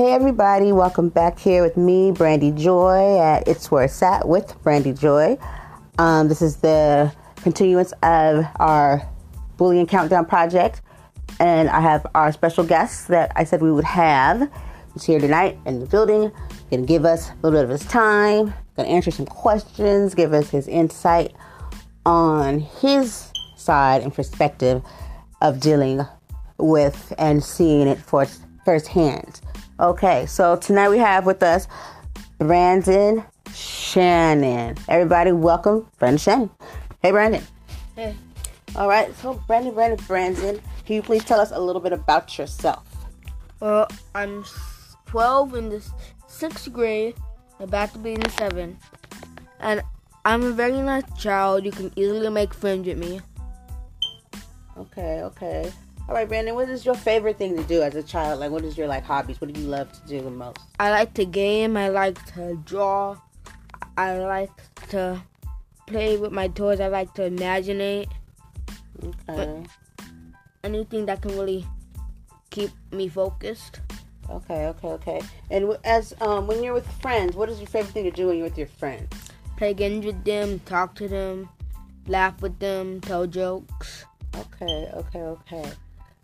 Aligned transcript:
Hey 0.00 0.12
everybody, 0.12 0.72
welcome 0.72 1.10
back 1.10 1.38
here 1.38 1.62
with 1.62 1.76
me, 1.76 2.10
Brandy 2.10 2.52
Joy 2.52 3.18
at 3.18 3.46
It's 3.46 3.70
Where 3.70 3.84
It's 3.84 4.02
At 4.02 4.26
with 4.26 4.56
Brandy 4.62 4.94
Joy. 4.94 5.36
Um, 5.98 6.26
this 6.26 6.40
is 6.40 6.56
the 6.56 7.14
continuance 7.42 7.92
of 8.02 8.46
our 8.56 9.06
Bullying 9.58 9.86
Countdown 9.86 10.24
project, 10.24 10.80
and 11.38 11.68
I 11.68 11.80
have 11.80 12.06
our 12.14 12.32
special 12.32 12.64
guest 12.64 13.08
that 13.08 13.30
I 13.36 13.44
said 13.44 13.60
we 13.60 13.70
would 13.70 13.84
have. 13.84 14.50
He's 14.94 15.04
here 15.04 15.20
tonight 15.20 15.58
in 15.66 15.80
the 15.80 15.86
building, 15.86 16.32
gonna 16.70 16.86
give 16.86 17.04
us 17.04 17.28
a 17.28 17.34
little 17.42 17.58
bit 17.58 17.64
of 17.64 17.68
his 17.70 17.84
time, 17.84 18.54
gonna 18.78 18.88
answer 18.88 19.10
some 19.10 19.26
questions, 19.26 20.14
give 20.14 20.32
us 20.32 20.48
his 20.48 20.66
insight 20.66 21.34
on 22.06 22.60
his 22.60 23.30
side 23.54 24.00
and 24.00 24.14
perspective 24.14 24.82
of 25.42 25.60
dealing 25.60 26.00
with 26.56 27.12
and 27.18 27.44
seeing 27.44 27.86
it 27.86 27.98
for 27.98 28.26
firsthand. 28.64 29.42
Okay, 29.80 30.26
so 30.26 30.56
tonight 30.56 30.90
we 30.90 30.98
have 30.98 31.24
with 31.24 31.42
us 31.42 31.66
Brandon 32.36 33.24
Shannon. 33.54 34.76
Everybody, 34.90 35.32
welcome 35.32 35.88
Brandon 35.98 36.18
Shannon. 36.18 36.50
Hey, 37.00 37.12
Brandon. 37.12 37.42
Hey. 37.96 38.14
All 38.76 38.90
right, 38.90 39.16
so 39.16 39.42
Brandon, 39.46 39.72
Brandon, 39.72 39.98
Brandon, 40.06 40.60
can 40.84 40.96
you 40.96 41.02
please 41.02 41.24
tell 41.24 41.40
us 41.40 41.50
a 41.50 41.58
little 41.58 41.80
bit 41.80 41.94
about 41.94 42.36
yourself? 42.36 42.84
Well, 43.60 43.88
I'm 44.14 44.44
12 45.06 45.54
in 45.54 45.70
the 45.70 45.82
sixth 46.26 46.70
grade, 46.70 47.14
about 47.58 47.90
to 47.94 47.98
be 48.00 48.12
in 48.12 48.20
the 48.20 48.28
seventh, 48.32 48.84
and 49.60 49.80
I'm 50.26 50.42
a 50.42 50.52
very 50.52 50.82
nice 50.82 51.04
child. 51.18 51.64
You 51.64 51.72
can 51.72 51.90
easily 51.96 52.28
make 52.28 52.52
friends 52.52 52.86
with 52.86 52.98
me. 52.98 53.22
Okay, 54.76 55.22
okay. 55.22 55.72
All 56.10 56.16
right, 56.16 56.28
Brandon, 56.28 56.56
what 56.56 56.68
is 56.68 56.84
your 56.84 56.96
favorite 56.96 57.38
thing 57.38 57.56
to 57.56 57.62
do 57.62 57.82
as 57.82 57.94
a 57.94 58.02
child? 58.02 58.40
Like, 58.40 58.50
what 58.50 58.64
is 58.64 58.76
your 58.76 58.88
like 58.88 59.04
hobbies? 59.04 59.40
What 59.40 59.52
do 59.52 59.60
you 59.60 59.68
love 59.68 59.92
to 59.92 60.08
do 60.08 60.20
the 60.20 60.28
most? 60.28 60.58
I 60.80 60.90
like 60.90 61.14
to 61.14 61.24
game. 61.24 61.76
I 61.76 61.88
like 61.88 62.18
to 62.34 62.56
draw. 62.64 63.16
I 63.96 64.18
like 64.18 64.50
to 64.88 65.22
play 65.86 66.16
with 66.16 66.32
my 66.32 66.48
toys. 66.48 66.80
I 66.80 66.88
like 66.88 67.14
to 67.14 67.26
imagine 67.26 67.80
Okay. 67.80 69.62
anything 70.64 71.06
that 71.06 71.22
can 71.22 71.38
really 71.38 71.64
keep 72.50 72.72
me 72.90 73.06
focused. 73.06 73.78
Okay, 74.28 74.66
okay, 74.66 74.88
okay. 74.88 75.20
And 75.48 75.76
as 75.84 76.12
um, 76.20 76.48
when 76.48 76.64
you're 76.64 76.74
with 76.74 76.90
friends, 77.00 77.36
what 77.36 77.48
is 77.48 77.60
your 77.60 77.68
favorite 77.68 77.92
thing 77.92 78.02
to 78.02 78.10
do 78.10 78.26
when 78.26 78.38
you're 78.38 78.48
with 78.48 78.58
your 78.58 78.66
friends? 78.66 79.14
Play 79.56 79.74
games 79.74 80.04
with 80.04 80.24
them, 80.24 80.58
talk 80.66 80.96
to 80.96 81.06
them, 81.06 81.48
laugh 82.08 82.42
with 82.42 82.58
them, 82.58 83.00
tell 83.00 83.28
jokes. 83.28 84.06
Okay, 84.34 84.90
okay, 84.92 85.20
okay. 85.20 85.70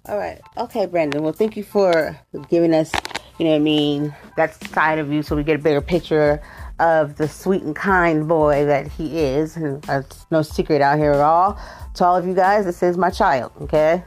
All 0.09 0.19
right. 0.19 0.41
Okay, 0.57 0.87
Brandon. 0.87 1.21
Well, 1.25 1.33
thank 1.33 1.57
you 1.57 1.65
for 1.65 2.17
giving 2.49 2.73
us, 2.73 2.93
you 3.39 3.47
know 3.47 3.57
I 3.57 3.59
mean, 3.59 4.15
that 4.37 4.55
side 4.71 5.01
of 5.01 5.11
you 5.11 5.21
so 5.21 5.35
we 5.35 5.43
get 5.43 5.59
a 5.59 5.63
bigger 5.63 5.81
picture 5.81 6.41
of 6.79 7.17
the 7.17 7.27
sweet 7.27 7.63
and 7.63 7.75
kind 7.75 8.29
boy 8.29 8.67
that 8.67 8.87
he 8.87 9.19
is. 9.19 9.57
And 9.57 9.85
no 10.31 10.43
secret 10.43 10.81
out 10.81 10.99
here 10.99 11.11
at 11.11 11.21
all. 11.21 11.59
To 11.95 12.05
all 12.05 12.15
of 12.15 12.25
you 12.25 12.35
guys, 12.35 12.67
this 12.67 12.85
is 12.85 12.97
my 12.97 13.11
child, 13.11 13.51
okay? 13.63 14.05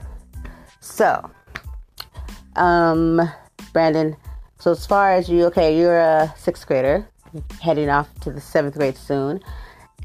So, 0.80 1.30
um, 2.56 3.20
Brandon, 3.74 4.16
so 4.58 4.72
as 4.72 4.86
far 4.86 5.12
as 5.12 5.28
you, 5.28 5.46
okay, 5.48 5.78
you're 5.78 6.00
a 6.00 6.34
sixth 6.38 6.66
grader, 6.66 7.10
heading 7.62 7.90
off 7.90 8.08
to 8.22 8.32
the 8.32 8.40
seventh 8.40 8.76
grade 8.76 8.96
soon 8.96 9.42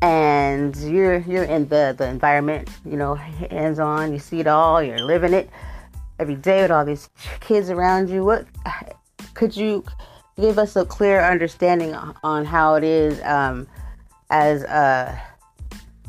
and 0.03 0.77
you're 0.77 1.19
you're 1.21 1.45
in 1.45 1.69
the 1.69 1.95
the 1.97 2.07
environment 2.07 2.69
you 2.85 2.97
know 2.97 3.15
hands 3.15 3.79
on 3.79 4.13
you 4.13 4.19
see 4.19 4.41
it 4.41 4.47
all 4.47 4.83
you're 4.83 4.99
living 4.99 5.33
it 5.33 5.49
every 6.19 6.37
day 6.37 6.63
with 6.63 6.71
all 6.71 6.85
these 6.85 7.09
kids 7.41 7.71
around 7.71 8.09
you 8.09 8.25
what 8.25 8.47
could 9.35 9.57
you 9.57 9.85
give 10.41 10.59
us 10.59 10.77
a 10.77 10.85
clear 10.85 11.21
understanding 11.21 11.95
on 11.95 12.45
how 12.45 12.75
it 12.75 12.85
is 12.85 13.23
um, 13.23 13.67
as 14.31 14.63
a 14.65 15.21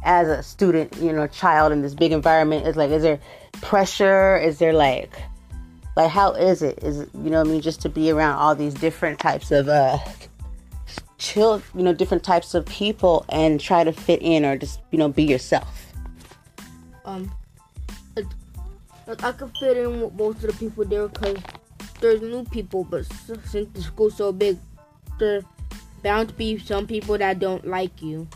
as 0.04 0.28
a 0.28 0.44
student 0.44 0.96
you 0.98 1.12
know 1.12 1.28
child 1.28 1.72
in 1.72 1.82
this 1.82 1.94
big 1.94 2.12
environment? 2.12 2.68
Is 2.68 2.76
like 2.76 2.92
is 2.92 3.04
there 3.04 3.20
pressure? 3.62 4.38
Is 4.38 4.60
there 4.60 4.74
like 4.74 5.12
like 5.96 6.10
how 6.10 6.34
is 6.34 6.62
it? 6.62 6.80
Is 6.84 7.08
you 7.14 7.30
know 7.30 7.42
i 7.42 7.44
mean? 7.44 7.62
Just 7.62 7.82
to 7.82 7.90
be 7.90 8.12
around 8.12 8.38
all 8.38 8.56
these 8.56 8.74
different 8.74 9.20
types 9.20 9.52
of 9.52 9.68
uh 9.68 9.98
chill, 11.18 11.62
you 11.74 11.84
know, 11.84 11.94
different 11.94 12.24
types 12.24 12.54
of 12.54 12.66
people 12.66 13.26
and 13.30 13.60
try 13.60 13.84
to 13.84 13.92
fit 13.92 14.22
in 14.22 14.46
or 14.46 14.58
just, 14.58 14.82
you 14.92 15.00
know, 15.00 15.08
be 15.08 15.24
yourself. 15.24 15.94
Um, 17.06 17.32
like 19.08 19.24
I 19.24 19.32
could 19.32 19.56
fit 19.58 19.78
in 19.78 20.02
with 20.02 20.14
most 20.14 20.44
of 20.44 20.52
the 20.52 20.54
people 20.54 20.86
there 20.86 21.08
because 21.08 21.38
there's 22.02 22.22
new 22.22 22.44
people, 22.46 22.84
but 22.84 23.06
since 23.06 23.70
the 23.74 23.82
school's 23.82 24.18
so 24.18 24.32
big, 24.32 24.58
there's 25.20 25.44
bound 26.04 26.30
to 26.30 26.36
be 26.36 26.58
some 26.58 26.88
people 26.88 27.18
that 27.18 27.40
don't 27.40 27.66
like 27.68 28.02
you. 28.02 28.28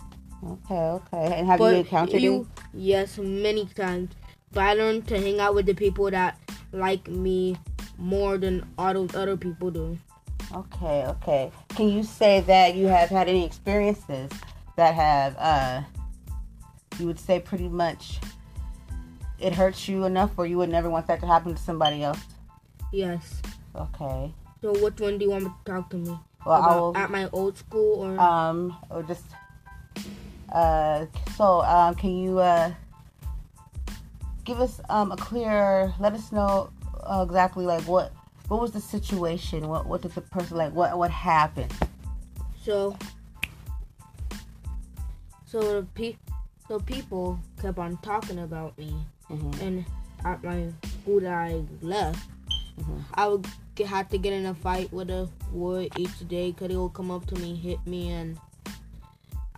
Okay, 0.46 0.76
okay. 0.76 1.34
And 1.38 1.48
have 1.48 1.60
but 1.60 1.74
you 1.74 1.80
encountered 1.80 2.22
you, 2.22 2.34
any? 2.34 2.86
yes, 2.86 3.18
many 3.18 3.66
times. 3.66 4.12
But 4.52 4.62
I 4.62 4.74
learned 4.74 5.08
to 5.10 5.20
hang 5.20 5.40
out 5.40 5.54
with 5.54 5.66
the 5.66 5.76
people 5.76 6.10
that 6.12 6.40
like 6.72 7.08
me 7.08 7.58
more 7.98 8.38
than 8.38 8.66
all 8.78 8.94
those 8.94 9.16
other 9.16 9.38
people 9.38 9.70
do. 9.70 9.98
Okay, 10.52 11.06
okay. 11.06 11.52
Can 11.70 11.90
you 11.90 12.04
say 12.04 12.42
that 12.42 12.76
you 12.76 12.88
have 12.88 13.10
had 13.10 13.28
any 13.28 13.46
experiences 13.46 14.32
that 14.78 14.96
have, 14.96 15.36
uh, 15.38 15.82
you 16.98 17.06
would 17.06 17.20
say 17.20 17.40
pretty 17.40 17.68
much 17.68 18.20
it 19.42 19.54
hurts 19.54 19.88
you 19.88 20.06
enough 20.06 20.36
where 20.38 20.48
you 20.48 20.58
would 20.58 20.70
never 20.70 20.90
want 20.90 21.08
that 21.08 21.20
to 21.22 21.28
happen 21.28 21.54
to 21.56 21.62
somebody 21.62 22.04
else? 22.04 22.20
Yes. 22.92 23.42
Okay. 23.76 24.34
So 24.62 24.74
which 24.84 25.00
one 25.00 25.18
do 25.18 25.26
you 25.26 25.32
want 25.32 25.46
to 25.46 25.54
talk 25.72 25.90
to 25.92 25.98
me 25.98 26.18
Well, 26.46 26.56
I 26.56 26.60
about? 26.60 26.76
will. 26.82 26.98
At 26.98 27.12
my 27.12 27.30
old 27.32 27.58
school 27.58 28.04
or? 28.06 28.20
um 28.20 28.76
or 28.90 29.04
just 29.04 29.26
uh 30.52 31.06
so 31.38 31.62
um 31.62 31.94
can 31.96 32.18
you 32.18 32.40
uh 32.40 32.72
give 34.44 34.60
us 34.60 34.82
um 34.90 35.12
a 35.12 35.18
clear 35.18 35.94
let 36.00 36.14
us 36.14 36.32
know 36.32 36.72
uh, 37.04 37.24
exactly 37.28 37.66
like 37.66 37.84
what 37.84 38.12
what 38.48 38.60
was 38.60 38.72
the 38.72 38.82
situation 38.82 39.68
what 39.68 39.86
what 39.86 40.02
did 40.02 40.12
the 40.14 40.22
person 40.22 40.58
like 40.58 40.74
what 40.74 40.98
what 40.98 41.12
happened 41.12 41.72
So, 42.66 42.98
so 45.46 45.60
the 45.82 45.88
pe- 45.94 46.18
so 46.68 46.80
people 46.80 47.40
kept 47.62 47.78
on 47.80 47.98
talking 47.98 48.40
about 48.40 48.78
me, 48.78 48.94
Mhm. 49.30 49.62
and 49.62 49.86
at 50.26 50.44
my 50.44 50.72
school 51.02 51.20
that 51.22 51.34
I 51.34 51.64
left, 51.82 52.30
Mhm. 52.80 53.04
I 53.14 53.28
would 53.28 53.48
get, 53.76 53.88
have 53.88 54.10
to 54.10 54.18
get 54.18 54.34
in 54.34 54.46
a 54.46 54.54
fight 54.54 54.92
with 54.92 55.10
a 55.10 55.30
boy 55.54 55.90
each 55.98 56.28
day 56.28 56.52
because 56.52 56.72
he 56.72 56.78
would 56.78 56.94
come 56.94 57.12
up 57.12 57.26
to 57.28 57.36
me, 57.36 57.56
hit 57.56 57.80
me, 57.86 58.10
and 58.12 58.38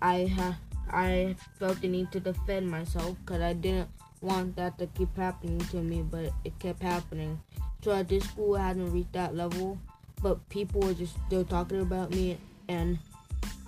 I 0.02 0.26
ha- 0.28 0.58
I 0.90 1.36
felt 1.58 1.80
the 1.82 1.88
need 1.88 2.12
to 2.12 2.20
defend 2.20 2.70
myself 2.70 3.16
because 3.24 3.42
I 3.42 3.54
didn't 3.54 3.90
want 4.22 4.56
that 4.58 4.78
to 4.80 4.88
keep 4.88 5.16
happening 5.16 5.60
to 5.72 5.78
me, 5.78 6.02
but 6.04 6.34
it 6.44 6.58
kept 6.60 6.82
happening. 6.82 7.40
So 7.84 7.92
at 7.92 8.10
this 8.10 8.26
school, 8.26 8.56
I 8.58 8.68
hadn't 8.68 8.92
reached 8.92 9.14
that 9.14 9.36
level, 9.36 9.78
but 10.22 10.48
people 10.50 10.82
were 10.82 10.94
just 10.94 11.16
still 11.28 11.46
talking 11.46 11.80
about 11.82 12.12
me, 12.12 12.38
and 12.68 13.00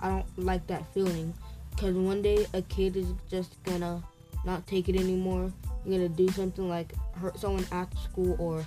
I 0.00 0.08
don't 0.10 0.38
like 0.38 0.66
that 0.66 0.86
feeling. 0.92 1.32
Because 1.70 1.94
one 1.96 2.22
day 2.22 2.46
a 2.52 2.62
kid 2.62 2.96
is 2.96 3.08
just 3.30 3.60
gonna 3.64 4.02
not 4.44 4.66
take 4.66 4.88
it 4.88 4.96
anymore, 4.96 5.50
and 5.84 5.92
gonna 5.92 6.08
do 6.08 6.28
something 6.30 6.68
like 6.68 6.94
hurt 7.16 7.38
someone 7.38 7.66
at 7.72 7.96
school 7.98 8.36
or 8.38 8.66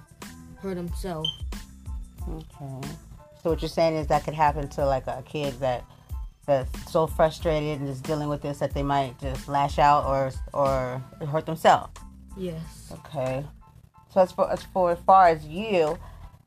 hurt 0.62 0.78
himself. 0.78 1.28
okay 2.30 2.88
so 3.42 3.52
what 3.52 3.62
you're 3.62 3.70
saying 3.70 3.96
is 3.96 4.08
that 4.08 4.24
could 4.24 4.34
happen 4.34 4.68
to 4.68 4.86
like 4.86 5.06
a 5.08 5.24
kid 5.26 5.54
that 5.60 5.84
that's 6.46 6.92
so 6.92 7.06
frustrated 7.08 7.80
and 7.80 7.90
is 7.90 8.02
dealing 8.02 8.30
with 8.30 8.42
this 8.42 8.60
that 8.60 8.74
they 8.74 8.84
might 8.84 9.18
just 9.20 9.48
lash 9.48 9.80
out 9.80 10.06
or 10.06 10.32
or 10.54 11.02
hurt 11.28 11.46
themselves 11.46 11.92
Yes. 12.38 12.94
Okay. 12.94 13.44
So 14.14 14.22
as 14.22 14.32
for 14.32 14.50
as 14.52 14.64
for 14.64 14.92
as 14.92 15.00
far 15.00 15.28
as 15.28 15.46
you, 15.46 15.98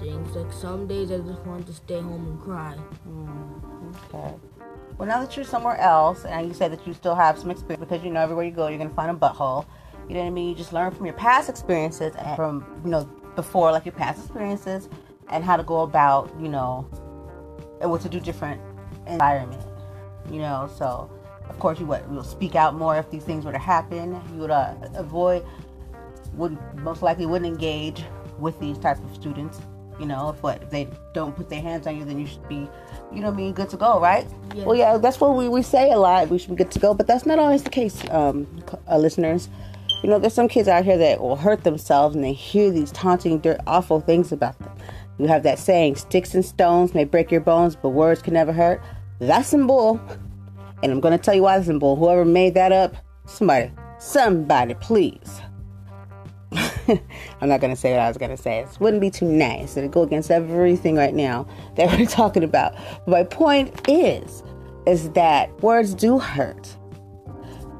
things. 0.00 0.34
Like 0.34 0.52
some 0.52 0.86
days 0.86 1.10
I 1.10 1.18
just 1.18 1.40
wanted 1.40 1.66
to 1.66 1.74
stay 1.74 2.00
home 2.00 2.26
and 2.26 2.40
cry. 2.40 2.76
Mm, 3.06 3.94
okay. 4.06 4.34
Well, 4.96 5.08
now 5.08 5.20
that 5.20 5.36
you're 5.36 5.44
somewhere 5.44 5.76
else, 5.76 6.24
and 6.24 6.46
you 6.46 6.54
said 6.54 6.72
that 6.72 6.86
you 6.86 6.94
still 6.94 7.14
have 7.14 7.38
some 7.38 7.50
experience 7.50 7.84
because 7.84 8.04
you 8.04 8.10
know 8.10 8.20
everywhere 8.20 8.44
you 8.44 8.52
go, 8.52 8.68
you're 8.68 8.78
gonna 8.78 8.90
find 8.90 9.10
a 9.10 9.14
butthole. 9.14 9.66
You 10.08 10.14
know 10.14 10.20
what 10.20 10.26
I 10.26 10.30
mean? 10.30 10.48
You 10.50 10.54
just 10.54 10.72
learn 10.72 10.92
from 10.92 11.06
your 11.06 11.14
past 11.14 11.48
experiences 11.48 12.14
and 12.16 12.36
from 12.36 12.64
you 12.84 12.90
know 12.90 13.04
before, 13.34 13.72
like 13.72 13.84
your 13.84 13.92
past 13.92 14.24
experiences, 14.24 14.88
and 15.28 15.42
how 15.42 15.56
to 15.56 15.62
go 15.62 15.80
about 15.80 16.32
you 16.40 16.48
know 16.48 16.88
and 17.80 17.90
what 17.90 18.00
to 18.02 18.08
do 18.08 18.20
different 18.20 18.60
environment. 19.06 19.62
You 20.30 20.38
know, 20.38 20.70
so 20.74 21.10
of 21.54 21.60
course 21.60 21.78
you 21.78 21.86
would 21.86 22.02
you'll 22.10 22.24
speak 22.24 22.56
out 22.56 22.74
more 22.74 22.96
if 22.98 23.10
these 23.10 23.22
things 23.22 23.44
were 23.44 23.52
to 23.52 23.58
happen. 23.58 24.20
You 24.34 24.40
would 24.40 24.50
uh, 24.50 24.74
avoid 24.94 25.44
would 26.34 26.58
most 26.76 27.00
likely 27.00 27.26
wouldn't 27.26 27.46
engage 27.46 28.04
with 28.38 28.58
these 28.58 28.76
type 28.78 29.02
of 29.02 29.14
students. 29.14 29.60
You 30.00 30.06
know, 30.06 30.30
if 30.30 30.42
what 30.42 30.60
if 30.60 30.70
they 30.70 30.88
don't 31.12 31.36
put 31.36 31.48
their 31.48 31.62
hands 31.62 31.86
on 31.86 31.96
you, 31.96 32.04
then 32.04 32.18
you 32.18 32.26
should 32.26 32.46
be, 32.48 32.68
you 33.12 33.20
know, 33.20 33.28
what 33.28 33.34
I 33.34 33.36
mean, 33.36 33.52
good 33.52 33.70
to 33.70 33.76
go, 33.76 34.00
right? 34.00 34.26
Yes. 34.52 34.66
Well, 34.66 34.74
yeah, 34.74 34.96
that's 34.96 35.20
what 35.20 35.36
we, 35.36 35.48
we 35.48 35.62
say 35.62 35.92
a 35.92 35.96
lot. 35.96 36.28
We 36.28 36.38
should 36.38 36.50
be 36.50 36.56
good 36.56 36.72
to 36.72 36.80
go, 36.80 36.92
but 36.94 37.06
that's 37.06 37.24
not 37.24 37.38
always 37.38 37.62
the 37.62 37.70
case, 37.70 38.02
um, 38.10 38.48
uh, 38.90 38.98
listeners. 38.98 39.48
You 40.02 40.10
know, 40.10 40.18
there's 40.18 40.34
some 40.34 40.48
kids 40.48 40.66
out 40.66 40.84
here 40.84 40.98
that 40.98 41.20
will 41.20 41.36
hurt 41.36 41.62
themselves 41.62 42.16
and 42.16 42.24
they 42.24 42.32
hear 42.32 42.72
these 42.72 42.90
taunting, 42.90 43.38
dirt, 43.38 43.60
awful 43.68 44.00
things 44.00 44.32
about 44.32 44.58
them. 44.58 44.72
You 45.18 45.28
have 45.28 45.44
that 45.44 45.60
saying, 45.60 45.94
"Sticks 45.94 46.34
and 46.34 46.44
stones 46.44 46.92
may 46.92 47.04
break 47.04 47.30
your 47.30 47.40
bones, 47.40 47.76
but 47.76 47.90
words 47.90 48.20
can 48.20 48.34
never 48.34 48.52
hurt." 48.52 48.82
That's 49.20 49.48
some 49.48 49.68
bull, 49.68 50.00
and 50.84 50.92
I'm 50.92 51.00
going 51.00 51.16
to 51.16 51.22
tell 51.22 51.34
you 51.34 51.42
why 51.42 51.56
that's 51.56 51.66
some 51.66 51.78
bull. 51.78 51.96
Whoever 51.96 52.26
made 52.26 52.52
that 52.54 52.70
up, 52.70 52.94
somebody, 53.24 53.72
somebody, 53.98 54.74
please. 54.74 55.40
I'm 57.40 57.48
not 57.48 57.60
gonna 57.60 57.74
say 57.74 57.92
what 57.92 58.00
I 58.00 58.08
was 58.08 58.18
gonna 58.18 58.36
say. 58.36 58.60
It 58.60 58.68
wouldn't 58.78 59.00
be 59.00 59.10
too 59.10 59.26
nice. 59.26 59.76
It'd 59.76 59.90
go 59.90 60.02
against 60.02 60.30
everything 60.30 60.94
right 60.94 61.14
now 61.14 61.48
that 61.76 61.90
we're 61.98 62.06
talking 62.06 62.44
about. 62.44 62.74
But 63.06 63.08
my 63.08 63.24
point 63.24 63.88
is, 63.88 64.42
is 64.86 65.10
that 65.12 65.50
words 65.62 65.94
do 65.94 66.18
hurt. 66.18 66.76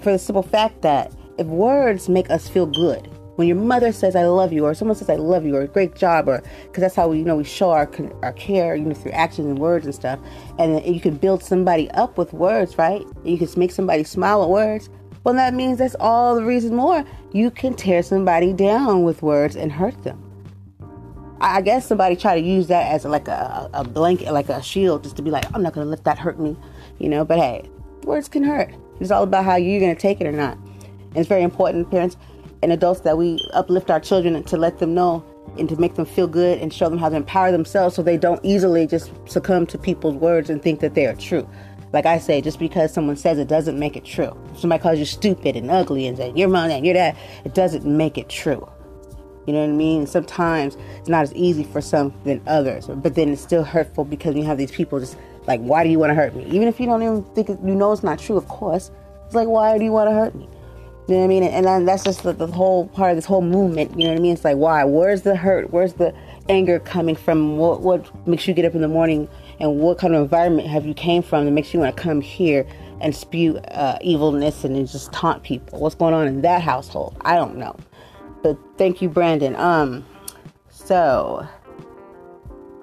For 0.00 0.12
the 0.12 0.18
simple 0.18 0.42
fact 0.42 0.82
that 0.82 1.12
if 1.38 1.46
words 1.46 2.08
make 2.08 2.30
us 2.30 2.48
feel 2.48 2.66
good, 2.66 3.08
when 3.36 3.48
your 3.48 3.56
mother 3.56 3.92
says 3.92 4.16
"I 4.16 4.24
love 4.24 4.52
you" 4.52 4.64
or 4.64 4.74
someone 4.74 4.96
says 4.96 5.10
"I 5.10 5.16
love 5.16 5.44
you" 5.44 5.56
or 5.56 5.62
a 5.62 5.66
"Great 5.66 5.94
job," 5.94 6.28
or 6.28 6.42
because 6.64 6.80
that's 6.80 6.94
how 6.94 7.08
we 7.08 7.18
you 7.18 7.24
know 7.24 7.36
we 7.36 7.44
show 7.44 7.70
our 7.70 7.90
our 8.22 8.32
care, 8.32 8.76
you 8.76 8.84
know, 8.84 8.94
through 8.94 9.12
actions 9.12 9.48
and 9.48 9.58
words 9.58 9.86
and 9.86 9.94
stuff, 9.94 10.18
and 10.58 10.84
you 10.84 11.00
can 11.00 11.16
build 11.16 11.42
somebody 11.42 11.90
up 11.92 12.18
with 12.18 12.32
words, 12.32 12.78
right? 12.78 13.04
You 13.24 13.38
can 13.38 13.48
make 13.56 13.72
somebody 13.72 14.04
smile 14.04 14.40
with 14.40 14.50
words. 14.50 14.90
Well, 15.24 15.34
that 15.34 15.54
means 15.54 15.78
that's 15.78 15.96
all 16.00 16.34
the 16.34 16.44
reason 16.44 16.76
more 16.76 17.02
you 17.32 17.50
can 17.50 17.74
tear 17.74 18.02
somebody 18.02 18.52
down 18.52 19.02
with 19.02 19.22
words 19.22 19.56
and 19.56 19.72
hurt 19.72 20.00
them. 20.04 20.20
I 21.40 21.60
guess 21.62 21.86
somebody 21.86 22.14
try 22.14 22.40
to 22.40 22.46
use 22.46 22.68
that 22.68 22.92
as 22.92 23.04
like 23.04 23.28
a, 23.28 23.68
a 23.74 23.84
blanket, 23.84 24.32
like 24.32 24.48
a 24.48 24.62
shield, 24.62 25.02
just 25.02 25.16
to 25.16 25.22
be 25.22 25.30
like, 25.30 25.44
I'm 25.54 25.62
not 25.62 25.72
gonna 25.72 25.86
let 25.86 26.04
that 26.04 26.18
hurt 26.18 26.38
me, 26.38 26.56
you 26.98 27.08
know. 27.08 27.24
But 27.24 27.38
hey, 27.38 27.70
words 28.04 28.28
can 28.28 28.44
hurt. 28.44 28.72
It's 29.00 29.10
all 29.10 29.24
about 29.24 29.44
how 29.44 29.56
you're 29.56 29.80
gonna 29.80 29.94
take 29.94 30.20
it 30.20 30.26
or 30.26 30.32
not. 30.32 30.56
And 30.56 31.16
it's 31.16 31.28
very 31.28 31.42
important, 31.42 31.90
parents 31.90 32.16
and 32.64 32.72
adults, 32.72 33.00
that 33.02 33.16
we 33.16 33.38
uplift 33.52 33.90
our 33.90 34.00
children 34.00 34.42
to 34.42 34.56
let 34.56 34.78
them 34.78 34.94
know 34.94 35.24
and 35.58 35.68
to 35.68 35.76
make 35.76 35.94
them 35.94 36.06
feel 36.06 36.26
good 36.26 36.58
and 36.58 36.72
show 36.72 36.88
them 36.88 36.98
how 36.98 37.08
to 37.08 37.16
empower 37.16 37.52
themselves 37.52 37.94
so 37.94 38.02
they 38.02 38.16
don't 38.16 38.40
easily 38.44 38.86
just 38.86 39.12
succumb 39.26 39.66
to 39.66 39.78
people's 39.78 40.14
words 40.16 40.50
and 40.50 40.62
think 40.62 40.80
that 40.80 40.94
they 40.94 41.06
are 41.06 41.14
true. 41.14 41.48
Like 41.92 42.06
I 42.06 42.18
say, 42.18 42.40
just 42.40 42.58
because 42.58 42.92
someone 42.92 43.16
says 43.16 43.38
it 43.38 43.46
doesn't 43.46 43.78
make 43.78 43.96
it 43.96 44.04
true. 44.04 44.36
If 44.52 44.60
somebody 44.60 44.82
calls 44.82 44.98
you 44.98 45.04
stupid 45.04 45.54
and 45.54 45.70
ugly 45.70 46.08
and 46.08 46.16
says 46.16 46.32
you're 46.34 46.48
mom 46.48 46.70
and 46.70 46.84
you're 46.84 46.94
that, 46.94 47.16
it 47.44 47.54
doesn't 47.54 47.84
make 47.84 48.18
it 48.18 48.28
true. 48.28 48.68
You 49.46 49.52
know 49.52 49.60
what 49.60 49.68
I 49.68 49.72
mean? 49.72 50.06
Sometimes 50.06 50.76
it's 50.98 51.08
not 51.08 51.22
as 51.22 51.34
easy 51.34 51.62
for 51.62 51.80
some 51.80 52.12
than 52.24 52.42
others, 52.46 52.88
but 52.88 53.14
then 53.14 53.28
it's 53.28 53.42
still 53.42 53.62
hurtful 53.62 54.04
because 54.04 54.34
you 54.34 54.42
have 54.42 54.58
these 54.58 54.72
people 54.72 54.98
just 54.98 55.16
like, 55.46 55.60
why 55.60 55.84
do 55.84 55.90
you 55.90 55.98
want 55.98 56.10
to 56.10 56.14
hurt 56.14 56.34
me? 56.34 56.46
Even 56.46 56.66
if 56.66 56.80
you 56.80 56.86
don't 56.86 57.02
even 57.02 57.22
think 57.34 57.48
you 57.48 57.74
know 57.74 57.92
it's 57.92 58.02
not 58.02 58.18
true, 58.18 58.36
of 58.36 58.48
course. 58.48 58.90
It's 59.26 59.34
like, 59.34 59.46
why 59.46 59.76
do 59.78 59.84
you 59.84 59.92
want 59.92 60.08
to 60.08 60.14
hurt 60.14 60.34
me? 60.34 60.48
You 61.06 61.16
know 61.16 61.20
what 61.20 61.24
I 61.24 61.28
mean? 61.28 61.42
And 61.42 61.66
then 61.66 61.84
that's 61.84 62.02
just 62.02 62.22
the, 62.22 62.32
the 62.32 62.46
whole 62.46 62.86
part 62.88 63.10
of 63.10 63.16
this 63.16 63.26
whole 63.26 63.42
movement. 63.42 63.90
You 63.90 64.04
know 64.04 64.12
what 64.12 64.18
I 64.18 64.22
mean? 64.22 64.32
It's 64.32 64.44
like, 64.44 64.56
why? 64.56 64.84
Where's 64.84 65.20
the 65.20 65.36
hurt? 65.36 65.70
Where's 65.70 65.92
the 65.94 66.14
anger 66.48 66.78
coming 66.78 67.14
from? 67.14 67.58
What 67.58 67.82
what 67.82 68.26
makes 68.26 68.48
you 68.48 68.54
get 68.54 68.64
up 68.64 68.74
in 68.74 68.80
the 68.80 68.88
morning? 68.88 69.28
And 69.60 69.78
what 69.80 69.98
kind 69.98 70.14
of 70.14 70.22
environment 70.22 70.66
have 70.68 70.86
you 70.86 70.94
came 70.94 71.22
from 71.22 71.44
that 71.44 71.50
makes 71.50 71.74
you 71.74 71.80
want 71.80 71.94
to 71.94 72.02
come 72.02 72.22
here 72.22 72.66
and 73.00 73.14
spew 73.14 73.58
uh, 73.58 73.98
evilness 74.00 74.64
and 74.64 74.74
then 74.74 74.86
just 74.86 75.12
taunt 75.12 75.42
people? 75.42 75.78
What's 75.78 75.94
going 75.94 76.14
on 76.14 76.26
in 76.26 76.40
that 76.40 76.62
household? 76.62 77.16
I 77.20 77.36
don't 77.36 77.56
know. 77.56 77.76
But 78.42 78.58
thank 78.78 79.02
you, 79.02 79.10
Brandon. 79.10 79.54
Um, 79.56 80.06
so 80.70 81.46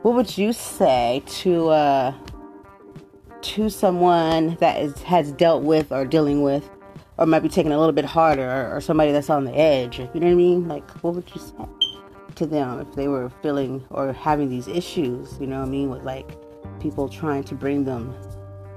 what 0.04 0.16
would 0.16 0.38
you 0.38 0.54
say 0.54 1.24
to 1.28 1.70
uh 1.70 2.14
to 3.42 3.70
someone 3.70 4.58
that 4.60 4.82
is 4.82 5.02
has 5.04 5.32
dealt 5.32 5.64
with 5.64 5.92
or 5.92 6.06
dealing 6.06 6.42
with 6.44 6.70
or 7.22 7.28
might 7.28 7.44
be 7.44 7.50
taking 7.50 7.72
a 7.72 7.78
little 7.78 7.94
bit 7.94 8.04
harder 8.04 8.50
or, 8.50 8.76
or 8.76 8.82
somebody 8.82 9.12
that's 9.12 9.30
on 9.30 9.46
the 9.46 9.54
edge 9.54 10.00
you 10.00 10.06
know 10.16 10.26
what 10.26 10.32
i 10.32 10.34
mean? 10.34 10.68
Like 10.68 10.90
what 11.04 11.14
would 11.14 11.30
you 11.34 11.40
say 11.40 11.54
to 12.34 12.46
them 12.48 12.80
if 12.80 12.96
they 12.96 13.08
were 13.08 13.30
feeling 13.44 13.86
or 13.92 14.12
having 14.12 14.50
these 14.50 14.68
issues 14.68 15.38
you 15.40 15.46
know 15.46 15.60
what 15.60 15.68
i 15.68 15.70
mean 15.70 15.92
with 15.92 16.02
like 16.02 16.36
people 16.80 17.08
trying 17.08 17.44
to 17.44 17.54
bring 17.54 17.84
them 17.84 18.16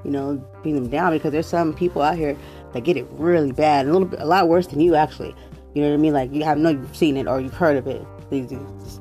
you 0.05 0.11
know 0.11 0.37
bring 0.63 0.75
them 0.75 0.89
down? 0.91 1.13
Because 1.13 1.33
there's 1.33 1.47
some 1.47 1.73
people 1.73 2.03
out 2.03 2.19
here 2.19 2.37
that 2.75 2.85
get 2.85 2.99
it 2.99 3.07
really 3.13 3.53
bad 3.53 3.87
a 3.87 3.93
little 3.93 4.07
bit 4.07 4.21
a 4.21 4.27
lot 4.27 4.49
worse 4.49 4.67
than 4.67 4.81
you 4.81 4.95
actually. 4.95 5.35
You 5.75 5.83
know 5.83 5.89
what 5.89 5.95
i 5.95 5.99
mean? 5.99 6.13
Like 6.13 6.31
you 6.33 6.45
have 6.45 6.59
no 6.59 6.69
you've 6.69 6.95
seen 6.95 7.17
it 7.17 7.27
or 7.27 7.41
you've 7.41 7.55
heard 7.55 7.79
of 7.79 7.87
it. 7.87 8.05
These 8.31 8.53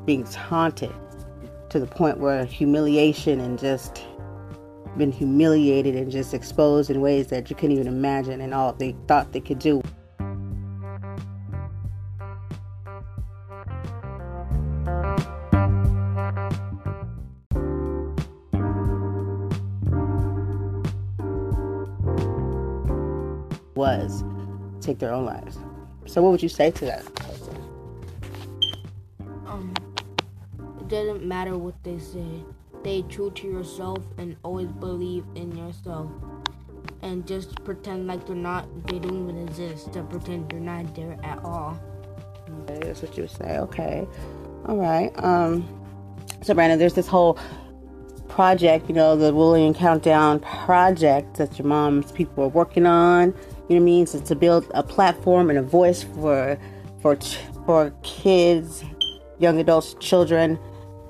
being 0.06 0.24
taunted 0.26 0.94
to 1.70 1.80
the 1.80 1.88
point 1.88 2.20
where 2.20 2.46
humiliation 2.46 3.42
and 3.42 3.60
just 3.60 4.06
been 4.98 5.12
humiliated 5.12 5.96
and 5.96 6.12
just 6.12 6.34
exposed 6.34 6.90
in 6.90 7.02
ways 7.02 7.28
that 7.28 7.50
you 7.50 7.56
couldn't 7.56 7.72
even 7.72 7.88
imagine 7.88 8.42
and 8.42 8.54
all 8.54 8.74
they 8.74 8.96
thought 9.08 9.32
they 9.32 9.40
could 9.40 9.60
do. 9.60 9.82
Was 23.76 24.24
take 24.80 25.00
their 25.00 25.12
own 25.12 25.26
lives. 25.26 25.58
So, 26.06 26.22
what 26.22 26.32
would 26.32 26.44
you 26.44 26.50
say 26.50 26.72
to 26.72 26.86
that 26.86 27.16
person? 27.16 27.56
Um, 29.48 29.74
it 30.80 30.88
doesn't 30.88 31.26
matter 31.26 31.58
what 31.58 31.82
they 31.84 31.98
say. 31.98 32.44
Stay 32.84 33.02
true 33.04 33.32
to 33.32 33.48
yourself 33.48 34.04
and 34.18 34.36
always 34.44 34.68
believe 34.68 35.24
in 35.36 35.56
yourself. 35.56 36.12
And 37.02 37.26
just 37.26 37.64
pretend 37.64 38.08
like 38.08 38.28
they're 38.28 38.36
not, 38.36 38.68
they 38.88 39.00
don't 39.00 39.24
even 39.24 39.48
exist. 39.48 39.94
To 39.94 40.04
pretend 40.04 40.50
they're 40.50 40.60
not 40.60 40.94
there 40.94 41.18
at 41.24 41.40
all. 41.46 41.80
Okay, 42.64 42.80
that's 42.80 43.02
what 43.02 43.18
you 43.18 43.26
say. 43.26 43.58
Okay. 43.58 44.06
All 44.66 44.76
right. 44.76 45.12
Um, 45.24 45.66
so, 46.42 46.54
Brandon, 46.54 46.78
there's 46.78 46.94
this 46.94 47.08
whole 47.08 47.40
project, 48.28 48.90
you 48.90 48.96
know, 48.96 49.16
the 49.16 49.32
Bullying 49.32 49.74
Countdown 49.74 50.42
project 50.42 51.38
that 51.38 51.58
your 51.58 51.68
mom's 51.68 52.12
people 52.12 52.44
are 52.44 52.50
working 52.50 52.86
on. 52.86 53.28
You 53.28 53.32
know 53.32 53.36
what 53.68 53.76
I 53.76 53.80
mean? 53.80 54.08
So 54.08 54.20
to 54.20 54.36
build 54.36 54.70
a 54.74 54.84
platform 54.84 55.50
and 55.50 55.58
a 55.58 55.64
voice 55.64 56.04
for 56.04 56.60
for 57.02 57.18
for 57.66 57.94
kids, 58.04 58.84
young 59.40 59.58
adults, 59.58 59.96
children 60.02 60.60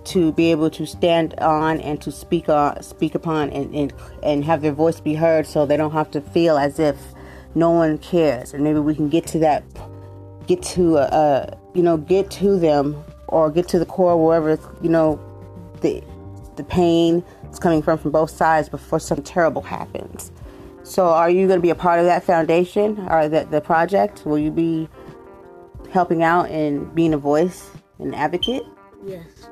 to 0.05 0.31
be 0.33 0.51
able 0.51 0.69
to 0.71 0.85
stand 0.85 1.33
on 1.39 1.79
and 1.81 2.01
to 2.01 2.11
speak 2.11 2.49
on, 2.49 2.81
speak 2.81 3.15
upon, 3.15 3.49
and, 3.51 3.73
and 3.73 3.93
and 4.21 4.43
have 4.45 4.61
their 4.61 4.71
voice 4.71 4.99
be 4.99 5.15
heard, 5.15 5.47
so 5.47 5.65
they 5.65 5.77
don't 5.77 5.91
have 5.91 6.11
to 6.11 6.21
feel 6.21 6.57
as 6.57 6.79
if 6.79 6.97
no 7.55 7.71
one 7.71 7.97
cares. 7.97 8.53
And 8.53 8.63
maybe 8.63 8.79
we 8.79 8.95
can 8.95 9.09
get 9.09 9.25
to 9.27 9.39
that, 9.39 9.63
get 10.47 10.61
to 10.63 10.97
uh, 10.97 11.01
uh 11.01 11.57
you 11.73 11.83
know, 11.83 11.97
get 11.97 12.29
to 12.31 12.59
them 12.59 13.03
or 13.27 13.49
get 13.49 13.67
to 13.69 13.79
the 13.79 13.85
core 13.85 14.23
wherever 14.23 14.59
you 14.81 14.89
know 14.89 15.19
the 15.81 16.03
the 16.55 16.63
pain 16.63 17.23
is 17.51 17.59
coming 17.59 17.81
from 17.81 17.97
from 17.97 18.11
both 18.11 18.29
sides 18.29 18.69
before 18.69 18.99
something 18.99 19.23
terrible 19.23 19.61
happens. 19.61 20.31
So, 20.83 21.07
are 21.07 21.29
you 21.29 21.47
going 21.47 21.59
to 21.59 21.61
be 21.61 21.69
a 21.69 21.75
part 21.75 21.99
of 21.99 22.05
that 22.05 22.23
foundation 22.23 22.99
or 23.09 23.29
the, 23.29 23.45
the 23.45 23.61
project? 23.61 24.25
Will 24.25 24.37
you 24.37 24.51
be 24.51 24.89
helping 25.91 26.23
out 26.23 26.49
and 26.49 26.93
being 26.93 27.13
a 27.13 27.17
voice 27.17 27.69
and 27.99 28.13
advocate? 28.13 28.63
Yes. 29.05 29.47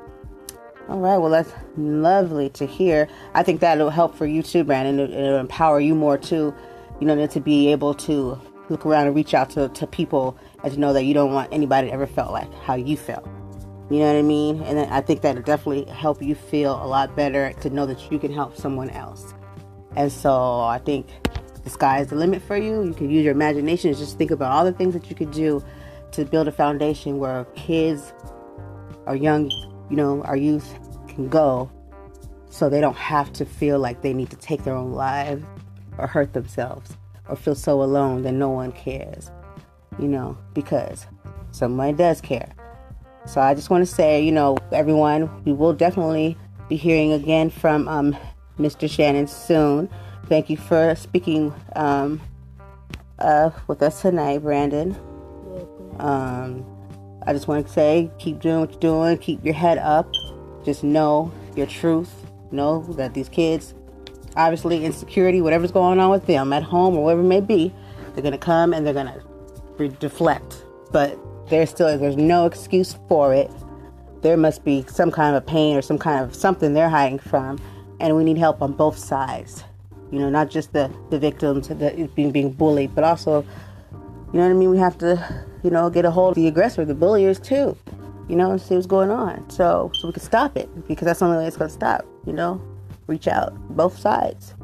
All 0.88 0.98
right. 0.98 1.16
Well, 1.16 1.30
that's 1.30 1.52
lovely 1.76 2.50
to 2.50 2.66
hear. 2.66 3.08
I 3.34 3.42
think 3.42 3.60
that'll 3.60 3.90
help 3.90 4.14
for 4.14 4.26
you 4.26 4.42
too, 4.42 4.64
Brandon. 4.64 4.98
It'll, 4.98 5.14
it'll 5.14 5.38
empower 5.38 5.80
you 5.80 5.94
more 5.94 6.18
too, 6.18 6.54
you 7.00 7.06
know, 7.06 7.26
to 7.26 7.40
be 7.40 7.70
able 7.72 7.94
to 7.94 8.40
look 8.68 8.84
around 8.84 9.06
and 9.06 9.16
reach 9.16 9.34
out 9.34 9.50
to, 9.50 9.68
to 9.68 9.86
people 9.86 10.36
and 10.64 10.72
to 10.72 10.80
know 10.80 10.92
that 10.92 11.04
you 11.04 11.14
don't 11.14 11.32
want 11.32 11.52
anybody 11.52 11.88
to 11.88 11.92
ever 11.94 12.06
felt 12.06 12.32
like 12.32 12.52
how 12.62 12.74
you 12.74 12.96
felt. 12.96 13.26
You 13.90 13.98
know 13.98 14.06
what 14.06 14.18
I 14.18 14.22
mean? 14.22 14.62
And 14.62 14.78
I 14.78 15.00
think 15.02 15.20
that'll 15.20 15.42
definitely 15.42 15.84
help 15.92 16.22
you 16.22 16.34
feel 16.34 16.82
a 16.82 16.86
lot 16.86 17.14
better 17.14 17.52
to 17.60 17.70
know 17.70 17.84
that 17.86 18.10
you 18.10 18.18
can 18.18 18.32
help 18.32 18.56
someone 18.56 18.90
else. 18.90 19.34
And 19.96 20.10
so 20.10 20.60
I 20.60 20.78
think 20.78 21.06
the 21.62 21.70
sky 21.70 22.00
is 22.00 22.08
the 22.08 22.16
limit 22.16 22.42
for 22.42 22.56
you. 22.56 22.82
You 22.82 22.94
can 22.94 23.10
use 23.10 23.24
your 23.24 23.32
imagination 23.34 23.90
and 23.90 23.98
just 23.98 24.16
think 24.16 24.30
about 24.30 24.50
all 24.50 24.64
the 24.64 24.72
things 24.72 24.94
that 24.94 25.10
you 25.10 25.16
could 25.16 25.30
do 25.30 25.62
to 26.12 26.24
build 26.24 26.48
a 26.48 26.52
foundation 26.52 27.18
where 27.18 27.44
kids 27.54 28.12
or 29.06 29.16
young, 29.16 29.50
you 29.92 29.98
know, 29.98 30.22
our 30.22 30.38
youth 30.38 30.78
can 31.06 31.28
go 31.28 31.70
so 32.48 32.70
they 32.70 32.80
don't 32.80 32.96
have 32.96 33.30
to 33.34 33.44
feel 33.44 33.78
like 33.78 34.00
they 34.00 34.14
need 34.14 34.30
to 34.30 34.36
take 34.36 34.64
their 34.64 34.74
own 34.74 34.92
lives 34.92 35.44
or 35.98 36.06
hurt 36.06 36.32
themselves 36.32 36.96
or 37.28 37.36
feel 37.36 37.54
so 37.54 37.82
alone 37.82 38.22
that 38.22 38.32
no 38.32 38.48
one 38.48 38.72
cares, 38.72 39.30
you 39.98 40.08
know, 40.08 40.38
because 40.54 41.06
somebody 41.50 41.92
does 41.92 42.22
care. 42.22 42.50
So 43.26 43.42
I 43.42 43.52
just 43.52 43.68
want 43.68 43.86
to 43.86 43.94
say, 43.94 44.22
you 44.24 44.32
know, 44.32 44.56
everyone, 44.72 45.44
we 45.44 45.52
will 45.52 45.74
definitely 45.74 46.38
be 46.70 46.76
hearing 46.76 47.12
again 47.12 47.50
from 47.50 47.86
um, 47.86 48.16
Mr. 48.58 48.90
Shannon 48.90 49.26
soon. 49.26 49.90
Thank 50.24 50.48
you 50.48 50.56
for 50.56 50.94
speaking 50.94 51.52
um, 51.76 52.18
uh, 53.18 53.50
with 53.66 53.82
us 53.82 54.00
tonight, 54.00 54.38
Brandon. 54.38 54.96
Um, 55.98 56.64
I 57.26 57.32
just 57.32 57.48
want 57.48 57.66
to 57.66 57.72
say, 57.72 58.10
keep 58.18 58.40
doing 58.40 58.60
what 58.60 58.70
you're 58.72 58.80
doing. 58.80 59.18
Keep 59.18 59.44
your 59.44 59.54
head 59.54 59.78
up. 59.78 60.10
Just 60.64 60.84
know 60.84 61.32
your 61.56 61.66
truth. 61.66 62.10
Know 62.50 62.82
that 62.94 63.14
these 63.14 63.28
kids, 63.28 63.74
obviously, 64.36 64.84
insecurity, 64.84 65.40
whatever's 65.40 65.72
going 65.72 65.98
on 65.98 66.10
with 66.10 66.26
them 66.26 66.52
at 66.52 66.62
home 66.62 66.96
or 66.96 67.04
whatever 67.04 67.22
it 67.22 67.24
may 67.24 67.40
be, 67.40 67.72
they're 68.14 68.22
going 68.22 68.32
to 68.32 68.38
come 68.38 68.72
and 68.74 68.86
they're 68.86 68.94
going 68.94 69.12
to 69.78 69.88
deflect. 69.98 70.64
But 70.90 71.18
there's 71.48 71.70
still, 71.70 71.98
there's 71.98 72.16
no 72.16 72.46
excuse 72.46 72.96
for 73.08 73.32
it. 73.32 73.50
There 74.20 74.36
must 74.36 74.64
be 74.64 74.84
some 74.88 75.10
kind 75.10 75.34
of 75.34 75.44
pain 75.46 75.76
or 75.76 75.82
some 75.82 75.98
kind 75.98 76.24
of 76.24 76.34
something 76.34 76.74
they're 76.74 76.88
hiding 76.88 77.18
from 77.18 77.58
and 78.02 78.16
we 78.16 78.24
need 78.24 78.36
help 78.36 78.60
on 78.60 78.72
both 78.72 78.98
sides. 78.98 79.64
You 80.10 80.18
know, 80.18 80.28
not 80.28 80.50
just 80.50 80.74
the 80.74 80.90
the 81.08 81.18
victims 81.18 81.68
the 81.68 82.10
being 82.14 82.32
being 82.32 82.50
bullied, 82.50 82.94
but 82.94 83.04
also, 83.04 83.46
you 83.92 83.98
know 84.34 84.42
what 84.42 84.50
I 84.50 84.52
mean. 84.52 84.70
We 84.70 84.78
have 84.78 84.98
to, 84.98 85.46
you 85.62 85.70
know, 85.70 85.90
get 85.90 86.04
a 86.04 86.10
hold 86.10 86.30
of 86.30 86.34
the 86.36 86.48
aggressor, 86.48 86.84
the 86.84 86.94
bulliers 86.94 87.38
too. 87.38 87.76
You 88.28 88.36
know, 88.36 88.52
and 88.52 88.60
see 88.60 88.74
what's 88.74 88.86
going 88.86 89.10
on, 89.10 89.50
so 89.50 89.90
so 89.94 90.06
we 90.06 90.12
can 90.12 90.22
stop 90.22 90.56
it 90.56 90.68
because 90.88 91.04
that's 91.04 91.18
the 91.18 91.26
only 91.26 91.38
way 91.38 91.46
it's 91.46 91.56
gonna 91.56 91.70
stop. 91.70 92.06
You 92.24 92.32
know, 92.32 92.62
reach 93.06 93.26
out 93.26 93.54
both 93.76 93.98
sides. 93.98 94.54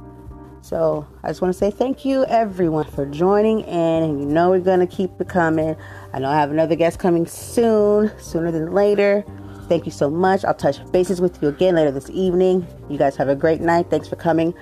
So 0.60 1.06
I 1.22 1.28
just 1.28 1.40
want 1.40 1.52
to 1.52 1.58
say 1.58 1.70
thank 1.70 2.04
you 2.04 2.24
everyone 2.26 2.84
for 2.84 3.04
joining 3.06 3.60
in, 3.60 4.02
and 4.02 4.20
you 4.20 4.26
know 4.26 4.50
we're 4.50 4.60
gonna 4.60 4.86
keep 4.86 5.20
it 5.20 5.28
coming. 5.28 5.76
I 6.12 6.18
know 6.18 6.28
I 6.28 6.36
have 6.36 6.50
another 6.50 6.76
guest 6.76 6.98
coming 6.98 7.26
soon, 7.26 8.12
sooner 8.18 8.50
than 8.50 8.72
later. 8.72 9.24
Thank 9.68 9.84
you 9.84 9.92
so 9.92 10.08
much. 10.08 10.44
I'll 10.44 10.54
touch 10.54 10.80
bases 10.92 11.20
with 11.20 11.42
you 11.42 11.48
again 11.48 11.74
later 11.74 11.90
this 11.90 12.08
evening. 12.10 12.66
You 12.88 12.96
guys 12.96 13.16
have 13.16 13.28
a 13.28 13.36
great 13.36 13.60
night. 13.60 13.90
Thanks 13.90 14.08
for 14.08 14.16
coming. 14.16 14.54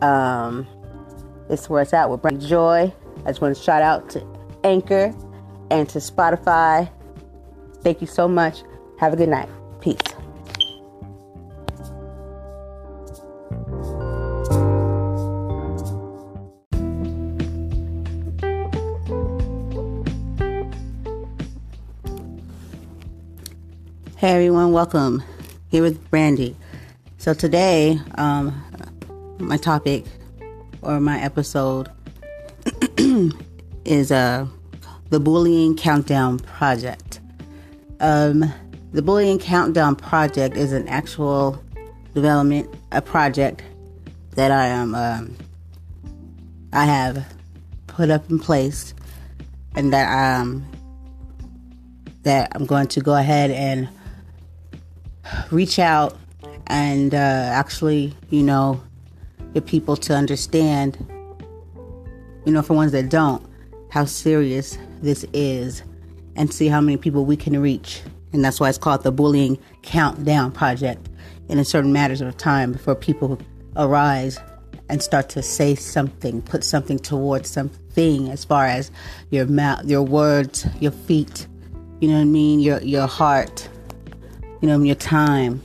Um, 0.00 0.66
this 1.48 1.62
is 1.62 1.68
where 1.68 1.82
it's 1.82 1.92
at 1.92 2.10
with 2.10 2.22
Brandy 2.22 2.46
Joy. 2.46 2.92
I 3.24 3.28
just 3.28 3.40
want 3.40 3.56
to 3.56 3.62
shout 3.62 3.82
out 3.82 4.10
to 4.10 4.26
Anchor 4.64 5.14
and 5.70 5.88
to 5.90 5.98
Spotify. 5.98 6.90
Thank 7.82 8.00
you 8.00 8.06
so 8.06 8.28
much. 8.28 8.62
Have 8.98 9.12
a 9.12 9.16
good 9.16 9.28
night. 9.28 9.48
Peace. 9.80 10.00
Hey 24.16 24.32
everyone, 24.34 24.72
welcome. 24.72 25.22
Here 25.68 25.80
with 25.80 26.10
Brandy. 26.10 26.56
So 27.18 27.34
today, 27.34 28.00
um, 28.16 28.52
my 29.38 29.56
topic 29.56 30.06
or 30.82 30.98
my 30.98 31.20
episode 31.20 31.88
is 33.84 34.10
uh, 34.10 34.48
the 35.10 35.20
Bullying 35.20 35.76
Countdown 35.76 36.38
Project. 36.38 37.20
Um, 38.00 38.52
the 38.92 39.02
Bullying 39.02 39.38
Countdown 39.38 39.96
Project 39.96 40.56
is 40.56 40.72
an 40.72 40.86
actual 40.88 41.62
development, 42.14 42.74
a 42.92 43.02
project 43.02 43.62
that 44.34 44.50
I 44.50 44.66
am 44.66 44.94
um, 44.94 45.36
I 46.72 46.84
have 46.84 47.24
put 47.86 48.10
up 48.10 48.30
in 48.30 48.38
place, 48.38 48.94
and 49.74 49.92
that 49.92 50.08
um 50.08 50.64
that 52.22 52.52
I'm 52.54 52.66
going 52.66 52.88
to 52.88 53.00
go 53.00 53.14
ahead 53.14 53.50
and 53.50 53.88
reach 55.50 55.78
out 55.78 56.18
and 56.66 57.14
uh, 57.14 57.16
actually, 57.16 58.14
you 58.30 58.42
know, 58.42 58.82
get 59.54 59.66
people 59.66 59.96
to 59.96 60.14
understand, 60.14 60.96
you 62.44 62.52
know, 62.52 62.62
for 62.62 62.74
ones 62.74 62.92
that 62.92 63.08
don't, 63.08 63.44
how 63.90 64.04
serious 64.04 64.76
this 65.02 65.24
is 65.32 65.82
and 66.36 66.52
see 66.52 66.68
how 66.68 66.80
many 66.80 66.96
people 66.96 67.24
we 67.24 67.36
can 67.36 67.60
reach. 67.60 68.02
And 68.32 68.44
that's 68.44 68.60
why 68.60 68.68
it's 68.68 68.78
called 68.78 69.02
the 69.02 69.12
Bullying 69.12 69.58
Countdown 69.82 70.52
Project. 70.52 71.08
in 71.48 71.58
a 71.58 71.64
certain 71.64 71.92
matters 71.92 72.20
of 72.20 72.36
time 72.36 72.72
before 72.72 72.94
people 72.94 73.40
arise 73.76 74.38
and 74.88 75.02
start 75.02 75.28
to 75.30 75.42
say 75.42 75.74
something, 75.74 76.42
put 76.42 76.64
something 76.64 76.98
towards 76.98 77.48
something 77.50 78.28
as 78.30 78.44
far 78.44 78.66
as 78.66 78.90
your 79.30 79.46
mouth, 79.46 79.84
your 79.84 80.02
words, 80.02 80.66
your 80.80 80.92
feet, 80.92 81.46
you 82.00 82.08
know 82.08 82.14
what 82.14 82.22
I 82.22 82.24
mean, 82.24 82.60
your 82.60 82.80
your 82.82 83.06
heart, 83.06 83.68
you 84.60 84.68
know, 84.68 84.80
your 84.82 84.94
time, 84.94 85.62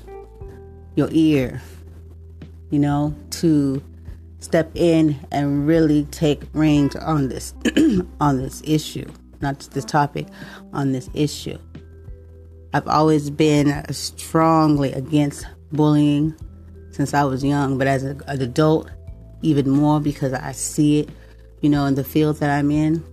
your 0.96 1.10
ear, 1.12 1.62
you 2.70 2.80
know, 2.80 3.16
to 3.32 3.84
step 4.40 4.72
in 4.76 5.20
and 5.32 5.68
really 5.68 6.06
take 6.06 6.44
reins 6.54 6.96
on 6.96 7.30
this 7.30 7.54
on 8.20 8.42
this 8.42 8.62
issue, 8.66 9.10
not 9.44 9.60
this 9.60 9.86
topic, 9.86 10.28
on 10.74 10.92
this 10.92 11.10
issue. 11.14 11.58
I've 12.74 12.88
always 12.88 13.30
been 13.30 13.84
strongly 13.94 14.92
against 14.94 15.46
bullying 15.72 16.34
since 16.90 17.14
I 17.14 17.24
was 17.24 17.44
young, 17.44 17.78
but 17.78 17.86
as 17.86 18.04
a, 18.04 18.18
an 18.28 18.42
adult, 18.42 18.90
even 19.44 19.70
more 19.70 20.00
because 20.00 20.34
I 20.34 20.52
see 20.54 21.02
it, 21.02 21.10
you 21.62 21.70
know, 21.70 21.86
in 21.86 21.94
the 21.94 22.04
field 22.04 22.38
that 22.38 22.50
I'm 22.50 22.72
in. 22.72 23.04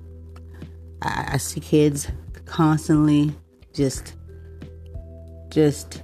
I, 1.03 1.33
I 1.33 1.37
see 1.37 1.61
kids 1.61 2.09
constantly 2.47 3.35
just 3.73 4.15
just 5.51 6.03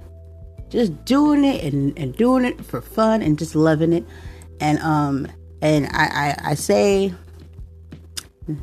just 0.69 1.05
doing 1.05 1.43
it 1.43 1.63
and, 1.63 1.97
and 1.97 2.15
doing 2.15 2.45
it 2.45 2.63
for 2.63 2.81
fun 2.81 3.21
and 3.21 3.37
just 3.37 3.55
loving 3.55 3.93
it 3.93 4.05
and 4.59 4.79
um 4.79 5.27
and 5.61 5.87
I, 5.87 6.35
I, 6.41 6.51
I 6.51 6.53
say 6.53 7.13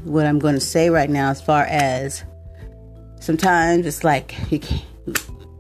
what 0.05 0.26
I'm 0.26 0.38
going 0.38 0.55
to 0.55 0.61
say 0.61 0.91
right 0.91 1.11
now 1.11 1.31
as 1.31 1.41
far 1.41 1.64
as 1.64 2.25
sometimes 3.21 3.87
it's 3.87 4.05
like 4.05 4.35
you 4.50 4.59
can't, 4.59 4.85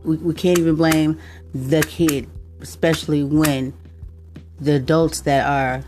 we, 0.04 0.16
we 0.16 0.34
can't 0.34 0.58
even 0.58 0.76
blame 0.76 1.18
the 1.54 1.82
kid 1.82 2.28
especially 2.60 3.22
when 3.22 3.72
the 4.60 4.76
adults 4.76 5.22
that 5.22 5.46
are 5.46 5.84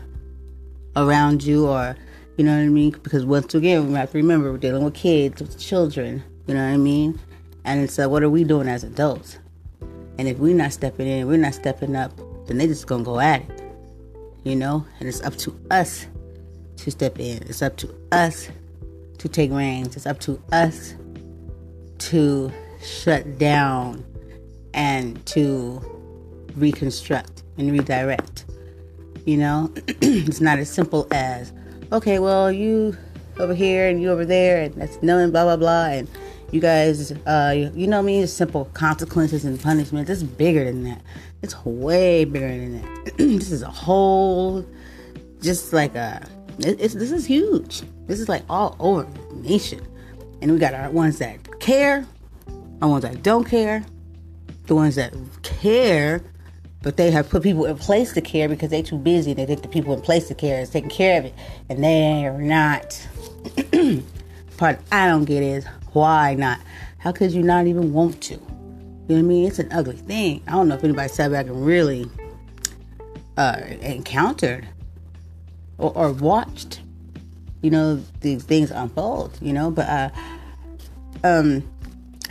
around 0.95 1.43
you 1.43 1.67
or 1.67 1.95
you 2.37 2.43
know 2.43 2.51
what 2.51 2.63
I 2.63 2.67
mean 2.67 2.91
because 2.91 3.25
once 3.25 3.55
again 3.55 3.87
we 3.87 3.93
have 3.95 4.11
to 4.11 4.17
remember 4.17 4.51
we're 4.51 4.57
dealing 4.57 4.83
with 4.83 4.93
kids 4.93 5.41
with 5.41 5.59
children 5.59 6.23
you 6.45 6.53
know 6.53 6.63
what 6.63 6.73
I 6.73 6.77
mean 6.77 7.19
and 7.67 7.83
it's 7.83 7.99
uh, 7.99 8.07
what 8.07 8.23
are 8.23 8.29
we 8.29 8.45
doing 8.45 8.69
as 8.69 8.85
adults? 8.85 9.39
And 10.17 10.27
if 10.27 10.39
we're 10.39 10.55
not 10.55 10.71
stepping 10.71 11.05
in, 11.05 11.27
we're 11.27 11.37
not 11.37 11.53
stepping 11.53 11.97
up, 11.97 12.15
then 12.47 12.57
they're 12.57 12.67
just 12.67 12.87
gonna 12.87 13.03
go 13.03 13.19
at 13.19 13.41
it. 13.41 13.61
You 14.45 14.55
know? 14.55 14.85
And 14.99 15.09
it's 15.09 15.21
up 15.21 15.35
to 15.39 15.53
us 15.69 16.07
to 16.77 16.91
step 16.91 17.19
in. 17.19 17.43
It's 17.43 17.61
up 17.61 17.77
to 17.77 17.93
us 18.11 18.49
to 19.17 19.27
take 19.27 19.51
reins. 19.51 19.95
It's 19.95 20.05
up 20.05 20.19
to 20.21 20.41
us 20.51 20.95
to 21.99 22.51
shut 22.81 23.37
down 23.37 24.05
and 24.73 25.23
to 25.27 25.81
reconstruct 26.55 27.43
and 27.57 27.71
redirect. 27.71 28.45
You 29.25 29.37
know, 29.37 29.73
it's 29.87 30.39
not 30.39 30.59
as 30.59 30.69
simple 30.69 31.07
as, 31.11 31.51
okay, 31.91 32.19
well, 32.19 32.51
you 32.51 32.95
over 33.39 33.53
here 33.53 33.87
and 33.87 34.01
you 34.01 34.09
over 34.09 34.25
there, 34.25 34.61
and 34.61 34.73
that's 34.75 35.01
knowing 35.01 35.31
blah 35.31 35.43
blah 35.43 35.57
blah, 35.57 35.87
and 35.87 36.07
you 36.51 36.61
guys, 36.61 37.11
uh, 37.11 37.69
you 37.75 37.87
know 37.87 38.01
me, 38.01 38.25
simple 38.25 38.65
consequences 38.73 39.43
and 39.43 39.61
punishment. 39.61 40.09
It's 40.09 40.23
bigger 40.23 40.63
than 40.63 40.83
that. 40.85 41.01
It's 41.41 41.65
way 41.65 42.23
bigger 42.25 42.47
than 42.47 42.81
that. 42.81 43.13
this 43.17 43.51
is 43.51 43.63
a 43.63 43.69
whole, 43.69 44.65
just 45.41 45.73
like 45.73 45.95
a, 45.95 46.25
it, 46.59 46.77
this 46.77 47.11
is 47.11 47.25
huge. 47.25 47.83
This 48.07 48.19
is 48.19 48.29
like 48.29 48.43
all 48.49 48.75
over 48.79 49.03
the 49.03 49.35
nation, 49.35 49.85
and 50.41 50.51
we 50.51 50.57
got 50.57 50.73
our 50.73 50.89
ones 50.89 51.19
that 51.19 51.59
care, 51.59 52.05
our 52.81 52.89
ones 52.89 53.03
that 53.03 53.23
don't 53.23 53.43
care, 53.43 53.85
the 54.65 54.75
ones 54.75 54.95
that 54.95 55.13
care 55.43 56.21
but 56.87 56.95
they 56.95 57.11
have 57.11 57.29
put 57.29 57.43
people 57.43 57.65
in 57.65 57.75
place 57.75 58.13
to 58.13 58.21
care 58.21 58.47
because 58.47 58.69
they're 58.69 58.83
too 58.83 58.97
busy. 58.97 59.33
They 59.33 59.45
think 59.45 59.61
the 59.61 59.67
people 59.67 59.93
in 59.93 60.01
place 60.01 60.27
to 60.29 60.35
care 60.35 60.61
is 60.61 60.69
taking 60.69 60.89
care 60.89 61.19
of 61.19 61.25
it, 61.25 61.33
and 61.69 61.83
they 61.83 62.25
are 62.25 62.41
not. 62.41 63.05
Part 64.57 64.79
I 64.91 65.07
don't 65.07 65.25
get 65.25 65.43
is 65.43 65.65
why 65.91 66.35
not? 66.35 66.59
How 66.97 67.11
could 67.11 67.31
you 67.31 67.43
not 67.43 67.67
even 67.67 67.93
want 67.93 68.21
to? 68.21 68.35
You 68.35 68.39
know 68.39 69.15
what 69.15 69.17
I 69.17 69.21
mean? 69.21 69.47
It's 69.47 69.59
an 69.59 69.71
ugly 69.71 69.97
thing. 69.97 70.41
I 70.47 70.51
don't 70.51 70.67
know 70.67 70.75
if 70.75 70.83
anybody 70.83 71.09
sat 71.09 71.31
back 71.31 71.47
and 71.47 71.65
really 71.65 72.09
uh, 73.37 73.61
encountered 73.81 74.67
or, 75.77 75.95
or 75.95 76.11
watched, 76.11 76.81
you 77.61 77.69
know, 77.69 78.03
these 78.21 78.43
things 78.43 78.71
unfold. 78.71 79.37
You 79.41 79.53
know, 79.53 79.71
but 79.71 79.87
uh, 79.87 80.09
um, 81.23 81.63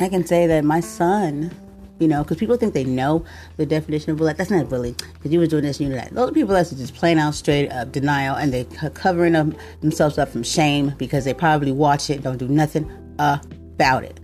I 0.00 0.09
can 0.09 0.26
say 0.26 0.47
that 0.47 0.65
my 0.65 0.81
son 0.81 1.50
you 1.99 2.09
know, 2.09 2.23
because 2.23 2.37
people 2.37 2.57
think 2.57 2.75
they 2.75 2.85
know 2.85 3.25
the 3.57 3.67
definition 3.67 4.11
of 4.11 4.19
bullying. 4.19 4.37
That's 4.37 4.50
not 4.50 4.69
bullying. 4.69 4.97
Because 5.15 5.33
you 5.33 5.38
were 5.38 5.47
doing 5.47 5.65
this, 5.65 5.81
you 5.81 5.88
know 5.88 5.97
that. 5.97 6.11
Those 6.12 6.33
people 6.33 6.55
that's 6.55 6.71
just 6.71 6.95
plain 6.95 7.19
out 7.19 7.35
straight 7.35 7.71
up 7.71 7.93
denial, 7.93 8.37
and 8.37 8.53
they 8.53 8.65
covering 8.95 9.33
them, 9.33 9.57
themselves 9.81 10.19
up 10.19 10.29
from 10.29 10.43
shame 10.43 10.93
because 10.99 11.25
they 11.25 11.35
probably 11.35 11.73
watch 11.73 12.11
it, 12.11 12.23
don't 12.23 12.37
do 12.37 12.49
nothing 12.49 12.91
about 13.19 14.05
it. 14.05 14.21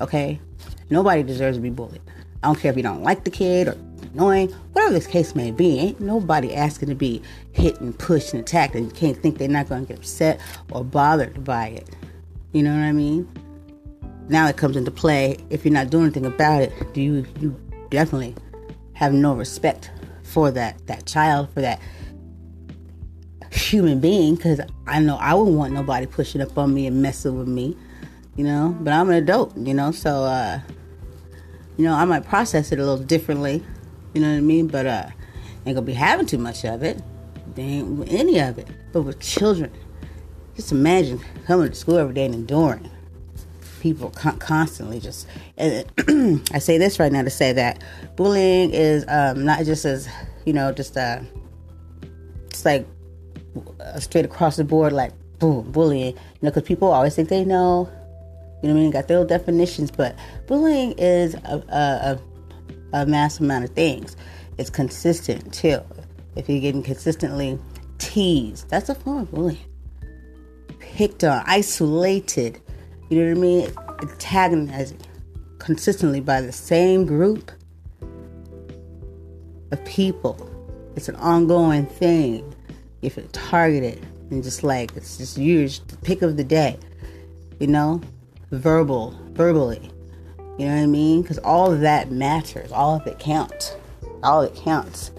Okay, 0.00 0.40
nobody 0.90 1.22
deserves 1.22 1.56
to 1.56 1.62
be 1.62 1.70
bullied. 1.70 2.02
I 2.42 2.48
don't 2.48 2.58
care 2.58 2.70
if 2.70 2.76
you 2.76 2.82
don't 2.82 3.02
like 3.02 3.24
the 3.24 3.30
kid 3.30 3.68
or 3.68 3.76
annoying, 4.14 4.50
whatever 4.72 4.94
this 4.94 5.06
case 5.06 5.34
may 5.34 5.50
be. 5.50 5.78
Ain't 5.78 6.00
nobody 6.00 6.54
asking 6.54 6.88
to 6.88 6.94
be 6.94 7.20
hit 7.52 7.80
and 7.80 7.98
pushed 7.98 8.32
and 8.32 8.40
attacked, 8.40 8.74
and 8.74 8.86
you 8.86 8.92
can't 8.92 9.18
think 9.18 9.38
they're 9.38 9.48
not 9.48 9.68
going 9.68 9.86
to 9.86 9.88
get 9.92 9.98
upset 9.98 10.40
or 10.70 10.84
bothered 10.84 11.44
by 11.44 11.68
it. 11.68 11.90
You 12.52 12.62
know 12.62 12.72
what 12.72 12.84
I 12.84 12.92
mean? 12.92 13.28
now 14.28 14.48
it 14.48 14.56
comes 14.56 14.76
into 14.76 14.90
play. 14.90 15.36
If 15.50 15.64
you're 15.64 15.74
not 15.74 15.90
doing 15.90 16.04
anything 16.04 16.26
about 16.26 16.62
it, 16.62 16.72
do 16.92 17.00
you 17.00 17.26
you 17.40 17.58
definitely 17.90 18.34
have 18.94 19.12
no 19.12 19.34
respect 19.34 19.90
for 20.22 20.50
that 20.50 20.86
that 20.86 21.06
child, 21.06 21.50
for 21.52 21.60
that 21.60 21.80
human 23.50 24.00
being? 24.00 24.36
Because 24.36 24.60
I 24.86 25.00
know 25.00 25.16
I 25.16 25.34
wouldn't 25.34 25.56
want 25.56 25.72
nobody 25.72 26.06
pushing 26.06 26.40
up 26.40 26.56
on 26.56 26.72
me 26.72 26.86
and 26.86 27.02
messing 27.02 27.38
with 27.38 27.48
me, 27.48 27.76
you 28.36 28.44
know. 28.44 28.76
But 28.80 28.92
I'm 28.92 29.08
an 29.10 29.16
adult, 29.16 29.56
you 29.56 29.74
know, 29.74 29.90
so 29.90 30.24
uh, 30.24 30.60
you 31.76 31.84
know 31.84 31.94
I 31.94 32.04
might 32.04 32.24
process 32.24 32.72
it 32.72 32.78
a 32.78 32.84
little 32.84 33.04
differently, 33.04 33.62
you 34.14 34.20
know 34.20 34.30
what 34.30 34.38
I 34.38 34.40
mean. 34.40 34.68
But 34.68 34.86
uh, 34.86 35.06
ain't 35.66 35.74
gonna 35.74 35.82
be 35.82 35.92
having 35.92 36.26
too 36.26 36.38
much 36.38 36.64
of 36.64 36.82
it. 36.82 37.02
They 37.54 37.62
ain't 37.62 38.10
any 38.10 38.38
of 38.40 38.58
it. 38.58 38.68
But 38.92 39.02
with 39.02 39.20
children, 39.20 39.70
just 40.56 40.72
imagine 40.72 41.20
coming 41.46 41.68
to 41.68 41.74
school 41.74 41.98
every 41.98 42.14
day 42.14 42.24
and 42.26 42.34
enduring 42.34 42.90
people 43.80 44.10
con- 44.10 44.38
constantly 44.38 44.98
just. 44.98 45.26
I 45.58 46.58
say 46.58 46.78
this 46.78 46.98
right 46.98 47.12
now 47.12 47.22
to 47.22 47.30
say 47.30 47.52
that 47.52 47.84
bullying 48.16 48.70
is 48.72 49.04
um, 49.08 49.44
not 49.44 49.64
just 49.66 49.84
as 49.84 50.08
you 50.46 50.54
know 50.54 50.72
just 50.72 50.96
uh, 50.96 51.20
it's 52.46 52.64
like 52.64 52.86
uh, 53.80 54.00
straight 54.00 54.24
across 54.24 54.56
the 54.56 54.64
board 54.64 54.92
like 54.92 55.12
boom 55.38 55.70
bullying. 55.70 56.14
You 56.14 56.40
know, 56.42 56.50
because 56.50 56.62
people 56.62 56.88
always 56.88 57.14
think 57.14 57.28
they 57.28 57.44
know. 57.44 57.90
You 58.62 58.68
know 58.68 58.74
what 58.74 58.80
I 58.80 58.84
mean? 58.84 58.90
Got 58.90 59.08
their 59.08 59.18
little 59.18 59.38
definitions, 59.38 59.90
but 59.90 60.16
bullying 60.46 60.92
is 60.96 61.34
a, 61.34 61.62
a, 61.68 62.12
a 62.12 62.20
mass 63.06 63.40
amount 63.40 63.64
of 63.64 63.70
things. 63.70 64.16
It's 64.58 64.70
consistent 64.70 65.52
too. 65.52 65.80
If 66.36 66.48
you're 66.48 66.60
getting 66.60 66.82
consistently 66.82 67.58
teased, 67.98 68.68
that's 68.68 68.88
a 68.88 68.94
form 68.94 69.22
of 69.22 69.30
bullying. 69.30 69.58
Picked 70.78 71.24
on, 71.24 71.42
isolated, 71.46 72.60
you 73.08 73.18
know 73.18 73.28
what 73.28 73.38
I 73.38 73.40
mean? 73.40 73.72
Antagonizing 74.02 75.00
consistently 75.58 76.20
by 76.20 76.40
the 76.40 76.52
same 76.52 77.06
group 77.06 77.50
of 79.70 79.84
people. 79.84 80.50
It's 80.94 81.08
an 81.08 81.16
ongoing 81.16 81.86
thing. 81.86 82.54
If 83.02 83.18
it's 83.18 83.30
targeted 83.32 84.04
and 84.30 84.42
just 84.42 84.62
like 84.62 84.96
it's 84.96 85.18
just 85.18 85.36
used 85.36 85.88
the 85.88 85.96
pick 85.98 86.22
of 86.22 86.36
the 86.36 86.44
day, 86.44 86.78
you 87.60 87.66
know, 87.66 88.00
verbal, 88.50 89.18
verbally. 89.32 89.90
You 90.58 90.66
know 90.66 90.74
what 90.76 90.82
I 90.82 90.86
mean? 90.86 91.22
Because 91.22 91.38
all 91.38 91.72
of 91.72 91.80
that 91.80 92.10
matters. 92.10 92.70
All 92.72 92.96
of 92.96 93.06
it 93.06 93.18
counts. 93.18 93.76
All 94.22 94.42
of 94.42 94.52
it 94.52 94.56
counts. 94.56 95.10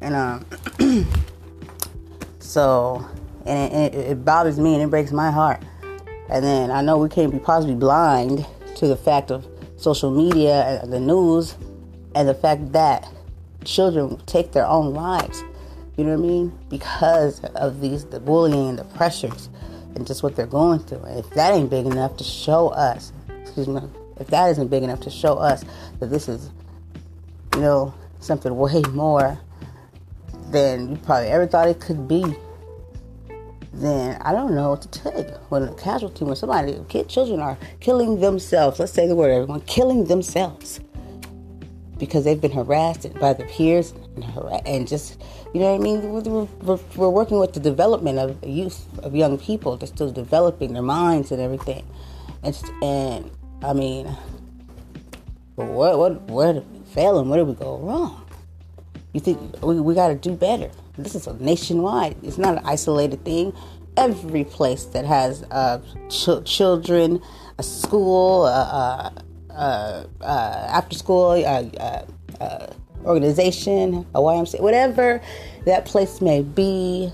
And 0.00 0.14
um, 0.14 0.46
so, 2.38 3.06
and 3.44 3.94
it, 3.94 3.94
it 3.94 4.24
bothers 4.24 4.58
me 4.58 4.74
and 4.74 4.82
it 4.82 4.90
breaks 4.90 5.12
my 5.12 5.30
heart 5.30 5.62
and 6.30 6.44
then 6.44 6.70
I 6.70 6.80
know 6.80 6.96
we 6.96 7.08
can't 7.08 7.32
be 7.32 7.40
possibly 7.40 7.74
blind 7.74 8.46
to 8.76 8.86
the 8.86 8.96
fact 8.96 9.32
of 9.32 9.46
social 9.76 10.12
media 10.12 10.80
and 10.80 10.92
the 10.92 11.00
news 11.00 11.56
and 12.14 12.28
the 12.28 12.34
fact 12.34 12.72
that 12.72 13.12
children 13.64 14.16
take 14.26 14.52
their 14.52 14.66
own 14.66 14.94
lives. 14.94 15.42
You 15.96 16.04
know 16.04 16.16
what 16.16 16.24
I 16.24 16.28
mean? 16.28 16.58
Because 16.68 17.42
of 17.56 17.80
these 17.80 18.04
the 18.04 18.20
bullying 18.20 18.68
and 18.68 18.78
the 18.78 18.84
pressures 18.84 19.48
and 19.96 20.06
just 20.06 20.22
what 20.22 20.36
they're 20.36 20.46
going 20.46 20.78
through. 20.78 21.02
And 21.02 21.18
if 21.18 21.28
that 21.30 21.52
ain't 21.52 21.68
big 21.68 21.84
enough 21.84 22.16
to 22.18 22.24
show 22.24 22.68
us, 22.68 23.12
excuse 23.42 23.66
me, 23.66 23.82
if 24.20 24.28
that 24.28 24.50
isn't 24.50 24.68
big 24.68 24.82
enough 24.82 25.00
to 25.00 25.10
show 25.10 25.34
us 25.34 25.64
that 25.98 26.06
this 26.06 26.28
is, 26.28 26.50
you 27.54 27.60
know, 27.60 27.92
something 28.20 28.56
way 28.56 28.82
more 28.92 29.38
than 30.50 30.90
you 30.90 30.96
probably 30.98 31.28
ever 31.28 31.46
thought 31.46 31.68
it 31.68 31.80
could 31.80 32.06
be 32.06 32.24
then 33.72 34.20
I 34.22 34.32
don't 34.32 34.54
know 34.54 34.70
what 34.70 34.82
to 34.82 34.88
tell 34.88 35.16
you. 35.16 35.30
When 35.48 35.62
a 35.62 35.74
casualty, 35.74 36.24
when 36.24 36.36
somebody, 36.36 36.78
kid, 36.88 37.08
children 37.08 37.40
are 37.40 37.56
killing 37.80 38.20
themselves, 38.20 38.78
let's 38.78 38.92
say 38.92 39.06
the 39.06 39.14
word, 39.14 39.30
everyone, 39.30 39.60
killing 39.62 40.04
themselves 40.04 40.80
because 41.98 42.24
they've 42.24 42.40
been 42.40 42.50
harassed 42.50 43.12
by 43.20 43.32
their 43.34 43.46
peers 43.46 43.92
and, 44.16 44.66
and 44.66 44.88
just, 44.88 45.20
you 45.52 45.60
know 45.60 45.72
what 45.72 45.80
I 45.80 45.84
mean? 45.84 46.02
We're, 46.10 46.44
we're, 46.44 46.78
we're, 46.96 47.10
working 47.10 47.38
with 47.38 47.52
the 47.52 47.60
development 47.60 48.18
of 48.18 48.42
youth, 48.42 48.86
of 49.04 49.14
young 49.14 49.38
people. 49.38 49.76
They're 49.76 49.86
still 49.86 50.10
developing 50.10 50.72
their 50.72 50.82
minds 50.82 51.30
and 51.30 51.40
everything. 51.40 51.86
And, 52.42 52.58
and 52.82 53.30
I 53.62 53.74
mean, 53.74 54.06
what, 55.54 55.98
what, 55.98 56.22
where 56.30 56.54
did 56.54 56.66
we 56.72 57.02
and 57.02 57.30
where 57.30 57.38
did 57.38 57.46
we 57.46 57.54
go 57.54 57.78
wrong? 57.78 58.26
You 59.12 59.20
think 59.20 59.62
we, 59.62 59.80
we 59.80 59.94
got 59.94 60.08
to 60.08 60.14
do 60.14 60.34
better? 60.34 60.70
This 60.96 61.14
is 61.14 61.26
a 61.26 61.34
nationwide. 61.34 62.16
It's 62.22 62.38
not 62.38 62.58
an 62.58 62.64
isolated 62.64 63.24
thing. 63.24 63.52
Every 63.96 64.44
place 64.44 64.84
that 64.86 65.04
has 65.04 65.42
uh, 65.50 65.80
ch- 66.08 66.44
children, 66.44 67.20
a 67.58 67.62
school, 67.62 68.44
uh, 68.44 69.10
uh, 69.50 70.06
uh 70.22 70.66
after 70.70 70.96
school 70.96 71.32
uh, 71.32 72.04
uh, 72.40 72.66
organization, 73.04 74.06
a 74.14 74.20
YMCA, 74.20 74.60
whatever 74.60 75.20
that 75.66 75.84
place 75.84 76.20
may 76.20 76.42
be, 76.42 77.12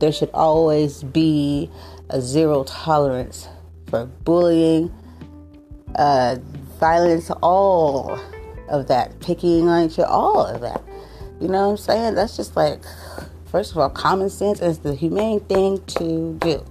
there 0.00 0.10
should 0.10 0.30
always 0.34 1.02
be 1.04 1.70
a 2.10 2.20
zero 2.20 2.64
tolerance 2.64 3.48
for 3.88 4.06
bullying, 4.06 4.92
violence, 6.78 7.30
all 7.42 8.18
of 8.68 8.88
that, 8.88 9.18
picking 9.20 9.68
on 9.68 9.84
other, 9.84 10.06
all 10.06 10.46
of 10.46 10.60
that. 10.60 10.82
You 11.40 11.48
know 11.48 11.66
what 11.66 11.70
I'm 11.72 11.76
saying? 11.76 12.14
That's 12.14 12.36
just 12.36 12.56
like, 12.56 12.82
first 13.46 13.72
of 13.72 13.78
all, 13.78 13.90
common 13.90 14.30
sense 14.30 14.60
is 14.60 14.78
the 14.78 14.94
humane 14.94 15.40
thing 15.40 15.84
to 15.84 16.36
do. 16.40 16.64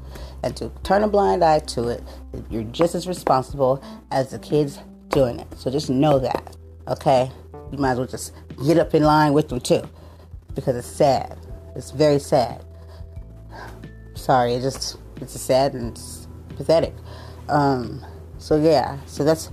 And 0.44 0.56
to 0.58 0.72
turn 0.84 1.04
a 1.04 1.08
blind 1.08 1.44
eye 1.44 1.60
to 1.60 1.90
it, 1.90 2.04
you're 2.50 2.64
just 2.64 2.94
as 2.94 3.08
responsible 3.08 3.84
as 4.12 4.32
the 4.32 4.40
kids 4.40 4.80
doing 5.10 5.40
it. 5.40 5.48
So 5.58 5.72
just 5.72 5.90
know 5.90 6.20
that, 6.20 6.56
okay? 6.88 7.32
You 7.72 7.78
might 7.78 7.92
as 7.92 7.98
well 7.98 8.08
just 8.08 8.34
get 8.66 8.78
up 8.78 8.94
in 8.94 9.04
line 9.04 9.34
with 9.34 9.50
them 9.50 9.60
too. 9.60 9.82
Because 10.54 10.76
it's 10.76 10.88
sad. 10.88 11.38
It's 11.76 11.92
very 11.92 12.20
sad. 12.20 12.64
Sorry, 14.14 14.54
it 14.54 14.62
just, 14.62 14.98
it's 15.20 15.40
sad 15.40 15.74
and 15.74 15.92
it's 15.92 16.28
pathetic. 16.56 16.94
Um, 17.50 18.06
so 18.46 18.58
yeah, 18.58 19.00
so 19.08 19.24
that's 19.24 19.50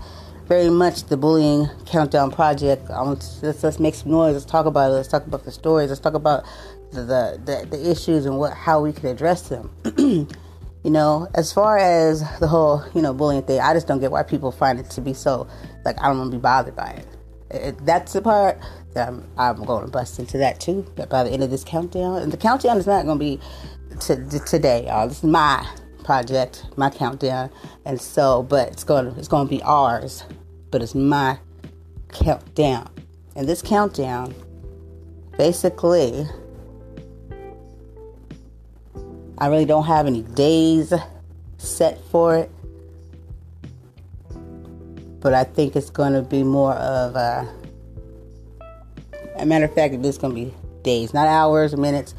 very 0.48 0.68
much 0.68 1.04
the 1.04 1.16
bullying 1.16 1.66
countdown 1.86 2.30
project. 2.30 2.90
Um, 2.90 3.18
let's, 3.40 3.62
let's 3.62 3.80
make 3.80 3.94
some 3.94 4.10
noise. 4.10 4.34
Let's 4.34 4.44
talk 4.44 4.66
about 4.66 4.90
it. 4.90 4.94
Let's 4.96 5.08
talk 5.08 5.26
about 5.26 5.44
the 5.44 5.50
stories. 5.50 5.88
Let's 5.88 5.98
talk 6.02 6.12
about 6.12 6.44
the 6.90 7.40
the, 7.42 7.66
the, 7.70 7.90
issues 7.90 8.26
and 8.26 8.38
what 8.38 8.52
how 8.52 8.82
we 8.82 8.92
can 8.92 9.06
address 9.06 9.48
them. 9.48 9.70
you 9.96 10.90
know, 10.90 11.26
as 11.34 11.54
far 11.54 11.78
as 11.78 12.20
the 12.38 12.46
whole 12.46 12.84
you 12.94 13.00
know 13.00 13.14
bullying 13.14 13.44
thing, 13.44 13.60
I 13.60 13.72
just 13.72 13.86
don't 13.86 13.98
get 13.98 14.10
why 14.10 14.24
people 14.24 14.52
find 14.52 14.78
it 14.78 14.90
to 14.90 15.00
be 15.00 15.14
so 15.14 15.48
like 15.86 15.98
I 15.98 16.08
don't 16.08 16.18
want 16.18 16.30
to 16.30 16.36
be 16.36 16.42
bothered 16.42 16.76
by 16.76 17.02
it. 17.50 17.86
that's 17.86 18.12
the 18.12 18.20
part 18.20 18.58
that 18.92 19.08
I'm, 19.08 19.26
I'm 19.38 19.64
going 19.64 19.86
to 19.86 19.90
bust 19.90 20.18
into 20.18 20.36
that 20.36 20.60
too. 20.60 20.84
But 20.96 21.08
By 21.08 21.24
the 21.24 21.30
end 21.30 21.42
of 21.42 21.48
this 21.48 21.64
countdown, 21.64 22.20
and 22.20 22.30
the 22.30 22.36
countdown 22.36 22.76
is 22.76 22.86
not 22.86 23.06
going 23.06 23.18
to 23.18 23.24
be 23.24 23.40
to 24.00 24.38
today, 24.40 24.84
y'all. 24.84 25.08
This 25.08 25.24
is 25.24 25.24
my 25.24 25.66
project, 26.04 26.66
my 26.76 26.90
countdown, 26.90 27.50
and 27.84 28.00
so, 28.00 28.42
but 28.42 28.68
it's 28.68 28.84
going 28.84 29.12
to 29.12 29.18
it's 29.18 29.28
going 29.28 29.46
to 29.46 29.50
be 29.50 29.62
ours, 29.62 30.24
but 30.70 30.82
it's 30.82 30.94
my 30.94 31.38
countdown, 32.12 32.88
and 33.36 33.48
this 33.48 33.62
countdown, 33.62 34.34
basically, 35.38 36.26
I 39.38 39.46
really 39.46 39.64
don't 39.64 39.86
have 39.86 40.06
any 40.06 40.22
days 40.22 40.92
set 41.58 42.00
for 42.10 42.36
it 42.36 42.50
but 45.22 45.32
I 45.32 45.44
think 45.44 45.76
it's 45.76 45.88
going 45.88 46.12
to 46.12 46.22
be 46.22 46.42
more 46.42 46.74
of 46.74 47.16
a. 47.16 47.48
A 49.36 49.46
matter 49.46 49.64
of 49.64 49.74
fact, 49.74 49.94
it's 49.94 50.18
going 50.18 50.34
to 50.34 50.44
be 50.44 50.54
days, 50.82 51.14
not 51.14 51.26
hours 51.26 51.74
minutes, 51.76 52.14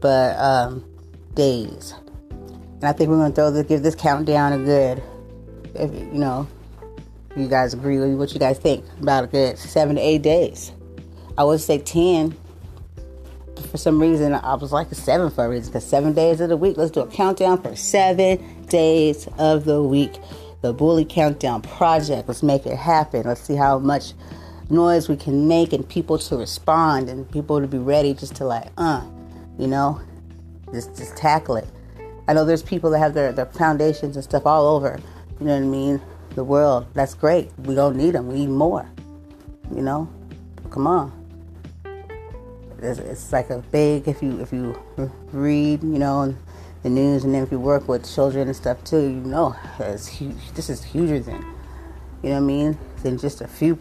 but 0.00 0.36
um, 0.38 0.84
days. 1.34 1.94
And 2.76 2.84
I 2.84 2.92
think 2.92 3.10
we're 3.10 3.16
going 3.16 3.32
to 3.32 3.34
throw 3.34 3.50
the 3.50 3.64
give 3.64 3.82
this 3.82 3.94
countdown 3.94 4.52
a 4.52 4.58
good, 4.58 5.02
if 5.74 5.92
you 5.94 6.18
know, 6.18 6.46
you 7.36 7.48
guys 7.48 7.74
agree 7.74 7.98
with 7.98 8.14
what 8.18 8.32
you 8.32 8.38
guys 8.38 8.58
think 8.58 8.84
about 9.00 9.24
a 9.24 9.26
good 9.26 9.58
seven 9.58 9.96
to 9.96 10.02
eight 10.02 10.22
days. 10.22 10.72
I 11.36 11.44
would 11.44 11.60
say 11.60 11.78
ten. 11.78 12.36
For 13.70 13.78
some 13.78 14.00
reason, 14.00 14.34
I 14.34 14.54
was 14.54 14.70
like 14.70 14.92
a 14.92 14.94
seven 14.94 15.30
for 15.30 15.46
a 15.46 15.48
reason 15.48 15.72
because 15.72 15.86
seven 15.86 16.12
days 16.12 16.40
of 16.40 16.50
the 16.50 16.56
week. 16.56 16.76
Let's 16.76 16.90
do 16.90 17.00
a 17.00 17.06
countdown 17.06 17.62
for 17.62 17.74
seven 17.74 18.64
days 18.66 19.28
of 19.38 19.64
the 19.64 19.82
week 19.82 20.18
the 20.62 20.72
Bully 20.72 21.04
Countdown 21.04 21.62
Project. 21.62 22.28
Let's 22.28 22.42
make 22.42 22.66
it 22.66 22.76
happen. 22.76 23.22
Let's 23.22 23.40
see 23.40 23.54
how 23.54 23.78
much 23.78 24.14
noise 24.68 25.08
we 25.08 25.16
can 25.16 25.46
make 25.46 25.72
and 25.72 25.88
people 25.88 26.18
to 26.18 26.36
respond 26.36 27.08
and 27.08 27.30
people 27.30 27.60
to 27.60 27.66
be 27.66 27.78
ready 27.78 28.14
just 28.14 28.34
to 28.36 28.44
like, 28.44 28.68
uh, 28.76 29.06
you 29.58 29.66
know, 29.66 30.00
just 30.72 30.96
just 30.96 31.16
tackle 31.16 31.56
it. 31.56 31.68
I 32.28 32.32
know 32.32 32.44
there's 32.44 32.62
people 32.62 32.90
that 32.90 32.98
have 32.98 33.14
their, 33.14 33.32
their 33.32 33.46
foundations 33.46 34.16
and 34.16 34.24
stuff 34.24 34.46
all 34.46 34.66
over, 34.66 34.98
you 35.38 35.46
know 35.46 35.54
what 35.54 35.62
I 35.62 35.66
mean, 35.66 36.00
the 36.34 36.44
world. 36.44 36.86
That's 36.94 37.14
great. 37.14 37.50
We 37.58 37.74
don't 37.74 37.96
need 37.96 38.12
them. 38.12 38.28
We 38.28 38.34
need 38.40 38.50
more. 38.50 38.88
You 39.74 39.82
know, 39.82 40.08
come 40.70 40.86
on. 40.86 41.12
It's, 42.82 42.98
it's 42.98 43.32
like 43.32 43.50
a 43.50 43.58
big 43.72 44.06
if 44.06 44.22
you 44.22 44.40
if 44.40 44.52
you 44.52 44.80
read, 45.32 45.82
you 45.82 45.98
know, 45.98 46.36
the 46.82 46.90
news, 46.90 47.24
and 47.24 47.34
then 47.34 47.42
if 47.42 47.50
you 47.50 47.58
work 47.58 47.88
with 47.88 48.12
children 48.12 48.48
and 48.48 48.56
stuff 48.56 48.82
too, 48.84 49.00
you 49.00 49.20
know, 49.20 49.56
it's 49.78 50.06
huge. 50.06 50.52
This 50.54 50.68
is 50.68 50.84
huger 50.84 51.20
than, 51.20 51.40
you 52.22 52.30
know 52.30 52.34
what 52.34 52.36
I 52.36 52.40
mean, 52.40 52.78
than 53.02 53.18
just 53.18 53.40
a 53.40 53.48
few 53.48 53.76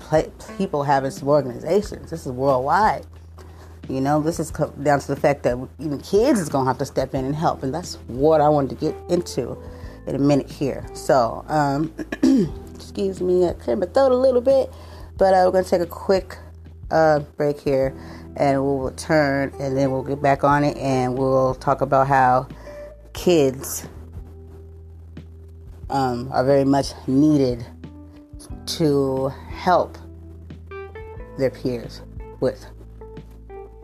people 0.58 0.84
having 0.84 1.12
some 1.12 1.28
organizations. 1.28 2.10
This 2.10 2.26
is 2.26 2.32
worldwide. 2.32 3.06
You 3.88 4.02
know, 4.02 4.20
this 4.20 4.40
is 4.40 4.52
down 4.52 5.00
to 5.00 5.08
the 5.08 5.16
fact 5.16 5.44
that 5.44 5.58
even 5.80 6.00
kids 6.00 6.40
is 6.40 6.50
gonna 6.50 6.66
have 6.68 6.80
to 6.80 6.86
step 6.86 7.14
in 7.14 7.24
and 7.24 7.36
help, 7.36 7.62
and 7.62 7.74
that's 7.74 7.96
what 8.08 8.42
I 8.42 8.50
wanted 8.50 8.72
to 8.72 8.76
get 8.76 8.96
into 9.10 9.58
in 10.08 10.16
a 10.16 10.20
minute 10.20 10.50
here. 10.50 10.86
So, 10.94 11.46
um, 11.48 11.94
excuse 12.74 13.22
me, 13.22 13.48
I 13.48 13.54
cleared 13.54 13.80
my 13.80 13.86
throat 13.86 14.12
a 14.12 14.16
little 14.16 14.42
bit, 14.42 14.74
but 15.18 15.34
uh, 15.34 15.44
we're 15.46 15.52
gonna 15.52 15.66
take 15.66 15.82
a 15.82 15.86
quick 15.86 16.38
uh, 16.90 17.20
break 17.38 17.60
here, 17.60 17.96
and 18.38 18.64
we'll 18.64 18.80
return, 18.80 19.54
and 19.60 19.78
then 19.78 19.92
we'll 19.92 20.04
get 20.04 20.22
back 20.22 20.44
on 20.44 20.64
it, 20.64 20.78
and 20.78 21.16
we'll 21.18 21.54
talk 21.56 21.82
about 21.82 22.08
how 22.08 22.48
kids 23.14 23.88
um, 25.92 26.30
are 26.32 26.44
very 26.44 26.66
much 26.66 26.94
needed 27.08 27.64
to 28.66 29.28
help 29.50 29.98
their 31.38 31.52
peers 31.52 32.02
with 32.40 32.66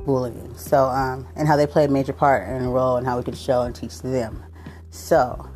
bullying. 0.06 0.56
So, 0.58 0.86
um, 0.86 1.28
and 1.36 1.48
how 1.48 1.56
they 1.56 1.68
play 1.68 1.86
a 1.86 1.88
major 1.88 2.14
part 2.14 2.48
in 2.48 2.64
a 2.64 2.70
role 2.70 2.98
and 2.98 3.06
how 3.06 3.18
we 3.18 3.24
can 3.24 3.36
show 3.36 3.62
and 3.62 3.76
teach 3.76 4.00
them. 4.00 4.44
So, 4.90 5.50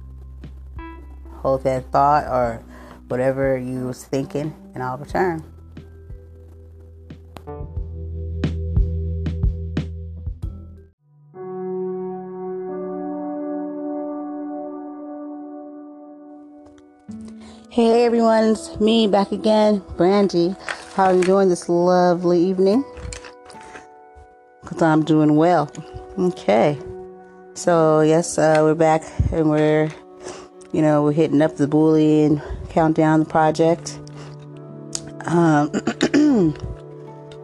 hold 1.37 1.63
that 1.63 1.91
thought 1.91 2.25
or 2.25 2.63
whatever 3.07 3.57
you 3.57 3.85
was 3.85 4.03
thinking, 4.03 4.55
and 4.73 4.81
I'll 4.81 4.97
return. 4.97 5.43
Hey 17.69 18.05
everyone, 18.05 18.51
it's 18.51 18.79
me 18.79 19.05
back 19.05 19.33
again, 19.33 19.83
Brandy. 19.97 20.55
How 20.93 21.07
are 21.07 21.13
you 21.13 21.23
doing 21.23 21.49
this 21.49 21.67
lovely 21.67 22.41
evening? 22.41 22.85
I'm 24.81 25.03
doing 25.03 25.35
well. 25.35 25.71
Okay. 26.17 26.77
So, 27.53 28.01
yes, 28.01 28.37
uh, 28.37 28.59
we're 28.61 28.75
back 28.75 29.03
and 29.31 29.49
we're, 29.49 29.89
you 30.71 30.81
know, 30.81 31.03
we're 31.03 31.13
hitting 31.13 31.41
up 31.41 31.55
the 31.55 31.67
bullying 31.67 32.41
countdown 32.69 33.25
project. 33.25 33.99
Um, 35.25 35.71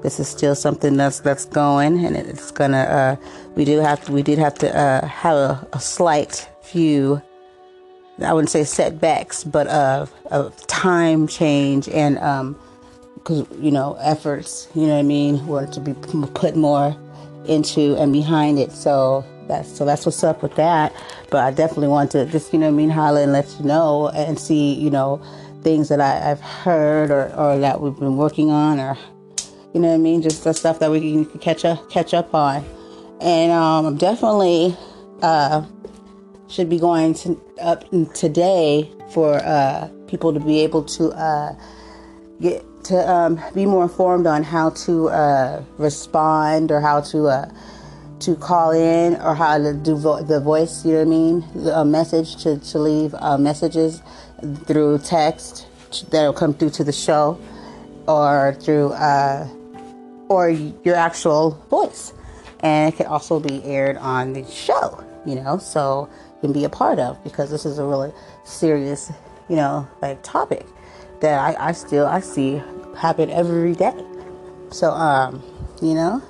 this 0.04 0.20
is 0.20 0.28
still 0.28 0.56
something 0.56 0.98
that's 0.98 1.20
that's 1.22 1.46
going, 1.46 2.06
and 2.06 2.16
it's 2.16 2.52
gonna. 2.52 2.78
Uh, 2.78 3.16
we 3.56 3.66
do 3.66 3.80
have 3.80 4.06
to. 4.06 4.12
We 4.12 4.22
did 4.22 4.38
have 4.38 4.56
to 4.60 4.78
uh, 4.78 5.08
have 5.08 5.36
a, 5.36 5.68
a 5.74 5.80
slight 5.80 6.48
few 6.62 7.22
I 8.24 8.34
wouldn't 8.34 8.50
say 8.50 8.64
setbacks, 8.64 9.44
but 9.44 9.68
of 9.68 10.14
of 10.30 10.56
time 10.68 11.28
change 11.28 11.90
and 11.90 12.20
um, 12.20 12.60
because 13.16 13.46
you 13.60 13.72
know 13.72 13.98
efforts, 14.02 14.68
you 14.76 14.84
know 14.84 14.94
what 14.94 15.00
I 15.00 15.04
mean, 15.04 15.46
were 15.48 15.66
to 15.68 15.80
be 15.80 15.94
put 15.94 16.56
more 16.56 16.96
into 17.46 17.96
and 17.98 18.14
behind 18.14 18.60
it. 18.60 18.72
So 18.72 19.26
that's 19.48 19.72
so 19.72 19.86
that's 19.86 20.06
what's 20.06 20.24
up 20.24 20.44
with 20.44 20.56
that. 20.56 20.94
But 21.30 21.44
I 21.44 21.52
definitely 21.52 21.90
want 21.90 22.12
to 22.12 22.26
just 22.26 22.54
you 22.54 22.60
know 22.60 22.72
mean 22.72 22.90
holler 22.90 23.22
and 23.22 23.32
let 23.32 23.54
you 23.60 23.66
know 23.66 24.10
and 24.10 24.40
see 24.40 24.74
you 24.74 24.90
know 24.90 25.22
things 25.62 25.90
that 25.90 26.02
I, 26.02 26.16
have 26.16 26.42
heard 26.42 27.12
or, 27.12 27.34
or 27.36 27.60
that 27.60 27.82
we've 27.82 27.96
been 27.96 28.18
working 28.18 28.50
on 28.50 28.80
or 28.80 28.98
you 29.74 29.80
know 29.80 29.90
what 29.90 29.96
I 29.96 29.98
mean, 29.98 30.22
just 30.22 30.44
the 30.44 30.54
stuff 30.54 30.80
that 30.80 30.92
we 30.92 31.00
can 31.00 31.26
catch 31.40 31.64
up 31.66 31.90
catch 31.90 32.14
up 32.14 32.34
on. 32.34 32.66
And 33.22 33.52
um, 33.52 33.98
definitely 33.98 34.76
uh, 35.22 35.64
should 36.50 36.70
be 36.70 36.80
going 36.80 37.14
to, 37.16 37.40
up 37.62 37.90
today 38.14 38.92
for 39.14 39.36
uh, 39.36 39.90
people 40.08 40.34
to 40.34 40.40
be 40.40 40.60
able 40.62 40.84
to 40.84 41.10
uh, 41.10 41.56
get 42.42 42.66
to 42.84 43.10
um, 43.10 43.40
be 43.54 43.66
more 43.66 43.84
informed 43.84 44.28
on 44.28 44.44
how 44.44 44.72
to 44.72 45.10
uh, 45.10 45.64
respond 45.78 46.72
or 46.72 46.82
how 46.82 47.02
to 47.02 47.28
uh, 47.28 47.50
to 48.20 48.36
call 48.36 48.72
in 48.72 49.16
or 49.22 49.34
how 49.34 49.58
to 49.58 49.74
do 49.74 49.98
vo- 49.98 50.22
the 50.22 50.40
voice. 50.40 50.86
You 50.86 50.94
know 50.94 50.98
what 51.00 51.08
I 51.08 51.10
mean? 51.10 51.70
A 51.74 51.86
message 51.86 52.42
to 52.44 52.58
to 52.58 52.80
leave 52.80 53.16
uh, 53.16 53.38
messages 53.38 54.02
through 54.66 55.00
text 55.00 55.68
that'll 56.10 56.34
come 56.34 56.54
through 56.54 56.70
to 56.72 56.84
the 56.84 56.94
show 56.94 57.40
or 58.08 58.56
through 58.62 58.94
uh, 58.94 59.48
or 60.30 60.50
your 60.50 60.96
actual 60.96 61.52
voice, 61.70 62.14
and 62.62 62.94
it 62.94 62.98
can 62.98 63.08
also 63.08 63.40
be 63.40 63.64
aired 63.64 63.98
on 63.98 64.34
the 64.34 64.46
show. 64.46 65.04
You 65.26 65.36
know, 65.36 65.58
so 65.58 66.10
you 66.36 66.42
can 66.42 66.54
be 66.54 66.64
a 66.64 66.70
part 66.70 67.00
of 67.00 67.24
because 67.24 67.52
this 67.52 67.66
is 67.66 67.78
a 67.78 67.86
really 67.86 68.12
serious, 68.44 69.12
you 69.50 69.56
know, 69.56 69.88
like 70.02 70.24
topic 70.24 70.66
that 71.22 71.40
I, 71.40 71.70
I 71.70 71.72
still 71.72 72.06
I 72.06 72.20
see 72.20 72.62
happen 72.98 73.30
every 73.30 73.74
day. 73.74 73.94
So 74.72 74.92
um, 74.92 75.42
you 75.82 75.94
know, 75.94 76.22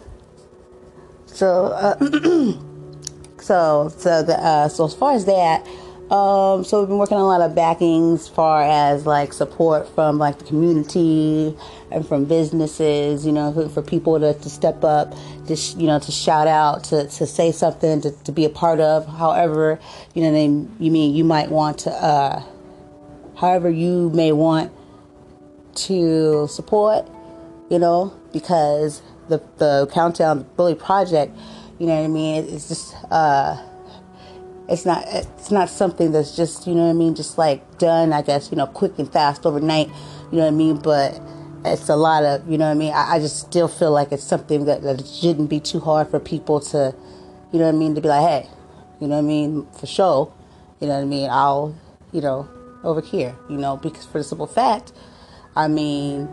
so 1.25 1.67
uh, 1.67 1.97
so 3.39 3.91
so 3.97 4.23
the 4.23 4.37
uh, 4.39 4.69
so 4.69 4.85
as 4.85 4.93
far 4.93 5.13
as 5.13 5.25
that. 5.25 5.67
Um, 6.11 6.65
so 6.65 6.81
we've 6.81 6.89
been 6.89 6.97
working 6.97 7.15
on 7.15 7.23
a 7.23 7.25
lot 7.25 7.39
of 7.39 7.55
backings 7.55 8.23
as 8.23 8.27
far 8.27 8.63
as 8.63 9.05
like 9.05 9.31
support 9.31 9.87
from 9.95 10.17
like 10.17 10.39
the 10.39 10.43
community 10.43 11.55
and 11.89 12.05
from 12.05 12.25
businesses, 12.25 13.25
you 13.25 13.31
know, 13.31 13.53
for, 13.53 13.69
for 13.69 13.81
people 13.81 14.19
to, 14.19 14.33
to 14.33 14.49
step 14.49 14.83
up, 14.83 15.13
to, 15.47 15.55
you 15.77 15.87
know, 15.87 15.99
to 15.99 16.11
shout 16.11 16.47
out, 16.47 16.83
to, 16.83 17.07
to 17.07 17.25
say 17.25 17.53
something, 17.53 18.01
to, 18.01 18.11
to 18.25 18.33
be 18.33 18.43
a 18.43 18.49
part 18.49 18.81
of, 18.81 19.07
however, 19.07 19.79
you 20.13 20.21
know, 20.21 20.33
then 20.33 20.75
you 20.81 20.91
mean 20.91 21.15
you 21.15 21.23
might 21.23 21.49
want 21.49 21.77
to, 21.79 21.91
uh, 21.91 22.43
however 23.37 23.69
you 23.69 24.09
may 24.09 24.33
want 24.33 24.69
to 25.75 26.47
support, 26.47 27.09
you 27.69 27.79
know, 27.79 28.13
because 28.33 29.01
the, 29.29 29.41
the 29.57 29.89
Countdown 29.93 30.45
Bully 30.55 30.75
Project, 30.75 31.35
you 31.79 31.87
know 31.87 31.95
what 31.95 32.05
I 32.05 32.07
mean, 32.07 32.45
it's 32.47 32.67
just, 32.67 32.95
uh, 33.09 33.57
it's 34.71 34.85
not 34.85 35.03
it's 35.07 35.51
not 35.51 35.69
something 35.69 36.13
that's 36.13 36.35
just 36.35 36.65
you 36.65 36.73
know 36.73 36.85
what 36.85 36.91
I 36.91 36.93
mean? 36.93 37.13
Just 37.13 37.37
like 37.37 37.77
done 37.77 38.13
I 38.13 38.21
guess 38.21 38.51
you 38.51 38.57
know 38.57 38.67
quick 38.67 38.97
and 38.97 39.11
fast 39.11 39.45
overnight 39.45 39.87
you 40.31 40.37
know 40.37 40.43
what 40.43 40.47
I 40.47 40.51
mean? 40.51 40.77
But 40.77 41.19
it's 41.65 41.89
a 41.89 41.95
lot 41.95 42.23
of 42.23 42.49
you 42.49 42.57
know 42.57 42.65
what 42.65 42.71
I 42.71 42.75
mean? 42.75 42.93
I, 42.93 43.15
I 43.15 43.19
just 43.19 43.37
still 43.37 43.67
feel 43.67 43.91
like 43.91 44.13
it's 44.13 44.23
something 44.23 44.65
that, 44.65 44.81
that 44.83 45.05
shouldn't 45.05 45.49
be 45.49 45.59
too 45.59 45.81
hard 45.81 46.09
for 46.09 46.19
people 46.19 46.61
to 46.71 46.95
you 47.51 47.59
know 47.59 47.65
what 47.65 47.75
I 47.75 47.77
mean? 47.77 47.95
To 47.95 48.01
be 48.01 48.07
like 48.07 48.27
hey 48.27 48.49
you 49.01 49.07
know 49.07 49.15
what 49.15 49.23
I 49.23 49.27
mean? 49.27 49.67
For 49.77 49.87
sure. 49.87 50.33
You 50.79 50.87
know 50.87 50.95
what 50.95 51.01
I 51.01 51.05
mean? 51.05 51.29
I'll 51.29 51.75
you 52.13 52.21
know 52.21 52.47
over 52.83 53.01
here 53.01 53.35
you 53.49 53.57
know 53.57 53.75
because 53.75 54.05
for 54.05 54.19
the 54.19 54.23
simple 54.23 54.47
fact 54.47 54.93
I 55.55 55.67
mean 55.67 56.29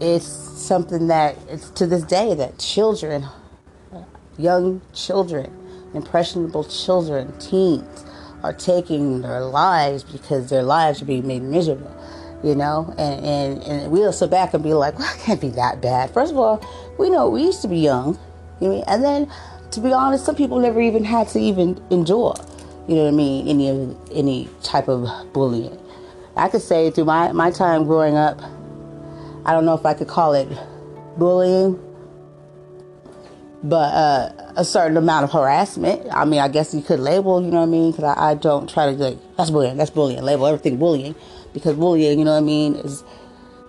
it's 0.00 0.26
something 0.26 1.08
that 1.08 1.36
it's 1.48 1.70
to 1.70 1.86
this 1.86 2.04
day 2.04 2.34
that 2.34 2.58
children, 2.58 3.26
young 4.38 4.80
children, 4.92 5.52
impressionable 5.94 6.64
children, 6.64 7.36
teens 7.38 8.04
are 8.42 8.52
taking 8.52 9.22
their 9.22 9.40
lives 9.40 10.04
because 10.04 10.50
their 10.50 10.62
lives 10.62 11.02
are 11.02 11.06
being 11.06 11.26
made 11.26 11.42
miserable. 11.42 11.90
You 12.42 12.54
know, 12.54 12.94
and, 12.98 13.24
and, 13.24 13.62
and 13.62 13.90
we'll 13.90 14.12
sit 14.12 14.30
back 14.30 14.52
and 14.52 14.62
be 14.62 14.74
like, 14.74 14.98
well, 14.98 15.14
it 15.14 15.20
can't 15.20 15.40
be 15.40 15.48
that 15.50 15.80
bad. 15.80 16.10
First 16.10 16.30
of 16.32 16.38
all, 16.38 16.62
we 16.98 17.08
know 17.08 17.30
we 17.30 17.42
used 17.42 17.62
to 17.62 17.68
be 17.68 17.78
young. 17.78 18.18
You 18.60 18.68
know, 18.68 18.84
and 18.86 19.02
then 19.02 19.32
to 19.70 19.80
be 19.80 19.92
honest, 19.94 20.26
some 20.26 20.36
people 20.36 20.60
never 20.60 20.80
even 20.80 21.04
had 21.04 21.26
to 21.28 21.38
even 21.38 21.82
endure, 21.90 22.34
you 22.86 22.96
know 22.96 23.04
what 23.04 23.08
I 23.08 23.16
mean, 23.16 23.48
any 23.48 23.96
any 24.12 24.48
type 24.62 24.88
of 24.88 25.32
bullying. 25.32 25.78
I 26.36 26.48
could 26.48 26.62
say 26.62 26.90
through 26.90 27.04
my, 27.04 27.32
my 27.32 27.50
time 27.50 27.84
growing 27.84 28.16
up, 28.16 28.40
I 29.44 29.52
don't 29.52 29.64
know 29.64 29.74
if 29.74 29.86
I 29.86 29.94
could 29.94 30.08
call 30.08 30.34
it 30.34 30.48
bullying, 31.16 31.80
but 33.62 33.94
uh, 33.94 34.52
a 34.56 34.64
certain 34.64 34.96
amount 34.96 35.24
of 35.24 35.32
harassment. 35.32 36.06
I 36.12 36.24
mean, 36.24 36.40
I 36.40 36.48
guess 36.48 36.74
you 36.74 36.82
could 36.82 37.00
label, 37.00 37.42
you 37.42 37.50
know 37.50 37.60
what 37.60 37.68
I 37.68 37.70
mean? 37.70 37.92
Because 37.92 38.04
I, 38.04 38.30
I, 38.30 38.34
don't 38.34 38.68
try 38.68 38.86
to 38.86 38.92
like, 38.92 39.18
that's 39.36 39.50
bullying, 39.50 39.76
that's 39.76 39.90
bullying, 39.90 40.22
label 40.22 40.46
everything 40.46 40.76
bullying. 40.76 41.14
Because 41.52 41.76
bullying, 41.76 42.18
you 42.18 42.24
know 42.24 42.32
what 42.32 42.38
I 42.38 42.46
mean, 42.46 42.74
is, 42.76 43.04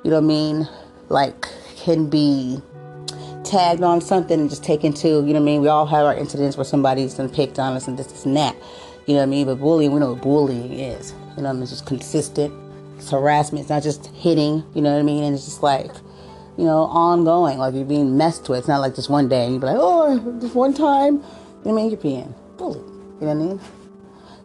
you 0.04 0.10
know 0.10 0.18
what 0.18 0.24
I 0.24 0.28
mean, 0.28 0.68
like, 1.10 1.48
can 1.78 2.10
be 2.10 2.62
tagged 3.44 3.84
on 3.84 4.02
something 4.02 4.40
and 4.40 4.50
just 4.50 4.64
taken 4.64 4.92
to, 4.92 5.08
you 5.08 5.22
know 5.22 5.34
what 5.34 5.36
I 5.38 5.40
mean? 5.40 5.62
We 5.62 5.68
all 5.68 5.86
have 5.86 6.06
our 6.06 6.16
incidents 6.16 6.58
where 6.58 6.66
somebody's 6.66 7.16
been 7.16 7.30
picked 7.30 7.60
on 7.60 7.76
us 7.76 7.88
and 7.88 7.98
this, 7.98 8.08
this 8.08 8.26
and 8.26 8.36
that. 8.36 8.56
You 9.06 9.14
know 9.14 9.20
what 9.20 9.24
I 9.24 9.28
mean? 9.28 9.46
But 9.46 9.60
bullying, 9.60 9.92
we 9.92 10.00
know 10.00 10.14
what 10.14 10.22
bullying 10.24 10.74
is. 10.74 11.14
You 11.38 11.44
know 11.44 11.62
It's 11.62 11.72
just 11.72 11.86
consistent. 11.86 12.54
It's 12.98 13.12
harassment. 13.12 13.62
It's 13.62 13.70
not 13.70 13.84
just 13.84 14.08
hitting. 14.08 14.64
You 14.74 14.82
know 14.82 14.94
what 14.94 15.00
I 15.00 15.04
mean? 15.04 15.24
And 15.24 15.36
it's 15.36 15.46
just 15.46 15.62
like, 15.62 15.92
you 16.58 16.64
know, 16.64 16.84
ongoing. 16.84 17.58
Like 17.58 17.74
you're 17.74 17.86
being 17.86 18.18
messed 18.18 18.48
with. 18.48 18.60
It's 18.60 18.68
not 18.68 18.80
like 18.80 18.96
just 18.96 19.10
one 19.10 19.28
day 19.28 19.46
and 19.46 19.54
you 19.54 19.60
be 19.60 19.66
like, 19.68 19.78
oh, 19.80 20.38
just 20.40 20.56
one 20.56 20.74
time. 20.74 21.16
You 21.16 21.20
know 21.20 21.26
what 21.62 21.72
I 21.72 21.76
mean? 21.76 21.90
You're 21.90 22.00
being 22.00 22.36
bullied. 22.58 22.78
You 23.20 23.28
know 23.28 23.28
what 23.28 23.30
I 23.32 23.34
mean? 23.34 23.60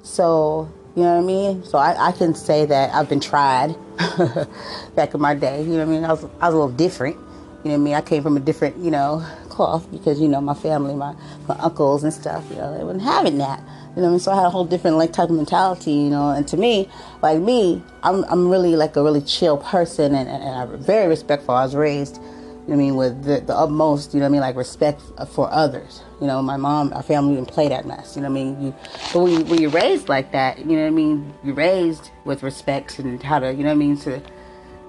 So, 0.03 0.68
you 0.96 1.03
know 1.03 1.16
what 1.16 1.22
I 1.22 1.26
mean? 1.26 1.64
So 1.64 1.79
I, 1.79 2.09
I 2.09 2.12
can 2.12 2.35
say 2.35 2.66
that 2.66 2.92
I've 2.92 3.09
been 3.09 3.20
tried 3.20 3.76
back 4.96 5.14
in 5.14 5.20
my 5.20 5.35
day. 5.35 5.62
You 5.62 5.68
know 5.68 5.79
what 5.79 5.83
I 5.83 5.85
mean? 5.87 6.05
I 6.05 6.12
was, 6.12 6.24
I 6.40 6.46
was 6.46 6.55
a 6.55 6.59
little 6.59 6.72
different. 6.72 7.16
You 7.16 7.70
know 7.70 7.70
what 7.70 7.74
I 7.74 7.76
mean? 7.85 7.94
I 7.94 8.00
came 8.00 8.22
from 8.22 8.37
a 8.37 8.40
different, 8.40 8.79
you 8.79 8.90
know, 8.90 9.24
cloth 9.48 9.90
because, 9.92 10.20
you 10.20 10.29
know, 10.29 10.40
my 10.40 10.55
family, 10.55 10.94
my, 10.94 11.14
my 11.46 11.57
uncles 11.59 12.03
and 12.03 12.12
stuff, 12.12 12.44
you 12.50 12.57
know, 12.57 12.76
they 12.76 12.98
not 12.98 13.05
having 13.05 13.38
that. 13.38 13.62
You 13.96 14.03
know? 14.03 14.18
So 14.18 14.33
I 14.33 14.37
had 14.37 14.46
a 14.46 14.50
whole 14.50 14.64
different 14.64 14.96
like 14.96 15.12
type 15.12 15.31
of 15.31 15.37
mentality, 15.37 15.92
you 15.92 16.11
know. 16.11 16.31
And 16.31 16.46
to 16.48 16.57
me, 16.57 16.88
like 17.22 17.38
me, 17.40 17.83
I'm 18.03 18.24
I'm 18.24 18.48
really 18.48 18.76
like 18.76 18.96
a 18.96 19.03
really 19.03 19.20
chill 19.20 19.59
person 19.59 20.14
and, 20.14 20.29
and, 20.29 20.42
and 20.42 20.55
I'm 20.55 20.83
very 20.83 21.09
respectful. 21.09 21.55
I 21.55 21.64
was 21.64 21.74
raised, 21.74 22.16
you 22.16 22.68
know 22.68 22.74
I 22.74 22.76
mean, 22.76 22.96
with 22.96 23.24
the, 23.24 23.40
the 23.40 23.57
utmost, 23.57 24.14
you 24.14 24.20
know 24.20 24.26
I 24.26 24.29
mean, 24.29 24.40
like 24.40 24.57
respect 24.57 25.03
for 25.33 25.53
others. 25.53 26.03
You 26.20 26.26
know, 26.26 26.42
my 26.42 26.57
mom, 26.57 26.92
our 26.92 27.03
family 27.03 27.35
didn't 27.35 27.48
play 27.48 27.68
that 27.68 27.87
mess. 27.87 28.14
You 28.16 28.22
know 28.22 28.29
I 28.29 28.33
mean? 28.33 28.61
You, 28.62 28.74
but 29.12 29.20
when, 29.20 29.33
you, 29.33 29.44
when 29.44 29.61
you're 29.61 29.70
raised 29.70 30.09
like 30.09 30.33
that, 30.33 30.59
you 30.59 30.76
know 30.76 30.87
I 30.87 30.90
mean? 30.90 31.33
You're 31.42 31.55
raised 31.55 32.11
with 32.24 32.42
respect 32.42 32.98
and 32.98 33.22
how 33.22 33.38
to, 33.38 33.53
you 33.53 33.64
know 33.64 33.72
I 33.72 33.74
mean, 33.74 33.96
to, 33.98 34.22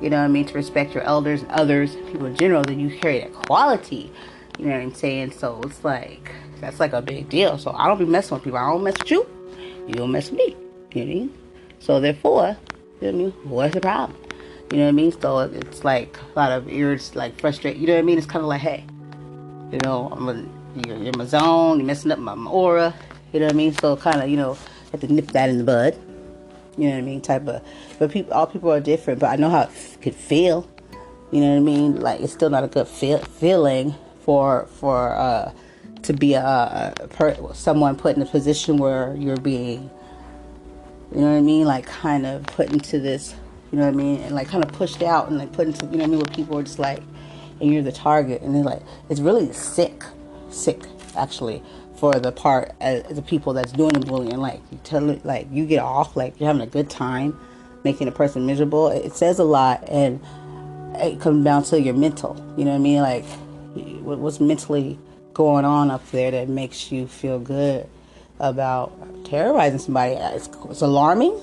you 0.02 0.10
know 0.10 0.20
I 0.20 0.28
mean, 0.28 0.46
to 0.46 0.54
respect 0.54 0.94
your 0.94 1.04
elders 1.04 1.42
and 1.42 1.52
others, 1.52 1.96
people 1.96 2.26
in 2.26 2.36
general, 2.36 2.64
then 2.64 2.80
you 2.80 2.98
carry 3.00 3.20
that 3.22 3.34
quality. 3.34 4.12
You 4.60 4.66
know 4.66 4.74
what 4.74 4.82
I'm 4.82 4.94
saying? 4.94 5.32
So 5.32 5.62
it's 5.64 5.84
like, 5.84 6.32
that's 6.62 6.80
like 6.80 6.94
a 6.94 7.02
big 7.02 7.28
deal. 7.28 7.58
So 7.58 7.72
I 7.72 7.88
don't 7.88 7.98
be 7.98 8.06
messing 8.06 8.36
with 8.36 8.44
people. 8.44 8.60
I 8.60 8.70
don't 8.70 8.84
mess 8.84 8.98
with 9.00 9.12
you. 9.12 9.28
You 9.88 9.96
don't 9.96 10.12
mess 10.12 10.30
with 10.30 10.38
me. 10.38 10.50
You 10.50 10.56
know 10.56 10.62
what 10.94 11.02
I 11.02 11.06
mean? 11.06 11.38
So 11.80 12.00
therefore, 12.00 12.58
you 13.02 13.12
know 13.12 13.18
what 13.18 13.22
I 13.22 13.24
mean? 13.24 13.32
What's 13.44 13.74
the 13.74 13.82
problem? 13.82 14.18
You 14.72 14.78
know 14.78 14.84
what 14.84 14.90
I 14.90 14.92
mean? 14.94 15.12
So 15.20 15.40
it's 15.40 15.84
like 15.84 16.18
a 16.36 16.40
lot 16.40 16.52
of 16.52 16.70
ears 16.70 17.16
like 17.16 17.40
frustrated. 17.42 17.82
You 17.82 17.88
know 17.88 17.94
what 17.94 18.00
I 18.00 18.04
mean? 18.04 18.18
It's 18.18 18.28
kind 18.28 18.44
of 18.44 18.48
like, 18.48 18.62
hey, 18.62 18.86
you 19.72 19.80
know, 19.84 20.10
I'm 20.12 20.30
a, 20.30 20.88
you're 20.88 20.98
in 20.98 21.18
my 21.18 21.26
zone. 21.26 21.80
You're 21.80 21.88
messing 21.88 22.12
up 22.12 22.20
my, 22.20 22.36
my 22.36 22.50
aura. 22.50 22.94
You 23.34 23.40
know 23.40 23.48
what 23.48 23.56
I 23.56 23.58
mean? 23.58 23.74
So 23.74 23.98
kind 23.98 24.22
of, 24.22 24.30
you 24.30 24.38
know, 24.38 24.58
have 24.92 25.02
to 25.02 25.12
nip 25.12 25.32
that 25.32 25.50
in 25.50 25.58
the 25.58 25.64
bud. 25.64 25.98
You 26.78 26.86
know 26.86 26.92
what 26.92 27.00
I 27.00 27.02
mean? 27.02 27.22
Type 27.22 27.48
of, 27.48 27.62
but 28.00 28.12
people, 28.12 28.34
all 28.34 28.48
people 28.48 28.72
are 28.72 28.80
different. 28.80 29.20
But 29.20 29.32
I 29.32 29.36
know 29.36 29.50
how 29.50 29.64
it 29.64 29.98
could 30.02 30.16
feel. 30.16 30.70
You 31.32 31.42
know 31.42 31.50
what 31.52 31.58
I 31.58 31.60
mean? 31.62 32.00
Like 32.00 32.22
it's 32.22 32.34
still 32.34 32.50
not 32.50 32.64
a 32.64 32.68
good 32.68 32.88
feel, 32.88 33.20
feeling 33.20 33.96
for 34.20 34.68
for 34.68 35.16
uh, 35.16 35.52
to 36.04 36.14
be 36.14 36.34
a, 36.34 36.94
a 37.00 37.08
per, 37.08 37.36
someone 37.54 37.96
put 37.96 38.16
in 38.16 38.22
a 38.22 38.26
position 38.26 38.78
where 38.78 39.16
you're 39.16 39.38
being, 39.38 39.90
you 41.14 41.22
know 41.22 41.32
what 41.32 41.38
I 41.38 41.42
mean, 41.42 41.66
like 41.66 41.86
kind 41.86 42.26
of 42.26 42.44
put 42.44 42.72
into 42.72 43.00
this, 43.00 43.36
you 43.72 43.78
know 43.78 43.86
what 43.86 43.94
I 43.94 43.98
mean, 43.98 44.22
and 44.22 44.36
like 44.36 44.48
kind 44.48 44.64
of 44.64 44.72
pushed 44.72 45.04
out 45.04 45.30
and 45.30 45.38
like 45.38 45.52
put 45.52 45.68
into, 45.68 45.86
you 45.86 45.94
know 45.94 45.98
what 46.00 46.04
I 46.04 46.08
mean, 46.08 46.20
where 46.20 46.36
people 46.36 46.58
are 46.58 46.64
just 46.64 46.80
like, 46.80 47.02
and 47.60 47.72
you're 47.72 47.84
the 47.84 47.92
target, 47.92 48.42
and 48.42 48.56
they're 48.56 48.64
like, 48.64 48.82
it's 49.10 49.20
really 49.20 49.52
sick, 49.54 50.04
sick 50.50 50.82
actually 51.16 51.62
for 51.96 52.16
the 52.16 52.32
part 52.32 52.72
as 52.82 53.04
the 53.16 53.22
people 53.22 53.54
that's 53.54 53.72
doing 53.72 53.94
the 53.94 54.00
bullying. 54.00 54.38
Like 54.38 54.60
you 54.72 54.80
tell 54.84 55.10
it, 55.12 55.24
like 55.24 55.48
you 55.52 55.68
get 55.68 55.80
off, 55.80 56.16
like 56.16 56.40
you're 56.40 56.48
having 56.48 56.64
a 56.64 56.68
good 56.68 56.90
time, 56.90 57.40
making 57.84 58.08
a 58.08 58.12
person 58.12 58.48
miserable. 58.48 58.88
It 58.88 59.14
says 59.14 59.38
a 59.38 59.44
lot, 59.44 59.88
and 59.88 60.20
it 60.96 61.22
comes 61.22 61.46
down 61.46 61.64
to 61.66 61.80
your 61.80 61.94
mental. 61.94 62.36
You 62.58 62.66
know 62.66 62.72
what 62.72 62.78
I 62.78 62.80
mean? 62.80 63.02
Like 63.02 63.26
what's 64.04 64.40
mentally 64.40 64.98
going 65.34 65.66
on 65.66 65.92
up 65.92 66.10
there 66.12 66.32
that 66.32 66.50
makes 66.50 66.92
you 66.92 67.08
feel 67.08 67.40
good 67.40 67.88
about 68.40 68.92
terrorizing 69.26 69.80
somebody. 69.80 70.14
It's, 70.14 70.50
it's 70.70 70.82
alarming, 70.82 71.40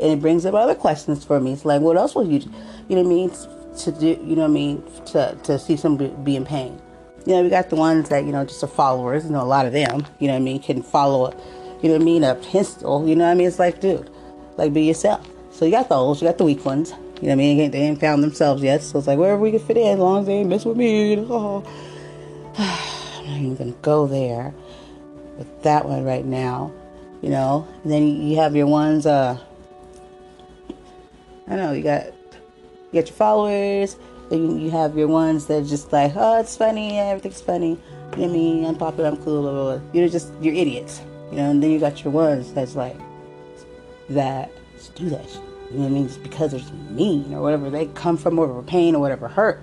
and 0.00 0.12
it 0.12 0.20
brings 0.20 0.44
up 0.44 0.54
other 0.54 0.74
questions 0.74 1.24
for 1.24 1.40
me. 1.40 1.52
It's 1.52 1.64
like, 1.64 1.80
what 1.80 1.96
else 1.96 2.14
would 2.14 2.28
you, 2.28 2.40
you 2.88 2.96
know 2.96 3.02
what 3.02 3.06
I 3.06 3.14
mean, 3.14 3.30
to 3.78 3.92
do, 3.92 4.06
you 4.06 4.36
know 4.36 4.42
what 4.42 4.50
I 4.50 4.54
mean, 4.54 4.82
to, 5.06 5.38
to 5.44 5.58
see 5.58 5.76
somebody 5.76 6.12
be 6.22 6.36
in 6.36 6.44
pain. 6.44 6.80
You 7.24 7.34
know, 7.34 7.42
we 7.42 7.48
got 7.50 7.70
the 7.70 7.76
ones 7.76 8.08
that, 8.08 8.24
you 8.24 8.32
know, 8.32 8.44
just 8.44 8.62
are 8.64 8.66
followers, 8.66 9.24
you 9.24 9.30
know, 9.30 9.42
a 9.42 9.44
lot 9.44 9.64
of 9.64 9.72
them, 9.72 10.04
you 10.18 10.26
know 10.26 10.34
what 10.34 10.40
I 10.40 10.44
mean, 10.44 10.60
can 10.60 10.82
follow, 10.82 11.26
a, 11.26 11.30
you 11.80 11.88
know 11.88 11.94
what 11.94 12.02
I 12.02 12.04
mean, 12.04 12.24
a 12.24 12.34
pistol, 12.34 13.06
you 13.06 13.14
know 13.14 13.24
what 13.24 13.30
I 13.30 13.34
mean? 13.34 13.46
It's 13.46 13.58
like, 13.58 13.80
dude, 13.80 14.10
like 14.56 14.74
be 14.74 14.82
yourself. 14.82 15.26
So 15.52 15.64
you 15.64 15.70
got 15.70 15.88
those, 15.88 16.20
you 16.20 16.28
got 16.28 16.38
the 16.38 16.44
weak 16.44 16.64
ones, 16.64 16.90
you 16.90 16.96
know 16.96 17.08
what 17.28 17.32
I 17.32 17.34
mean? 17.36 17.70
They 17.70 17.78
ain't 17.78 18.00
found 18.00 18.22
themselves 18.22 18.62
yet, 18.62 18.82
so 18.82 18.98
it's 18.98 19.06
like 19.06 19.18
wherever 19.18 19.40
we 19.40 19.52
can 19.52 19.60
fit 19.60 19.76
in, 19.76 19.94
as 19.94 19.98
long 19.98 20.20
as 20.20 20.26
they 20.26 20.34
ain't 20.34 20.48
mess 20.48 20.64
with 20.64 20.76
me, 20.76 21.10
you 21.10 21.16
know. 21.16 21.64
I'm 23.34 23.56
gonna 23.56 23.72
go 23.82 24.06
there 24.06 24.54
with 25.38 25.62
that 25.62 25.84
one 25.86 26.04
right 26.04 26.24
now. 26.24 26.72
You 27.20 27.30
know, 27.30 27.68
and 27.82 27.92
then 27.92 28.06
you 28.22 28.36
have 28.36 28.56
your 28.56 28.66
ones. 28.66 29.06
Uh, 29.06 29.38
I 31.46 31.56
know 31.56 31.72
you 31.72 31.82
got 31.82 32.06
you 32.06 33.00
got 33.00 33.06
your 33.06 33.16
followers. 33.16 33.96
Then 34.28 34.58
you 34.58 34.70
have 34.70 34.96
your 34.96 35.08
ones 35.08 35.46
that 35.46 35.66
just 35.66 35.92
like, 35.92 36.12
oh, 36.16 36.40
it's 36.40 36.56
funny, 36.56 36.98
everything's 36.98 37.40
funny. 37.40 37.78
You 38.16 38.18
know 38.18 38.24
I 38.24 38.28
mean? 38.28 38.64
I'm 38.64 38.76
popular, 38.76 39.10
I'm 39.10 39.16
cool, 39.18 39.42
blah, 39.42 39.52
blah, 39.52 39.76
blah. 39.76 39.88
You're 39.92 40.08
just 40.08 40.32
you're 40.40 40.54
idiots. 40.54 41.02
You 41.30 41.36
know, 41.38 41.50
and 41.50 41.62
then 41.62 41.70
you 41.70 41.78
got 41.78 42.02
your 42.02 42.12
ones 42.12 42.52
that's 42.52 42.74
like 42.74 42.96
that 44.08 44.50
do 44.94 45.08
that. 45.10 45.28
You 45.70 45.78
know 45.78 45.84
what 45.84 45.86
I 45.86 45.90
mean? 45.90 46.08
Just 46.08 46.22
because 46.22 46.52
they're 46.52 46.74
mean 46.90 47.32
or 47.32 47.40
whatever 47.40 47.70
they 47.70 47.86
come 47.86 48.16
from, 48.16 48.36
whatever 48.36 48.62
pain 48.62 48.94
or 48.94 49.00
whatever 49.00 49.28
hurt. 49.28 49.62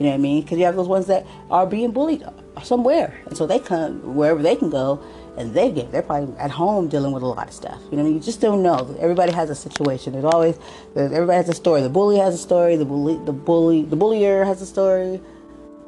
You 0.00 0.06
know 0.06 0.12
what 0.12 0.14
I 0.14 0.22
mean? 0.22 0.42
Because 0.42 0.56
you 0.56 0.64
have 0.64 0.76
those 0.76 0.88
ones 0.88 1.08
that 1.08 1.26
are 1.50 1.66
being 1.66 1.90
bullied 1.90 2.24
somewhere, 2.62 3.20
and 3.26 3.36
so 3.36 3.46
they 3.46 3.58
come 3.58 4.14
wherever 4.14 4.42
they 4.42 4.56
can 4.56 4.70
go, 4.70 4.98
and 5.36 5.52
they 5.52 5.70
get. 5.70 5.92
They're 5.92 6.00
probably 6.00 6.34
at 6.38 6.50
home 6.50 6.88
dealing 6.88 7.12
with 7.12 7.22
a 7.22 7.26
lot 7.26 7.48
of 7.48 7.52
stuff. 7.52 7.78
You 7.90 7.98
know, 7.98 7.98
what 7.98 8.00
I 8.00 8.02
mean? 8.04 8.14
you 8.14 8.20
just 8.20 8.40
don't 8.40 8.62
know. 8.62 8.96
Everybody 8.98 9.30
has 9.32 9.50
a 9.50 9.54
situation. 9.54 10.14
There's 10.14 10.24
always 10.24 10.58
everybody 10.96 11.36
has 11.36 11.50
a 11.50 11.52
story. 11.52 11.82
The 11.82 11.90
bully 11.90 12.16
has 12.16 12.34
a 12.34 12.38
story. 12.38 12.76
The 12.76 12.86
bully, 12.86 13.22
the 13.26 13.32
bully, 13.32 13.82
the 13.82 13.94
bullier 13.94 14.42
has 14.42 14.62
a 14.62 14.66
story, 14.66 15.20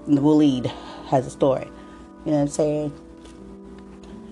and 0.07 0.15
the 0.15 0.21
bullied 0.21 0.67
has 1.09 1.27
a 1.27 1.31
story. 1.31 1.69
You 2.27 2.33
know 2.33 2.37
what 2.37 2.43
I'm 2.43 2.49
saying? 2.49 2.93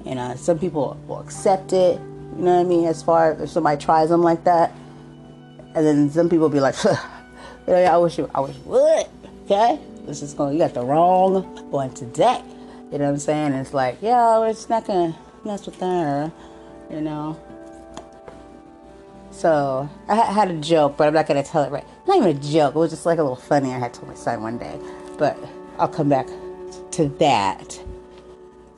And 0.05 0.19
uh, 0.19 0.37
some 0.37 0.59
people 0.59 1.01
will 1.09 1.21
accept 1.21 1.73
it. 1.73 1.99
You 2.37 2.45
know 2.45 2.57
what 2.57 2.67
I 2.67 2.69
mean? 2.69 2.85
As 2.85 3.03
far 3.03 3.33
as 3.33 3.41
if 3.41 3.49
somebody 3.49 3.83
tries 3.83 4.11
them 4.11 4.23
like 4.23 4.45
that, 4.45 4.75
and 5.75 5.87
then 5.87 6.11
some 6.11 6.29
people 6.29 6.51
be 6.51 6.61
like, 6.61 6.75
you 6.85 6.93
know, 7.67 7.77
I 7.77 7.97
wish 7.97 8.19
you, 8.19 8.31
I 8.35 8.41
wish 8.41 8.57
would. 8.67 9.07
Okay? 9.51 9.81
This 10.07 10.23
is 10.23 10.33
going, 10.33 10.53
you 10.53 10.61
got 10.61 10.75
the 10.75 10.85
wrong 10.85 11.43
one 11.73 11.93
today. 11.93 12.41
You 12.93 12.99
know 12.99 13.07
what 13.07 13.11
I'm 13.11 13.19
saying? 13.19 13.53
It's 13.55 13.75
like, 13.75 14.01
yo, 14.01 14.41
we're 14.41 14.55
not 14.69 14.87
going 14.87 15.13
to 15.13 15.19
mess 15.45 15.67
with 15.67 15.81
her, 15.81 16.31
you 16.89 17.01
know? 17.01 17.37
So 19.33 19.91
I 20.07 20.15
had 20.15 20.53
a 20.53 20.61
joke, 20.61 20.97
but 20.97 21.09
I'm 21.09 21.15
not 21.15 21.27
going 21.27 21.43
to 21.43 21.49
tell 21.49 21.65
it 21.65 21.73
right. 21.73 21.85
Not 22.07 22.19
even 22.19 22.37
a 22.37 22.41
joke. 22.41 22.77
It 22.77 22.79
was 22.79 22.91
just 22.91 23.05
like 23.05 23.19
a 23.19 23.23
little 23.23 23.35
funny 23.35 23.73
I 23.73 23.79
had 23.81 23.93
told 23.93 24.07
my 24.07 24.15
son 24.15 24.41
one 24.41 24.57
day. 24.57 24.79
But 25.19 25.37
I'll 25.81 25.89
come 25.89 26.09
back 26.09 26.29
to 26.93 27.09
that. 27.19 27.83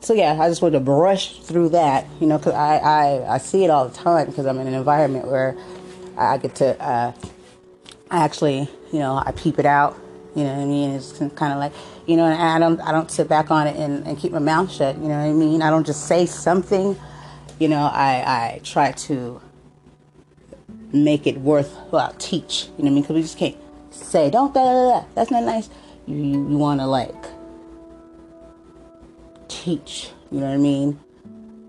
So 0.00 0.14
yeah, 0.14 0.38
I 0.40 0.48
just 0.48 0.62
wanted 0.62 0.78
to 0.78 0.84
brush 0.84 1.40
through 1.40 1.68
that, 1.70 2.06
you 2.18 2.26
know, 2.26 2.38
because 2.38 2.54
I, 2.54 2.78
I, 2.78 3.34
I 3.34 3.38
see 3.38 3.64
it 3.64 3.68
all 3.68 3.86
the 3.86 3.94
time 3.94 4.26
because 4.26 4.46
I'm 4.46 4.58
in 4.58 4.68
an 4.68 4.74
environment 4.74 5.26
where 5.26 5.54
I 6.16 6.38
get 6.38 6.54
to, 6.56 6.82
uh, 6.82 7.12
I 8.10 8.24
actually, 8.24 8.70
you 8.90 9.00
know, 9.00 9.22
I 9.24 9.32
peep 9.32 9.58
it 9.58 9.66
out 9.66 9.98
you 10.34 10.44
know 10.44 10.54
what 10.54 10.62
I 10.62 10.64
mean? 10.64 10.90
It's 10.92 11.12
kind 11.12 11.52
of 11.52 11.58
like, 11.58 11.72
you 12.06 12.16
know, 12.16 12.24
I 12.24 12.58
don't, 12.58 12.80
I 12.80 12.92
don't 12.92 13.10
sit 13.10 13.28
back 13.28 13.50
on 13.50 13.66
it 13.66 13.76
and, 13.76 14.06
and 14.06 14.18
keep 14.18 14.32
my 14.32 14.38
mouth 14.38 14.72
shut. 14.72 14.96
You 14.96 15.08
know 15.08 15.18
what 15.18 15.28
I 15.28 15.32
mean? 15.32 15.62
I 15.62 15.70
don't 15.70 15.86
just 15.86 16.06
say 16.06 16.26
something. 16.26 16.96
You 17.58 17.68
know, 17.68 17.82
I, 17.82 18.24
I 18.26 18.60
try 18.64 18.92
to 18.92 19.40
make 20.92 21.26
it 21.26 21.38
worthwhile. 21.38 22.14
Teach. 22.18 22.68
You 22.78 22.84
know 22.84 22.84
what 22.84 22.90
I 22.90 22.94
mean? 22.94 23.02
Because 23.02 23.14
we 23.14 23.22
just 23.22 23.38
can't 23.38 23.56
say, 23.90 24.30
don't 24.30 24.54
da 24.54 24.64
da 24.64 25.00
da. 25.00 25.06
That's 25.14 25.30
not 25.30 25.44
nice. 25.44 25.68
You 26.06 26.16
you, 26.16 26.50
you 26.50 26.56
want 26.56 26.80
to 26.80 26.86
like 26.86 27.14
teach. 29.48 30.10
You 30.30 30.40
know 30.40 30.46
what 30.46 30.54
I 30.54 30.58
mean? 30.58 30.98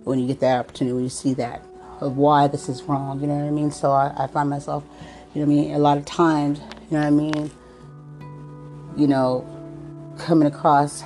When 0.05 0.19
you 0.19 0.27
get 0.27 0.39
that 0.39 0.59
opportunity, 0.59 0.93
when 0.93 1.03
you 1.03 1.09
see 1.09 1.33
that 1.35 1.65
of 2.01 2.17
why 2.17 2.47
this 2.47 2.69
is 2.69 2.83
wrong. 2.83 3.21
You 3.21 3.27
know 3.27 3.35
what 3.35 3.47
I 3.47 3.51
mean? 3.51 3.71
So 3.71 3.91
I, 3.91 4.13
I 4.17 4.27
find 4.27 4.49
myself, 4.49 4.83
you 5.33 5.41
know 5.41 5.47
what 5.47 5.53
I 5.53 5.55
mean, 5.55 5.73
a 5.73 5.79
lot 5.79 5.97
of 5.97 6.05
times, 6.05 6.59
you 6.59 6.97
know 6.97 6.99
what 6.99 7.07
I 7.07 7.09
mean, 7.09 7.51
you 8.95 9.07
know, 9.07 9.45
coming 10.17 10.47
across 10.47 11.03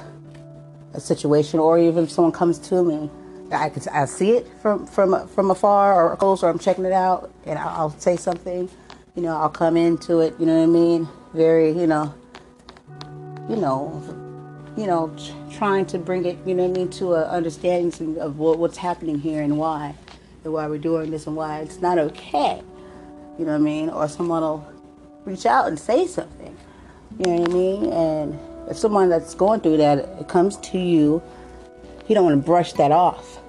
a 0.93 0.99
situation, 0.99 1.59
or 1.59 1.79
even 1.79 2.05
if 2.05 2.11
someone 2.11 2.31
comes 2.31 2.57
to 2.59 2.83
me, 2.83 3.09
I 3.51 3.69
can 3.69 3.81
I 3.93 4.05
see 4.05 4.31
it 4.31 4.47
from 4.61 4.85
from 4.85 5.27
from 5.27 5.51
afar 5.51 6.11
or 6.11 6.15
close, 6.17 6.43
or 6.43 6.49
I'm 6.49 6.59
checking 6.59 6.85
it 6.85 6.91
out, 6.91 7.31
and 7.45 7.57
I'll, 7.57 7.69
I'll 7.69 7.99
say 7.99 8.17
something. 8.17 8.69
You 9.15 9.23
know, 9.23 9.35
I'll 9.35 9.49
come 9.49 9.77
into 9.77 10.19
it. 10.19 10.35
You 10.39 10.45
know 10.45 10.57
what 10.57 10.63
I 10.63 10.67
mean? 10.67 11.07
Very, 11.33 11.71
you 11.71 11.87
know, 11.87 12.13
you 13.49 13.55
know, 13.55 14.03
you 14.75 14.85
know, 14.85 15.15
trying 15.51 15.85
to 15.87 15.97
bring 15.97 16.25
it. 16.25 16.37
You 16.45 16.53
know 16.53 16.63
what 16.63 16.77
I 16.77 16.79
mean 16.79 16.89
to 16.91 17.13
a 17.13 17.25
understanding 17.25 18.19
of 18.19 18.37
what, 18.37 18.59
what's 18.59 18.77
happening 18.77 19.19
here 19.19 19.41
and 19.41 19.57
why, 19.57 19.95
and 20.43 20.53
why 20.53 20.67
we're 20.67 20.77
doing 20.77 21.11
this 21.11 21.25
and 21.25 21.35
why 21.35 21.59
it's 21.59 21.81
not 21.81 21.97
okay. 21.97 22.61
You 23.39 23.45
know 23.45 23.51
what 23.51 23.61
I 23.61 23.63
mean? 23.63 23.89
Or 23.89 24.07
someone 24.07 24.41
will 24.41 24.67
reach 25.25 25.45
out 25.45 25.67
and 25.67 25.79
say 25.79 26.05
something. 26.07 26.55
You 27.19 27.25
know 27.25 27.35
what 27.41 27.49
I 27.49 27.53
mean? 27.53 27.93
And 27.93 28.39
if 28.69 28.77
someone 28.77 29.09
that's 29.09 29.33
going 29.33 29.61
through 29.61 29.77
that 29.77 29.99
it 29.99 30.27
comes 30.27 30.57
to 30.57 30.77
you, 30.77 31.21
you 32.07 32.15
don't 32.15 32.25
want 32.25 32.39
to 32.39 32.45
brush 32.45 32.73
that 32.73 32.91
off. 32.91 33.39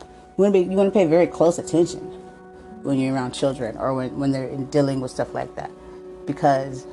You 0.00 0.44
want 0.44 0.54
to 0.54 0.62
be, 0.62 0.70
you 0.70 0.76
want 0.76 0.92
to 0.92 0.98
pay 0.98 1.06
very 1.06 1.26
close 1.26 1.58
attention 1.58 2.00
when 2.82 2.98
you're 2.98 3.14
around 3.14 3.32
children 3.32 3.76
or 3.76 3.94
when, 3.94 4.18
when 4.18 4.32
they're 4.32 4.56
dealing 4.56 5.00
with 5.00 5.10
stuff 5.10 5.34
like 5.34 5.54
that, 5.56 5.70
because 6.26 6.86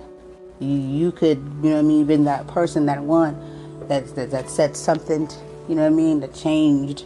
you, 0.60 0.70
you 0.70 1.12
could, 1.12 1.38
you 1.38 1.70
know 1.70 1.76
what 1.76 1.80
I 1.80 1.82
mean, 1.84 2.06
been 2.06 2.26
that 2.26 2.48
person, 2.48 2.86
that 2.88 3.02
one 3.02 3.88
that, 3.88 4.16
that 4.16 4.32
that 4.32 4.50
said 4.50 4.76
something, 4.76 5.30
you 5.68 5.76
know 5.76 5.82
what 5.82 5.88
I 5.88 5.96
mean, 5.96 6.20
that 6.20 6.34
changed, 6.34 7.06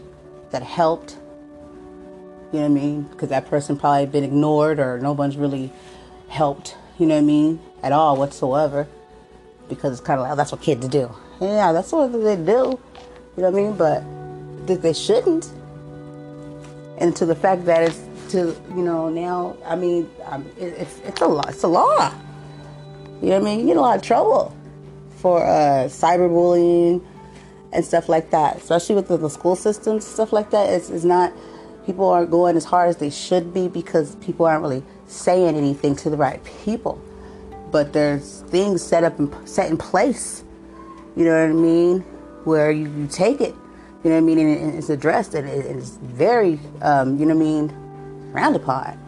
that 0.52 0.64
helped. 0.64 1.18
You 2.52 2.60
know 2.60 2.70
what 2.70 2.80
I 2.80 2.84
mean? 2.84 3.02
Because 3.04 3.30
that 3.30 3.48
person 3.48 3.78
probably 3.78 4.06
been 4.06 4.24
ignored 4.24 4.80
or 4.80 5.00
no 5.00 5.12
one's 5.14 5.38
really 5.38 5.72
helped. 6.30 6.76
You 7.00 7.08
know 7.08 7.16
what 7.16 7.22
I 7.22 7.26
mean? 7.26 7.60
At 7.84 7.92
all 7.92 8.18
whatsoever 8.18 8.88
because 9.70 9.94
it's 9.94 10.02
kind 10.02 10.20
of 10.20 10.24
like, 10.24 10.34
oh, 10.34 10.36
that's 10.36 10.52
what 10.52 10.62
kids 10.62 10.88
do. 10.88 11.14
Yeah, 11.42 11.72
that's 11.72 11.92
what 11.92 12.12
they 12.12 12.36
do. 12.36 12.80
You 13.36 13.44
know 13.44 13.44
what 13.44 13.46
I 13.46 13.50
mean? 13.52 13.76
But 13.76 14.04
that 14.68 14.82
they 14.82 14.94
shouldn't. 14.94 15.52
And 16.98 17.16
to 17.16 17.26
the 17.26 17.36
fact 17.36 17.66
that 17.66 17.84
it's 17.84 18.02
to, 18.30 18.56
you 18.70 18.84
know, 18.84 19.10
now, 19.10 19.58
I 19.66 19.76
mean, 19.76 20.10
um, 20.26 20.46
it, 20.58 20.74
it's, 20.78 21.00
it's 21.00 21.22
a 21.22 21.28
law. 21.28 21.44
It's 21.48 21.64
a 21.64 21.68
law. 21.68 22.14
You 23.22 23.30
know 23.30 23.40
what 23.40 23.42
I 23.42 23.56
mean? 23.56 23.60
You 23.62 23.68
get 23.68 23.78
a 23.78 23.82
lot 23.82 23.98
of 23.98 24.02
trouble 24.02 24.56
for 25.18 25.44
uh, 25.46 25.86
cyberbullying 25.86 27.04
and 27.72 27.86
stuff 27.86 28.10
like 28.10 28.30
that, 28.32 28.58
especially 28.58 28.96
with 28.96 29.08
the, 29.08 29.18
the 29.18 29.30
school 29.30 29.56
systems, 29.56 30.06
stuff 30.06 30.34
like 30.34 30.52
that. 30.52 30.70
It's, 30.70 30.90
it's 30.90 31.04
not, 31.04 31.34
people 31.86 32.08
aren't 32.08 32.30
going 32.30 32.56
as 32.56 32.66
hard 32.66 32.90
as 32.90 32.98
they 32.98 33.10
should 33.10 33.54
be 33.54 33.68
because 33.68 34.16
people 34.18 34.46
aren't 34.46 34.62
really 34.62 34.84
saying 35.08 35.56
anything 35.56 35.96
to 35.98 36.10
the 36.10 36.18
right 36.18 36.44
people 36.44 37.02
but 37.74 37.92
there's 37.92 38.42
things 38.50 38.84
set 38.84 39.04
up 39.04 39.18
and 39.18 39.50
set 39.50 39.70
in 39.70 39.78
place. 39.78 40.44
You 41.18 41.26
know 41.26 41.32
what 41.32 41.50
I 41.50 41.54
mean? 41.54 42.00
Where 42.46 42.72
you, 42.72 42.88
you 42.88 43.08
take 43.08 43.42
it, 43.42 43.56
you 44.04 44.12
know 44.12 44.12
what 44.12 44.18
I 44.18 44.22
mean, 44.22 44.38
and 44.38 44.76
it's 44.76 44.90
addressed 44.90 45.34
and 45.34 45.50
it's 45.50 45.98
very, 45.98 46.60
um, 46.82 47.18
you 47.18 47.26
know 47.26 47.34
what 47.34 47.42
I 47.42 47.46
mean, 47.46 48.32
round 48.32 48.56
upon. 48.56 49.00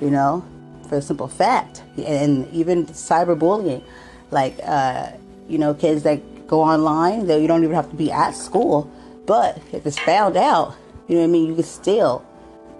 You 0.00 0.10
know, 0.10 0.44
for 0.88 0.96
a 0.96 1.02
simple 1.02 1.28
fact, 1.28 1.84
and 1.96 2.50
even 2.52 2.86
cyberbullying, 2.86 3.84
like 4.32 4.58
uh, 4.64 5.12
you 5.48 5.58
know, 5.58 5.72
kids 5.72 6.02
that 6.02 6.48
go 6.48 6.62
online, 6.62 7.26
that 7.26 7.40
you 7.40 7.46
don't 7.46 7.62
even 7.62 7.76
have 7.76 7.90
to 7.90 7.96
be 7.96 8.10
at 8.10 8.32
school, 8.32 8.90
but 9.26 9.58
if 9.72 9.86
it's 9.86 9.98
found 9.98 10.36
out, 10.36 10.74
you 11.06 11.14
know 11.14 11.20
what 11.20 11.28
I 11.28 11.30
mean, 11.30 11.46
you 11.46 11.54
can 11.54 11.64
still, 11.64 12.24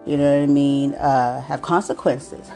you 0.05 0.17
know 0.17 0.33
what 0.33 0.43
I 0.43 0.47
mean, 0.47 0.95
uh, 0.95 1.43
have 1.43 1.63
consequences. 1.63 2.51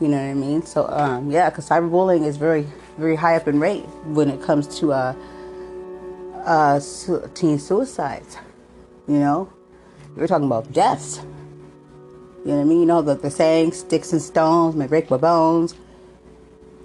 You 0.00 0.08
know 0.08 0.16
what 0.16 0.30
I 0.30 0.34
mean? 0.34 0.62
So 0.64 0.88
um, 0.88 1.30
yeah, 1.30 1.50
because 1.50 1.68
cyberbullying 1.68 2.24
is 2.24 2.36
very 2.36 2.66
very 2.96 3.16
high 3.16 3.36
up 3.36 3.46
in 3.48 3.60
rate 3.60 3.84
when 4.04 4.30
it 4.30 4.42
comes 4.42 4.66
to 4.80 4.92
uh, 4.92 5.14
uh, 6.44 6.80
su- 6.80 7.30
teen 7.34 7.58
suicides. 7.58 8.38
You 9.06 9.18
know, 9.18 9.52
we're 10.16 10.26
talking 10.26 10.46
about 10.46 10.72
deaths. 10.72 11.20
You 12.44 12.52
know 12.52 12.56
what 12.56 12.60
I 12.62 12.64
mean? 12.64 12.80
You 12.80 12.86
know 12.86 13.02
the, 13.02 13.14
the 13.14 13.30
saying, 13.30 13.72
sticks 13.72 14.12
and 14.12 14.22
stones 14.22 14.74
may 14.74 14.86
break 14.86 15.10
my 15.10 15.18
bones, 15.18 15.74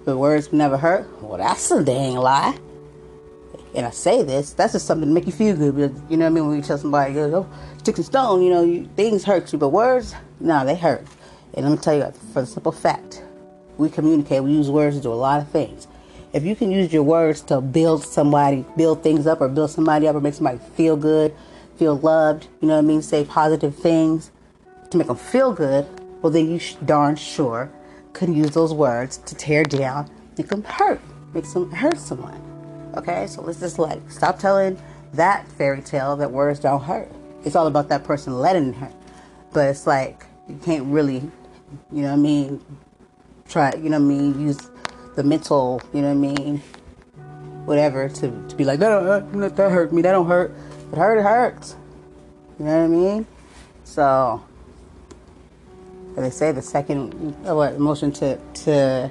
but 0.04 0.18
words 0.18 0.48
can 0.48 0.58
never 0.58 0.76
hurt. 0.76 1.08
Well, 1.22 1.38
that's 1.38 1.70
a 1.70 1.82
dang 1.82 2.16
lie. 2.16 2.58
And 3.74 3.86
I 3.86 3.90
say 3.90 4.22
this, 4.22 4.52
that's 4.52 4.72
just 4.72 4.86
something 4.86 5.08
to 5.08 5.14
make 5.14 5.26
you 5.26 5.32
feel 5.32 5.56
good. 5.56 5.76
Because, 5.76 6.00
you 6.10 6.16
know 6.16 6.26
what 6.26 6.30
I 6.30 6.34
mean? 6.34 6.48
When 6.48 6.56
you 6.56 6.62
tell 6.62 6.78
somebody, 6.78 7.14
you 7.14 7.28
know, 7.28 7.48
sticks 7.78 7.98
and 7.98 8.06
stones, 8.06 8.42
you 8.42 8.50
know, 8.50 8.64
you, 8.64 8.88
things 8.96 9.24
hurt 9.24 9.52
you, 9.52 9.58
but 9.58 9.68
words, 9.68 10.14
no, 10.40 10.64
they 10.64 10.74
hurt. 10.74 11.06
And 11.56 11.64
let 11.64 11.70
me 11.72 11.78
tell 11.78 11.96
you, 11.96 12.12
for 12.32 12.42
the 12.42 12.46
simple 12.46 12.72
fact, 12.72 13.22
we 13.78 13.88
communicate, 13.88 14.44
we 14.44 14.52
use 14.52 14.70
words 14.70 14.96
to 14.96 15.02
do 15.02 15.12
a 15.12 15.14
lot 15.14 15.40
of 15.40 15.48
things. 15.48 15.88
If 16.32 16.44
you 16.44 16.54
can 16.54 16.70
use 16.70 16.92
your 16.92 17.02
words 17.02 17.40
to 17.42 17.60
build 17.60 18.04
somebody, 18.04 18.64
build 18.76 19.02
things 19.02 19.26
up, 19.26 19.40
or 19.40 19.48
build 19.48 19.70
somebody 19.70 20.06
up, 20.06 20.14
or 20.14 20.20
make 20.20 20.34
somebody 20.34 20.58
feel 20.74 20.96
good, 20.96 21.34
feel 21.76 21.98
loved, 21.98 22.48
you 22.60 22.68
know 22.68 22.74
what 22.74 22.84
I 22.84 22.86
mean, 22.86 23.00
say 23.00 23.24
positive 23.24 23.74
things 23.74 24.30
to 24.90 24.98
make 24.98 25.06
them 25.06 25.16
feel 25.16 25.52
good, 25.52 25.86
well, 26.20 26.30
then 26.30 26.50
you 26.50 26.60
darn 26.84 27.16
sure 27.16 27.70
can 28.12 28.34
use 28.34 28.50
those 28.50 28.74
words 28.74 29.18
to 29.18 29.34
tear 29.34 29.62
down, 29.62 30.10
make 30.36 30.48
them 30.48 30.62
hurt, 30.64 31.00
make 31.32 31.50
them 31.52 31.70
hurt 31.70 31.98
someone. 31.98 32.40
Okay, 32.96 33.26
so 33.26 33.42
let's 33.42 33.60
just 33.60 33.78
like 33.78 34.00
stop 34.10 34.38
telling 34.38 34.78
that 35.12 35.46
fairy 35.52 35.82
tale 35.82 36.16
that 36.16 36.30
words 36.30 36.60
don't 36.60 36.82
hurt. 36.82 37.10
It's 37.44 37.54
all 37.54 37.66
about 37.66 37.88
that 37.90 38.04
person 38.04 38.38
letting 38.38 38.70
it 38.70 38.74
hurt. 38.74 38.94
But 39.52 39.68
it's 39.68 39.86
like 39.86 40.24
you 40.48 40.58
can't 40.64 40.84
really 40.86 41.30
you 41.92 42.02
know 42.02 42.08
what 42.08 42.14
I 42.14 42.16
mean, 42.16 42.64
try, 43.48 43.72
you 43.74 43.90
know 43.90 43.98
what 43.98 44.06
I 44.06 44.16
mean, 44.16 44.40
use 44.40 44.70
the 45.14 45.22
mental, 45.22 45.80
you 45.92 46.02
know 46.02 46.14
what 46.14 46.28
I 46.28 46.34
mean, 46.34 46.62
whatever 47.64 48.08
to, 48.08 48.48
to 48.48 48.56
be 48.56 48.64
like, 48.64 48.78
that, 48.80 48.88
don't, 48.88 49.56
that 49.56 49.70
hurt 49.70 49.92
me, 49.92 50.02
that 50.02 50.12
don't 50.12 50.26
hurt. 50.26 50.54
It 50.92 50.98
hurt, 50.98 51.18
it 51.18 51.22
hurts. 51.22 51.76
You 52.58 52.64
know 52.64 52.78
what 52.78 52.84
I 52.84 52.88
mean? 52.88 53.26
So, 53.84 54.42
they 56.16 56.30
say 56.30 56.52
the 56.52 56.62
second 56.62 57.36
uh, 57.46 57.54
what 57.54 57.74
emotion 57.74 58.10
to 58.12 58.38
to 58.54 59.10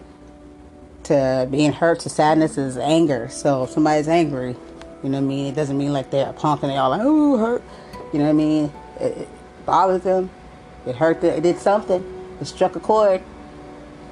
to 1.04 1.48
being 1.52 1.72
hurt 1.72 2.00
to 2.02 2.10
sadness 2.10 2.58
is 2.58 2.78
anger. 2.78 3.30
So 3.30 3.64
if 3.64 3.70
somebody's 3.70 4.08
angry, 4.08 4.56
you 5.04 5.10
know 5.10 5.20
what 5.20 5.26
I 5.26 5.28
mean. 5.28 5.46
It 5.46 5.56
doesn't 5.56 5.78
mean 5.78 5.94
like 5.94 6.10
they're 6.10 6.34
punking. 6.34 6.62
They 6.62 6.78
all 6.78 6.90
like, 6.90 7.02
oh, 7.04 7.38
hurt. 7.38 7.64
You 8.12 8.20
know 8.20 8.26
what 8.26 8.32
I 8.32 8.34
mean? 8.34 8.74
It, 9.00 9.18
it 9.18 9.28
bothers 9.66 10.02
them. 10.02 10.32
It 10.88 10.96
hurt. 10.96 11.22
Them. 11.22 11.36
It 11.36 11.42
did 11.42 11.60
something. 11.60 12.04
It 12.42 12.46
struck 12.46 12.76
a 12.76 12.80
chord, 12.80 13.22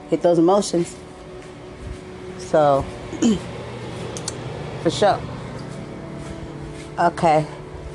hit 0.10 0.22
those 0.22 0.40
emotions. 0.40 0.96
So, 2.38 2.86
for 4.84 4.90
sure. 4.90 5.20
Okay, 7.00 7.46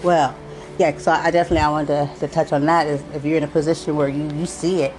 well, 0.03 0.37
yeah. 0.79 0.97
So 0.99 1.13
I 1.13 1.31
definitely 1.31 1.59
I 1.59 1.71
wanted 1.71 1.87
to, 1.87 2.21
to 2.21 2.29
touch 2.29 2.53
on 2.53 2.67
that. 2.67 2.87
Is 2.87 3.03
if 3.15 3.25
you're 3.25 3.37
in 3.37 3.45
a 3.45 3.49
position 3.49 3.97
where 3.97 4.09
you 4.09 4.29
you 4.35 4.47
see 4.47 4.83
it, 4.83 4.95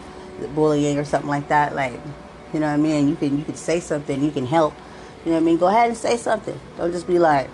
bullying 0.56 0.98
or 0.98 1.04
something 1.04 1.30
like 1.30 1.48
that, 1.50 1.76
like 1.76 1.94
you 2.54 2.60
know 2.60 2.68
what 2.68 2.74
I 2.74 2.78
mean. 2.78 3.10
You 3.10 3.16
can 3.16 3.38
you 3.38 3.44
can 3.44 3.56
say 3.56 3.80
something. 3.80 4.24
You 4.24 4.32
can 4.32 4.46
help. 4.46 4.74
You 5.26 5.32
know 5.32 5.38
what 5.38 5.44
I 5.44 5.46
mean. 5.46 5.58
Go 5.58 5.68
ahead 5.68 5.90
and 5.90 5.98
say 5.98 6.18
something. 6.18 6.60
Don't 6.78 6.92
just 6.92 7.08
be 7.08 7.20
like, 7.20 7.50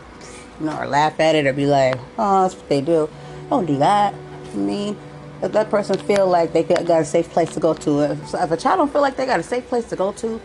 you 0.60 0.68
know, 0.68 0.78
or 0.78 0.86
laugh 0.86 1.20
at 1.20 1.36
it 1.36 1.48
or 1.48 1.54
be 1.54 1.66
like, 1.66 1.98
oh, 2.18 2.44
that's 2.44 2.56
what 2.56 2.70
they 2.70 2.82
do. 2.82 3.10
Don't 3.50 3.66
do 3.66 3.78
that. 3.78 4.14
I 4.14 4.56
mean, 4.56 4.98
if 5.42 5.52
that 5.52 5.70
person 5.70 5.98
feel 5.98 6.28
like 6.28 6.54
they 6.54 6.64
got 6.64 7.02
a 7.02 7.06
safe 7.06 7.30
place 7.30 7.54
to 7.54 7.60
go 7.60 7.74
to, 7.74 8.02
if, 8.02 8.34
if 8.34 8.52
a 8.52 8.58
child 8.58 8.80
don't 8.80 8.92
feel 8.92 9.02
like 9.02 9.18
they 9.18 9.26
got 9.26 9.40
a 9.40 9.44
safe 9.44 9.68
place 9.68 9.86
to 9.90 9.96
go 9.96 10.12
to 10.14 10.38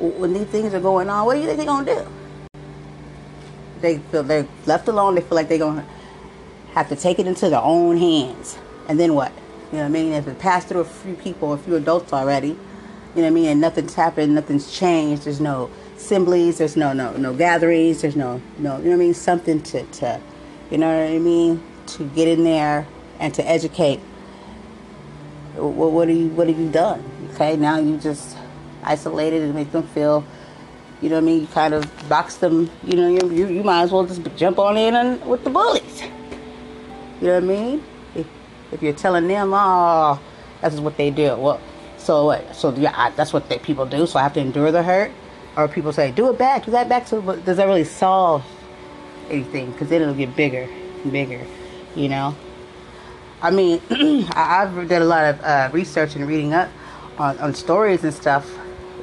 when 0.00 0.32
these 0.32 0.46
things 0.46 0.72
are 0.72 0.80
going 0.80 1.08
on, 1.08 1.26
what 1.26 1.34
do 1.34 1.40
you 1.40 1.46
think 1.46 1.58
they're 1.58 1.66
gonna 1.66 1.94
do? 1.94 2.06
They 3.80 3.98
feel 3.98 4.22
they're 4.22 4.46
left 4.66 4.88
alone. 4.88 5.14
They 5.14 5.20
feel 5.20 5.36
like 5.36 5.48
they're 5.48 5.58
gonna 5.58 5.86
have 6.72 6.88
to 6.88 6.96
take 6.96 7.18
it 7.18 7.26
into 7.26 7.50
their 7.50 7.60
own 7.60 7.96
hands, 7.96 8.58
and 8.88 8.98
then 8.98 9.14
what? 9.14 9.32
You 9.70 9.78
know 9.78 9.84
what 9.84 9.86
I 9.86 9.88
mean? 9.88 10.12
If 10.12 10.26
it 10.26 10.38
passed 10.38 10.68
through 10.68 10.80
a 10.80 10.84
few 10.84 11.14
people, 11.14 11.52
a 11.52 11.58
few 11.58 11.76
adults 11.76 12.12
already, 12.12 12.48
you 12.48 12.56
know 13.16 13.22
what 13.22 13.26
I 13.26 13.30
mean, 13.30 13.46
and 13.46 13.60
nothing's 13.60 13.94
happened, 13.94 14.34
nothing's 14.34 14.72
changed. 14.72 15.24
There's 15.24 15.40
no 15.40 15.70
assemblies. 15.96 16.58
There's 16.58 16.76
no 16.76 16.92
no 16.92 17.12
no 17.16 17.34
gatherings. 17.34 18.02
There's 18.02 18.16
no 18.16 18.40
no 18.58 18.78
you 18.78 18.84
know 18.84 18.90
what 18.90 18.94
I 18.94 18.96
mean. 18.96 19.14
Something 19.14 19.62
to 19.62 19.82
to 19.84 20.20
you 20.70 20.78
know 20.78 20.88
what 20.88 21.12
I 21.12 21.18
mean 21.18 21.62
to 21.88 22.04
get 22.10 22.28
in 22.28 22.44
there 22.44 22.86
and 23.18 23.34
to 23.34 23.48
educate 23.48 24.00
what, 25.56 25.92
what, 25.92 26.08
are 26.08 26.12
you, 26.12 26.28
what 26.28 26.48
have 26.48 26.58
you 26.58 26.70
done? 26.70 27.04
Okay, 27.34 27.56
now 27.56 27.78
you 27.78 27.96
just 27.96 28.36
isolated 28.82 29.42
and 29.42 29.54
make 29.54 29.72
them 29.72 29.82
feel, 29.82 30.24
you 31.00 31.08
know 31.08 31.16
what 31.16 31.22
I 31.22 31.26
mean? 31.26 31.40
You 31.42 31.46
kind 31.48 31.74
of 31.74 32.08
box 32.08 32.36
them, 32.36 32.70
you 32.84 32.96
know, 32.96 33.08
you, 33.08 33.30
you, 33.30 33.48
you 33.48 33.62
might 33.62 33.82
as 33.82 33.92
well 33.92 34.06
just 34.06 34.22
jump 34.36 34.58
on 34.58 34.76
in 34.76 34.94
and, 34.94 35.24
with 35.26 35.44
the 35.44 35.50
bullies. 35.50 36.02
You 37.20 37.28
know 37.28 37.34
what 37.34 37.44
I 37.44 37.46
mean? 37.46 37.84
If, 38.14 38.26
if 38.72 38.82
you're 38.82 38.92
telling 38.92 39.28
them, 39.28 39.52
oh, 39.52 40.20
that's 40.60 40.76
what 40.76 40.96
they 40.96 41.10
do. 41.10 41.36
Well, 41.36 41.60
So, 41.98 42.32
so 42.52 42.74
yeah, 42.74 42.94
I, 42.96 43.10
that's 43.10 43.32
what 43.32 43.48
they, 43.48 43.58
people 43.58 43.84
do. 43.84 44.06
So 44.06 44.18
I 44.18 44.22
have 44.22 44.32
to 44.34 44.40
endure 44.40 44.72
the 44.72 44.82
hurt, 44.82 45.12
or 45.56 45.68
people 45.68 45.92
say, 45.92 46.12
"Do 46.12 46.30
it 46.30 46.38
back, 46.38 46.64
do 46.64 46.70
that 46.70 46.88
back." 46.88 47.06
So, 47.06 47.20
does 47.20 47.58
that 47.58 47.66
really 47.66 47.84
solve 47.84 48.42
anything? 49.28 49.72
Because 49.72 49.88
then 49.90 50.00
it'll 50.00 50.14
get 50.14 50.34
bigger 50.34 50.66
and 51.02 51.12
bigger, 51.12 51.44
you 51.94 52.08
know. 52.08 52.34
I 53.42 53.50
mean, 53.50 53.80
I, 53.90 54.66
have 54.66 54.88
done 54.88 55.02
a 55.02 55.06
lot 55.06 55.24
of 55.24 55.40
uh, 55.40 55.70
research 55.72 56.14
and 56.14 56.26
reading 56.26 56.52
up 56.52 56.68
on, 57.18 57.38
on 57.38 57.54
stories 57.54 58.04
and 58.04 58.12
stuff 58.12 58.48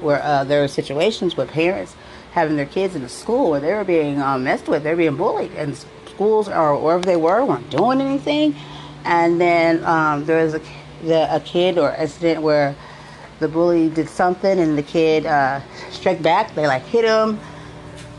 where 0.02 0.22
uh, 0.22 0.44
there 0.44 0.64
are 0.64 0.68
situations 0.68 1.36
with 1.36 1.50
parents 1.50 1.96
having 2.34 2.56
their 2.56 2.68
kids 2.68 2.96
in 2.96 3.02
a 3.02 3.10
school 3.10 3.50
where 3.50 3.60
they 3.60 3.74
were 3.74 3.84
being 3.84 4.22
um, 4.22 4.44
messed 4.44 4.68
with, 4.68 4.84
they're 4.84 4.96
being 4.96 5.16
bullied, 5.16 5.52
and 5.54 5.76
schools 6.06 6.48
or 6.48 6.80
wherever 6.80 7.04
they 7.04 7.16
were 7.16 7.44
weren't 7.44 7.68
doing 7.72 8.00
anything. 8.00 8.56
And 9.06 9.42
then 9.42 9.84
um, 9.86 10.26
there 10.26 10.44
was 10.44 10.54
a, 10.54 10.62
the, 11.02 11.36
a 11.36 11.40
kid 11.40 11.80
or 11.80 11.96
incident 11.96 12.44
where 12.44 12.76
the 13.40 13.48
bully 13.48 13.90
did 13.90 14.08
something 14.08 14.60
and 14.60 14.78
the 14.78 14.84
kid 14.84 15.26
uh, 15.26 15.62
struck 15.90 16.22
back. 16.22 16.54
They 16.54 16.68
like 16.68 16.84
hit 16.84 17.06
him. 17.06 17.40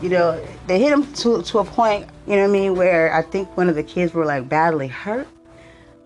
You 0.01 0.09
know, 0.09 0.45
they 0.67 0.79
hit 0.79 0.91
him 0.91 1.11
to, 1.13 1.41
to 1.43 1.59
a 1.59 1.63
point, 1.65 2.07
you 2.25 2.35
know 2.35 2.43
what 2.43 2.49
I 2.49 2.51
mean, 2.51 2.75
where 2.75 3.13
I 3.13 3.21
think 3.21 3.55
one 3.55 3.69
of 3.69 3.75
the 3.75 3.83
kids 3.83 4.13
were 4.13 4.25
like 4.25 4.47
badly 4.49 4.87
hurt. 4.87 5.27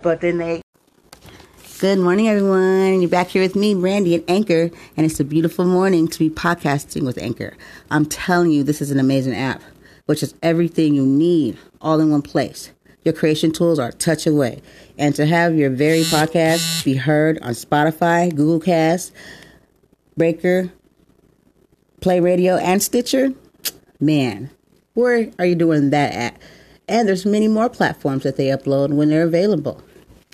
But 0.04 0.20
then 0.20 0.38
they 0.38 0.62
Good 1.80 1.98
morning, 2.00 2.28
everyone. 2.28 3.02
You're 3.02 3.10
back 3.10 3.30
here 3.30 3.42
with 3.42 3.56
me, 3.56 3.74
Brandy, 3.74 4.16
at 4.16 4.30
Anchor, 4.30 4.70
and 4.98 5.06
it's 5.06 5.22
a 5.22 5.24
beautiful 5.24 5.64
morning 5.64 6.10
to 6.10 6.20
be 6.20 6.30
podcasting 6.30 7.06
with 7.06 7.18
Anchor. 7.18 7.56
I'm 7.90 8.06
telling 8.06 8.52
you, 8.52 8.64
this 8.64 8.82
is 8.82 8.92
an 8.92 9.00
amazing 9.00 9.34
app, 9.34 9.62
which 10.06 10.22
is 10.22 10.36
everything 10.44 10.94
you 10.94 11.06
need 11.06 11.58
all 11.80 12.02
in 12.02 12.12
one 12.12 12.22
place. 12.22 12.72
Your 13.06 13.14
creation 13.14 13.54
tools 13.54 13.80
are 13.80 13.94
touch 13.94 14.28
away. 14.28 14.62
And 14.98 15.16
to 15.16 15.26
have 15.26 15.56
your 15.56 15.70
very 15.70 16.02
podcast 16.02 16.84
be 16.84 16.96
heard 16.96 17.40
on 17.42 17.52
Spotify, 17.52 18.30
Google 18.30 18.60
Cast, 18.60 19.14
Breaker, 20.18 20.70
Play 22.02 22.20
Radio, 22.20 22.58
and 22.58 22.84
Stitcher, 22.84 23.34
man, 24.02 24.50
where 24.96 25.32
are 25.40 25.46
you 25.46 25.56
doing 25.56 25.92
that 25.92 26.14
at? 26.14 26.42
And 26.90 27.08
there's 27.08 27.26
many 27.26 27.48
more 27.48 27.70
platforms 27.70 28.24
that 28.24 28.36
they 28.36 28.48
upload 28.48 28.94
when 28.94 29.10
they're 29.10 29.24
available. 29.24 29.82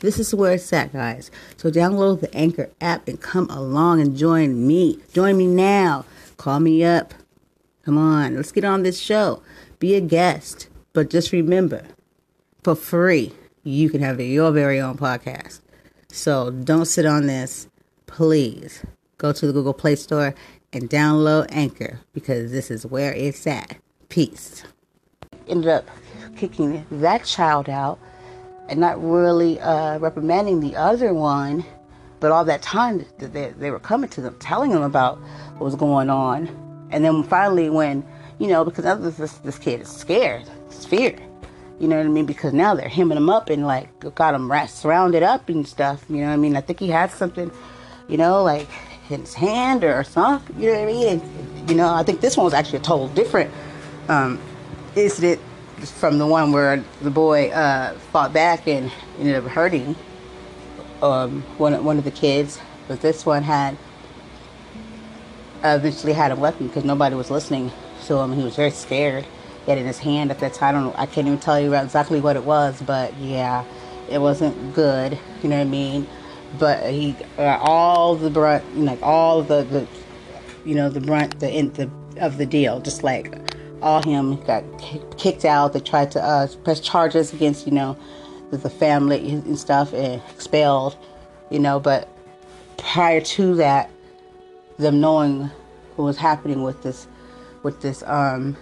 This 0.02 0.18
is 0.18 0.34
where 0.34 0.54
it's 0.54 0.72
at, 0.72 0.94
guys. 0.94 1.30
So 1.58 1.70
download 1.70 2.22
the 2.22 2.34
Anchor 2.36 2.70
app 2.80 3.08
and 3.08 3.20
come 3.20 3.50
along 3.50 4.02
and 4.02 4.16
join 4.16 4.66
me. 4.66 5.00
Join 5.14 5.38
me 5.38 5.46
now. 5.46 6.06
Call 6.38 6.60
me 6.62 6.84
up. 6.84 7.14
Come 7.84 7.98
on, 7.98 8.36
let's 8.36 8.52
get 8.52 8.64
on 8.64 8.84
this 8.84 9.00
show. 9.00 9.42
Be 9.80 9.96
a 9.96 10.02
guest. 10.02 10.70
But 10.94 11.10
just 11.10 11.32
remember, 11.32 11.84
for 12.64 12.76
free, 12.76 13.34
you 13.64 13.90
can 13.90 14.02
have 14.02 14.20
your 14.22 14.52
very 14.52 14.80
own 14.80 14.98
podcast. 14.98 15.62
So 16.10 16.50
don't 16.50 16.86
sit 16.86 17.06
on 17.06 17.28
this. 17.28 17.68
Please 18.06 18.86
go 19.18 19.32
to 19.34 19.48
the 19.48 19.54
Google 19.54 19.74
Play 19.74 19.96
Store 19.96 20.34
and 20.72 20.90
download 20.90 21.48
Anchor 21.50 22.00
because 22.14 22.52
this 22.52 22.72
is 22.72 22.86
where 22.86 23.14
it's 23.14 23.46
at. 23.48 23.78
Peace. 24.08 24.64
Ended 25.48 25.70
up 25.70 25.88
kicking 26.36 26.86
that 26.90 27.26
child 27.26 27.70
out 27.70 28.00
and 28.70 28.80
not 28.80 29.04
really 29.04 29.60
uh, 29.60 29.98
reprimanding 30.00 30.60
the 30.60 30.76
other 30.76 31.14
one. 31.14 31.66
But 32.20 32.32
all 32.32 32.46
that 32.46 32.62
time 32.62 33.06
that 33.20 33.34
they, 33.34 33.52
they 33.58 33.72
were 33.72 33.80
coming 33.80 34.10
to 34.12 34.22
them, 34.22 34.36
telling 34.40 34.72
them 34.72 34.84
about 34.84 35.18
what 35.54 35.66
was 35.66 35.76
going 35.76 36.10
on. 36.10 36.48
And 36.92 37.04
then 37.04 37.24
finally, 37.24 37.70
when, 37.70 38.06
you 38.40 38.48
know, 38.48 38.66
because 38.66 39.18
this, 39.18 39.38
this 39.38 39.58
kid 39.58 39.82
is 39.82 39.88
scared, 39.88 40.44
it's 40.68 40.86
fear. 40.86 41.18
You 41.80 41.88
know 41.88 41.96
what 41.96 42.06
I 42.06 42.10
mean? 42.10 42.26
Because 42.26 42.52
now 42.52 42.76
they're 42.76 42.90
hemming 42.90 43.18
him 43.18 43.30
up 43.30 43.50
and 43.50 43.66
like 43.66 43.88
got 44.16 44.36
him 44.36 44.52
surrounded 44.68 45.24
up 45.24 45.48
and 45.48 45.66
stuff. 45.66 46.04
You 46.10 46.18
know 46.18 46.28
what 46.28 46.34
I 46.34 46.38
mean? 46.38 46.58
I 46.58 46.62
think 46.62 46.80
he 46.80 46.90
had 46.90 47.10
something, 47.10 47.52
you 48.10 48.18
know, 48.18 48.44
like 48.44 48.68
in 49.10 49.22
his 49.22 49.34
hand 49.34 49.86
or 49.86 50.04
something. 50.04 50.60
You 50.60 50.74
know 50.74 50.80
what 50.80 50.84
I 50.84 50.92
mean? 50.92 51.08
And, 51.08 51.70
you 51.70 51.76
know, 51.76 51.94
I 51.94 52.04
think 52.04 52.20
this 52.20 52.36
one 52.36 52.44
was 52.44 52.54
actually 52.54 52.80
a 52.80 52.82
total 52.82 53.08
different 53.10 53.50
um, 54.10 54.42
incident 54.96 55.40
from 55.86 56.18
the 56.18 56.28
one 56.28 56.52
where 56.52 56.84
the 57.02 57.12
boy 57.12 57.50
uh, 57.50 57.94
fought 58.12 58.34
back 58.34 58.68
and 58.68 58.92
ended 59.18 59.36
up 59.36 59.46
hurting 59.46 59.96
um, 61.02 61.42
one 61.58 61.84
one 61.84 61.98
of 61.98 62.04
the 62.04 62.12
kids. 62.12 62.60
But 62.88 63.02
this 63.02 63.26
one 63.26 63.44
had 63.44 63.78
eventually 65.64 66.14
had 66.14 66.32
a 66.32 66.36
weapon 66.36 66.68
because 66.68 66.84
nobody 66.84 67.16
was 67.16 67.30
listening 67.30 67.72
to 68.06 68.18
him. 68.18 68.34
He 68.34 68.44
was 68.44 68.56
very 68.56 68.72
scared. 68.72 69.26
He 69.66 69.72
had 69.72 69.78
in 69.78 69.86
his 69.86 70.00
hand 70.00 70.32
at 70.32 70.40
that 70.40 70.54
time. 70.54 70.76
I 70.76 70.80
don't. 70.80 71.00
I 71.00 71.06
can't 71.06 71.28
even 71.28 71.40
tell 71.40 71.60
you 71.60 71.74
exactly 71.76 72.20
what 72.20 72.36
it 72.36 72.44
was, 72.44 72.82
but 72.82 73.16
yeah, 73.18 73.64
it 74.10 74.20
wasn't 74.20 74.74
good. 74.74 75.18
You 75.44 75.50
know 75.50 75.58
what 75.58 75.68
I 75.68 75.70
mean? 75.70 76.08
But 76.58 76.90
he 76.92 77.16
uh, 77.38 77.60
all 77.62 78.16
the 78.16 78.30
brunt, 78.30 78.78
like 78.78 79.02
all 79.04 79.44
the 79.44 79.64
the, 79.64 79.88
you 80.66 80.76
know, 80.76 80.90
the 80.90 81.02
brunt, 81.02 81.40
the 81.40 81.62
the 81.62 81.90
of 82.18 82.38
the 82.38 82.46
deal, 82.46 82.80
just 82.80 83.04
like 83.04 83.49
all 83.82 84.02
him 84.02 84.42
got 84.44 84.64
kicked 85.18 85.46
out. 85.46 85.74
They 85.74 85.80
tried 85.80 86.12
to 86.12 86.24
uh, 86.24 86.48
press 86.64 86.80
charges 86.80 87.34
against, 87.34 87.66
you 87.66 87.74
know, 87.74 87.98
the 88.52 88.70
family 88.70 89.30
and 89.30 89.58
stuff 89.58 89.94
and 89.94 90.22
expelled, 90.30 90.98
you 91.50 91.60
know. 91.60 91.80
But 91.80 92.10
prior 92.78 93.22
to 93.22 93.56
that, 93.56 93.90
them 94.78 95.00
knowing 95.00 95.50
what 95.96 96.06
was 96.06 96.18
happening 96.18 96.64
with 96.64 96.82
this, 96.84 97.08
with 97.64 97.82
this 97.82 98.04
um, 98.08 98.56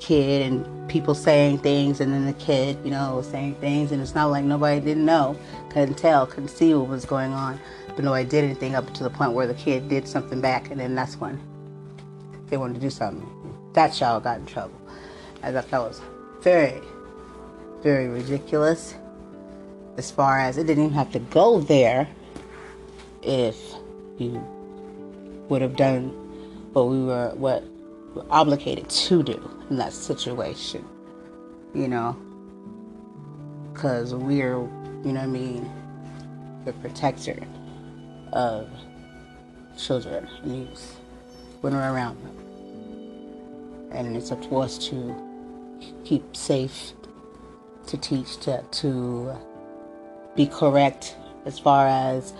kid 0.00 0.42
and 0.42 0.88
people 0.88 1.14
saying 1.14 1.58
things, 1.58 2.00
and 2.00 2.12
then 2.12 2.26
the 2.26 2.32
kid, 2.34 2.78
you 2.84 2.90
know, 2.90 3.22
saying 3.22 3.54
things, 3.56 3.92
and 3.92 4.02
it's 4.02 4.14
not 4.14 4.26
like 4.26 4.44
nobody 4.44 4.80
didn't 4.80 5.04
know, 5.04 5.38
couldn't 5.70 5.96
tell, 5.96 6.26
couldn't 6.26 6.48
see 6.48 6.74
what 6.74 6.88
was 6.88 7.04
going 7.04 7.32
on, 7.32 7.60
but 7.94 8.04
nobody 8.04 8.28
did 8.28 8.44
anything 8.44 8.74
up 8.74 8.92
to 8.94 9.02
the 9.02 9.10
point 9.10 9.32
where 9.32 9.46
the 9.46 9.54
kid 9.54 9.88
did 9.88 10.08
something 10.08 10.40
back, 10.40 10.70
and 10.70 10.80
then 10.80 10.94
that's 10.94 11.16
when 11.16 11.40
they 12.48 12.56
wanted 12.56 12.74
to 12.74 12.80
do 12.80 12.90
something 12.90 13.33
that 13.74 13.92
child 13.92 14.24
got 14.24 14.38
in 14.38 14.46
trouble. 14.46 14.80
I 15.42 15.52
thought 15.52 15.70
that 15.70 15.80
was 15.80 16.00
very, 16.40 16.80
very 17.82 18.08
ridiculous. 18.08 18.94
As 19.96 20.10
far 20.10 20.38
as 20.38 20.56
it 20.56 20.66
didn't 20.66 20.84
even 20.84 20.96
have 20.96 21.12
to 21.12 21.18
go 21.18 21.60
there 21.60 22.08
if 23.22 23.56
you 24.18 24.42
would 25.48 25.62
have 25.62 25.76
done 25.76 26.08
what 26.72 26.88
we 26.88 27.04
were 27.04 27.32
what 27.34 27.62
we 28.14 28.22
were 28.22 28.26
obligated 28.30 28.88
to 28.88 29.22
do 29.22 29.50
in 29.70 29.76
that 29.76 29.92
situation. 29.92 30.84
You 31.74 31.88
know, 31.88 32.16
because 33.72 34.14
we're, 34.14 34.58
you 35.04 35.12
know 35.12 35.20
I 35.20 35.26
mean, 35.26 35.70
the 36.64 36.72
protector 36.74 37.38
of 38.32 38.68
children 39.76 40.28
and 40.42 40.68
youth 40.68 40.98
when 41.60 41.74
we're 41.74 41.92
around 41.92 42.22
them 42.24 42.43
and 43.94 44.16
it's 44.16 44.32
up 44.32 44.42
to 44.42 44.56
us 44.58 44.78
to 44.88 45.14
keep 46.04 46.36
safe, 46.36 46.92
to 47.86 47.96
teach, 47.96 48.38
to, 48.38 48.62
to 48.62 49.36
be 50.34 50.46
correct 50.46 51.16
as 51.44 51.58
far 51.58 51.86
as 51.86 52.34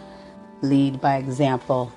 lead 0.63 1.01
by 1.01 1.17
example. 1.17 1.93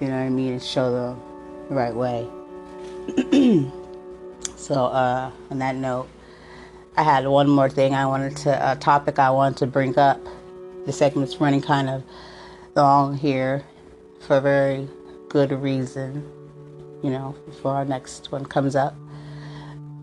You 0.00 0.08
know 0.08 0.14
what 0.14 0.22
I 0.22 0.28
mean? 0.28 0.52
And 0.52 0.62
show 0.62 0.92
them 0.92 1.20
the 1.68 1.74
right 1.74 1.94
way. 1.94 2.28
so, 4.56 4.86
uh, 4.86 5.30
on 5.50 5.58
that 5.58 5.74
note, 5.76 6.08
I 6.96 7.02
had 7.02 7.26
one 7.26 7.48
more 7.48 7.68
thing 7.68 7.94
I 7.94 8.06
wanted 8.06 8.36
to, 8.38 8.72
a 8.72 8.76
topic 8.76 9.18
I 9.18 9.30
wanted 9.30 9.58
to 9.58 9.66
bring 9.66 9.98
up. 9.98 10.20
The 10.86 10.92
segment's 10.92 11.40
running 11.40 11.62
kind 11.62 11.90
of 11.90 12.04
long 12.76 13.16
here 13.16 13.64
for 14.20 14.36
a 14.36 14.40
very 14.40 14.88
good 15.28 15.50
reason 15.50 16.35
you 17.06 17.12
know, 17.12 17.36
before 17.46 17.72
our 17.72 17.84
next 17.84 18.32
one 18.32 18.44
comes 18.44 18.74
up. 18.74 18.92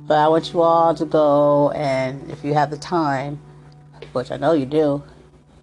But 0.08 0.20
I 0.20 0.30
want 0.30 0.54
you 0.54 0.62
all 0.62 0.96
to 0.96 1.04
go 1.04 1.72
and 1.72 2.32
if 2.32 2.46
you 2.46 2.54
have 2.54 2.70
the 2.72 2.78
time, 2.78 3.42
which 4.14 4.32
I 4.32 4.38
know 4.38 4.54
you 4.54 4.66
do, 4.66 5.04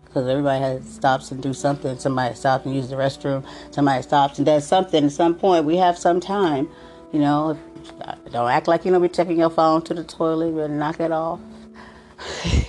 because 0.04 0.28
everybody 0.28 0.60
has 0.60 0.86
stops 0.86 1.30
and 1.30 1.42
do 1.42 1.54
something. 1.54 1.98
Somebody 1.98 2.34
stops 2.34 2.66
and 2.66 2.74
uses 2.74 2.90
the 2.90 2.96
restroom. 2.96 3.46
Somebody 3.70 4.02
stops 4.02 4.36
and 4.36 4.44
does 4.44 4.66
something. 4.66 5.02
At 5.02 5.12
some 5.12 5.34
point, 5.34 5.64
we 5.64 5.78
have 5.78 5.96
some 5.96 6.20
time. 6.20 6.68
You 7.10 7.20
know, 7.20 7.58
don't 8.30 8.50
act 8.50 8.68
like 8.68 8.84
you 8.84 8.90
know 8.90 9.00
be 9.00 9.08
checking 9.08 9.38
your 9.38 9.50
phone 9.50 9.80
to 9.84 9.94
the 9.94 10.04
toilet. 10.04 10.54
But 10.54 10.70
knock 10.70 11.00
it 11.00 11.10
off. 11.10 11.40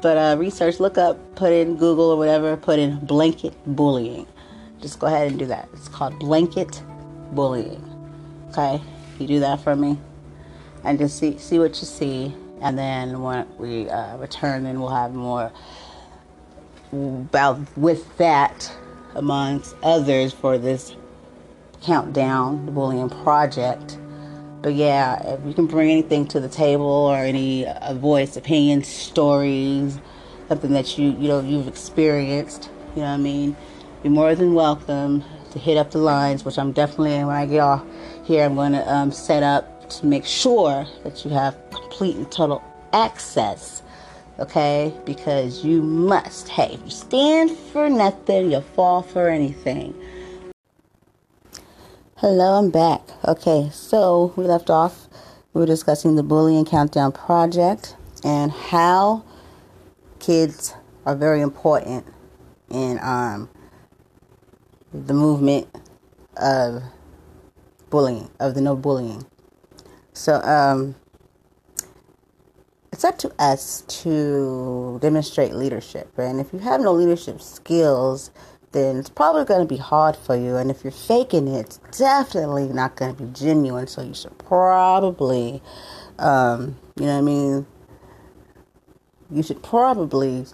but 0.00 0.16
uh, 0.16 0.36
research, 0.38 0.80
look 0.80 0.96
up, 0.96 1.18
put 1.34 1.52
in 1.52 1.76
Google 1.76 2.12
or 2.12 2.16
whatever, 2.16 2.56
put 2.56 2.78
in 2.78 3.04
blanket 3.04 3.52
bullying. 3.66 4.26
Just 4.80 4.98
go 4.98 5.06
ahead 5.06 5.28
and 5.28 5.38
do 5.38 5.44
that. 5.46 5.68
It's 5.74 5.88
called 5.88 6.18
blanket 6.18 6.82
bullying. 7.34 7.88
Okay, 8.50 8.82
you 9.18 9.26
do 9.26 9.40
that 9.40 9.60
for 9.60 9.74
me, 9.74 9.98
and 10.84 10.98
just 10.98 11.18
see 11.18 11.38
see 11.38 11.58
what 11.58 11.78
you 11.80 11.86
see, 11.86 12.34
and 12.60 12.78
then 12.78 13.22
when 13.22 13.46
we 13.58 13.88
uh, 13.88 14.16
return, 14.18 14.64
then 14.64 14.80
we'll 14.80 14.90
have 14.90 15.14
more 15.14 15.50
about 16.92 17.58
with 17.76 18.16
that 18.18 18.72
amongst 19.14 19.74
others 19.82 20.32
for 20.32 20.58
this 20.58 20.94
countdown, 21.82 22.66
the 22.66 22.72
bullying 22.72 23.08
project. 23.08 23.98
But 24.60 24.74
yeah, 24.74 25.34
if 25.34 25.44
you 25.44 25.54
can 25.54 25.66
bring 25.66 25.90
anything 25.90 26.28
to 26.28 26.40
the 26.40 26.48
table 26.48 26.86
or 26.86 27.16
any 27.16 27.66
uh, 27.66 27.94
voice, 27.94 28.36
opinions, 28.36 28.86
stories, 28.86 29.98
something 30.48 30.72
that 30.72 30.98
you 30.98 31.10
you 31.12 31.28
know 31.28 31.40
you've 31.40 31.68
experienced, 31.68 32.70
You 32.94 33.02
know 33.02 33.08
what 33.08 33.14
I 33.14 33.16
mean? 33.16 33.56
You're 34.04 34.12
more 34.12 34.34
than 34.34 34.54
welcome 34.54 35.24
to 35.52 35.58
hit 35.58 35.76
up 35.76 35.90
the 35.90 35.98
lines, 35.98 36.44
which 36.44 36.58
I'm 36.58 36.72
definitely, 36.72 37.24
when 37.24 37.36
I 37.36 37.46
get 37.46 37.60
off 37.60 37.84
here, 38.24 38.44
I'm 38.44 38.54
going 38.54 38.72
to 38.72 38.92
um, 38.92 39.12
set 39.12 39.42
up 39.42 39.88
to 39.90 40.06
make 40.06 40.24
sure 40.24 40.86
that 41.04 41.24
you 41.24 41.30
have 41.30 41.56
complete 41.70 42.16
and 42.16 42.30
total 42.30 42.62
access. 42.92 43.82
Okay? 44.38 44.94
Because 45.04 45.64
you 45.64 45.82
must. 45.82 46.48
Hey, 46.48 46.74
if 46.74 46.80
you 46.84 46.90
stand 46.90 47.50
for 47.50 47.88
nothing, 47.88 48.50
you'll 48.50 48.62
fall 48.62 49.02
for 49.02 49.28
anything. 49.28 49.94
Hello, 52.16 52.58
I'm 52.58 52.70
back. 52.70 53.00
Okay, 53.26 53.68
so 53.72 54.32
we 54.36 54.44
left 54.44 54.70
off. 54.70 55.08
We 55.52 55.60
were 55.60 55.66
discussing 55.66 56.14
the 56.14 56.22
Bullying 56.22 56.64
Countdown 56.64 57.12
Project 57.12 57.96
and 58.24 58.52
how 58.52 59.24
kids 60.20 60.72
are 61.04 61.16
very 61.16 61.40
important 61.40 62.06
in 62.70 62.98
um, 63.02 63.50
the 64.92 65.14
movement 65.14 65.68
of 66.36 66.82
bullying, 67.90 68.30
of 68.40 68.54
the 68.54 68.60
no 68.60 68.76
bullying. 68.76 69.26
So, 70.12 70.34
um, 70.42 70.94
it's 72.92 73.04
up 73.04 73.18
to 73.18 73.32
us 73.38 73.82
to 74.02 74.98
demonstrate 75.00 75.54
leadership. 75.54 76.12
And 76.18 76.38
if 76.38 76.52
you 76.52 76.58
have 76.60 76.80
no 76.80 76.92
leadership 76.92 77.40
skills, 77.40 78.30
then 78.72 78.96
it's 78.96 79.08
probably 79.08 79.44
going 79.44 79.66
to 79.66 79.66
be 79.66 79.78
hard 79.78 80.14
for 80.14 80.36
you. 80.36 80.56
And 80.56 80.70
if 80.70 80.84
you're 80.84 80.92
faking 80.92 81.48
it, 81.48 81.60
it's 81.66 81.98
definitely 81.98 82.68
not 82.68 82.96
going 82.96 83.16
to 83.16 83.22
be 83.22 83.32
genuine. 83.32 83.86
So 83.86 84.02
you 84.02 84.14
should 84.14 84.36
probably, 84.38 85.62
um, 86.18 86.76
you 86.96 87.06
know 87.06 87.12
what 87.12 87.18
I 87.18 87.20
mean? 87.22 87.66
You 89.30 89.42
should 89.42 89.62
probably, 89.62 90.44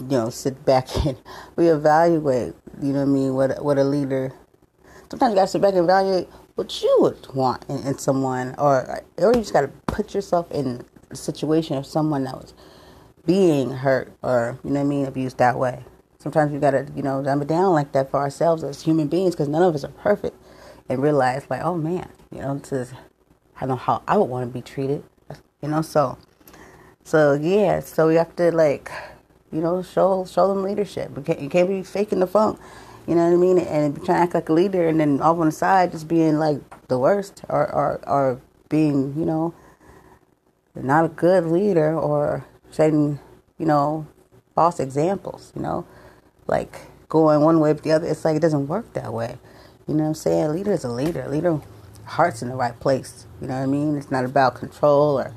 you 0.00 0.06
know, 0.08 0.30
sit 0.30 0.64
back 0.64 0.88
and 1.06 1.16
reevaluate, 1.56 2.54
you 2.80 2.92
know 2.92 3.00
what 3.00 3.02
I 3.02 3.04
mean, 3.06 3.34
what, 3.34 3.64
what 3.64 3.78
a 3.78 3.84
leader. 3.84 4.32
Sometimes 5.10 5.32
you 5.32 5.36
got 5.36 5.42
to 5.42 5.48
sit 5.48 5.62
back 5.62 5.74
and 5.74 5.84
evaluate 5.84 6.28
what 6.54 6.82
you 6.82 6.96
would 7.00 7.34
want 7.34 7.64
in, 7.68 7.78
in 7.86 7.98
someone, 7.98 8.54
or, 8.58 9.02
or 9.16 9.32
you 9.32 9.40
just 9.40 9.52
got 9.52 9.62
to 9.62 9.68
put 9.86 10.14
yourself 10.14 10.50
in 10.50 10.84
a 11.10 11.16
situation 11.16 11.76
of 11.76 11.86
someone 11.86 12.24
that 12.24 12.34
was 12.34 12.52
being 13.24 13.70
hurt 13.70 14.12
or, 14.22 14.58
you 14.64 14.70
know 14.70 14.80
what 14.80 14.86
I 14.86 14.88
mean, 14.88 15.06
abused 15.06 15.38
that 15.38 15.58
way. 15.58 15.84
Sometimes 16.18 16.50
we 16.50 16.58
gotta, 16.58 16.88
you 16.96 17.02
know, 17.02 17.22
dumb 17.22 17.42
it 17.42 17.48
down 17.48 17.72
like 17.72 17.92
that 17.92 18.10
for 18.10 18.18
ourselves 18.18 18.64
as 18.64 18.82
human 18.82 19.06
beings 19.06 19.34
because 19.34 19.48
none 19.48 19.62
of 19.62 19.74
us 19.74 19.84
are 19.84 19.88
perfect 19.88 20.36
and 20.88 21.00
realize, 21.00 21.48
like, 21.48 21.62
oh 21.62 21.76
man, 21.76 22.08
you 22.32 22.40
know, 22.40 22.58
this 22.58 22.72
is, 22.72 22.92
I 23.60 23.66
know 23.66 23.76
how 23.76 24.02
I 24.08 24.16
would 24.16 24.24
want 24.24 24.48
to 24.48 24.52
be 24.52 24.62
treated, 24.62 25.04
you 25.62 25.68
know, 25.68 25.82
so, 25.82 26.18
so 27.04 27.34
yeah, 27.34 27.80
so 27.80 28.08
we 28.08 28.16
have 28.16 28.34
to, 28.36 28.50
like, 28.50 28.90
you 29.52 29.60
know, 29.60 29.82
show 29.82 30.24
show 30.24 30.48
them 30.48 30.62
leadership. 30.62 31.12
You 31.16 31.22
can't, 31.22 31.40
you 31.40 31.48
can't 31.48 31.68
be 31.68 31.82
faking 31.82 32.20
the 32.20 32.26
funk, 32.26 32.58
you 33.06 33.14
know 33.14 33.24
what 33.24 33.32
I 33.32 33.36
mean, 33.36 33.58
and 33.58 33.96
trying 34.04 34.18
to 34.18 34.22
act 34.22 34.34
like 34.34 34.48
a 34.48 34.52
leader 34.52 34.88
and 34.88 35.00
then 35.00 35.20
off 35.20 35.38
on 35.38 35.46
the 35.46 35.52
side 35.52 35.92
just 35.92 36.08
being, 36.08 36.38
like, 36.38 36.60
the 36.88 36.98
worst 36.98 37.42
or, 37.48 37.72
or, 37.72 38.00
or 38.06 38.40
being, 38.68 39.14
you 39.16 39.24
know, 39.24 39.54
not 40.74 41.04
a 41.04 41.08
good 41.08 41.44
leader 41.46 41.94
or 41.94 42.46
setting, 42.70 43.18
you 43.58 43.66
know, 43.66 44.06
false 44.54 44.80
examples, 44.80 45.52
you 45.54 45.62
know 45.62 45.86
like 46.48 46.80
going 47.08 47.42
one 47.42 47.60
way 47.60 47.72
but 47.72 47.84
the 47.84 47.92
other. 47.92 48.08
It's 48.08 48.24
like 48.24 48.36
it 48.36 48.42
doesn't 48.42 48.66
work 48.66 48.92
that 48.94 49.12
way. 49.12 49.38
You 49.86 49.94
know 49.94 50.02
what 50.02 50.08
I'm 50.08 50.14
saying? 50.14 50.44
A 50.44 50.48
leader 50.48 50.72
is 50.72 50.84
a 50.84 50.88
leader. 50.88 51.22
A 51.22 51.28
leader 51.28 51.60
heart's 52.04 52.42
in 52.42 52.48
the 52.48 52.56
right 52.56 52.78
place. 52.80 53.26
You 53.40 53.46
know 53.46 53.54
what 53.54 53.62
I 53.62 53.66
mean? 53.66 53.96
It's 53.96 54.10
not 54.10 54.24
about 54.24 54.56
control 54.56 55.18
or 55.20 55.32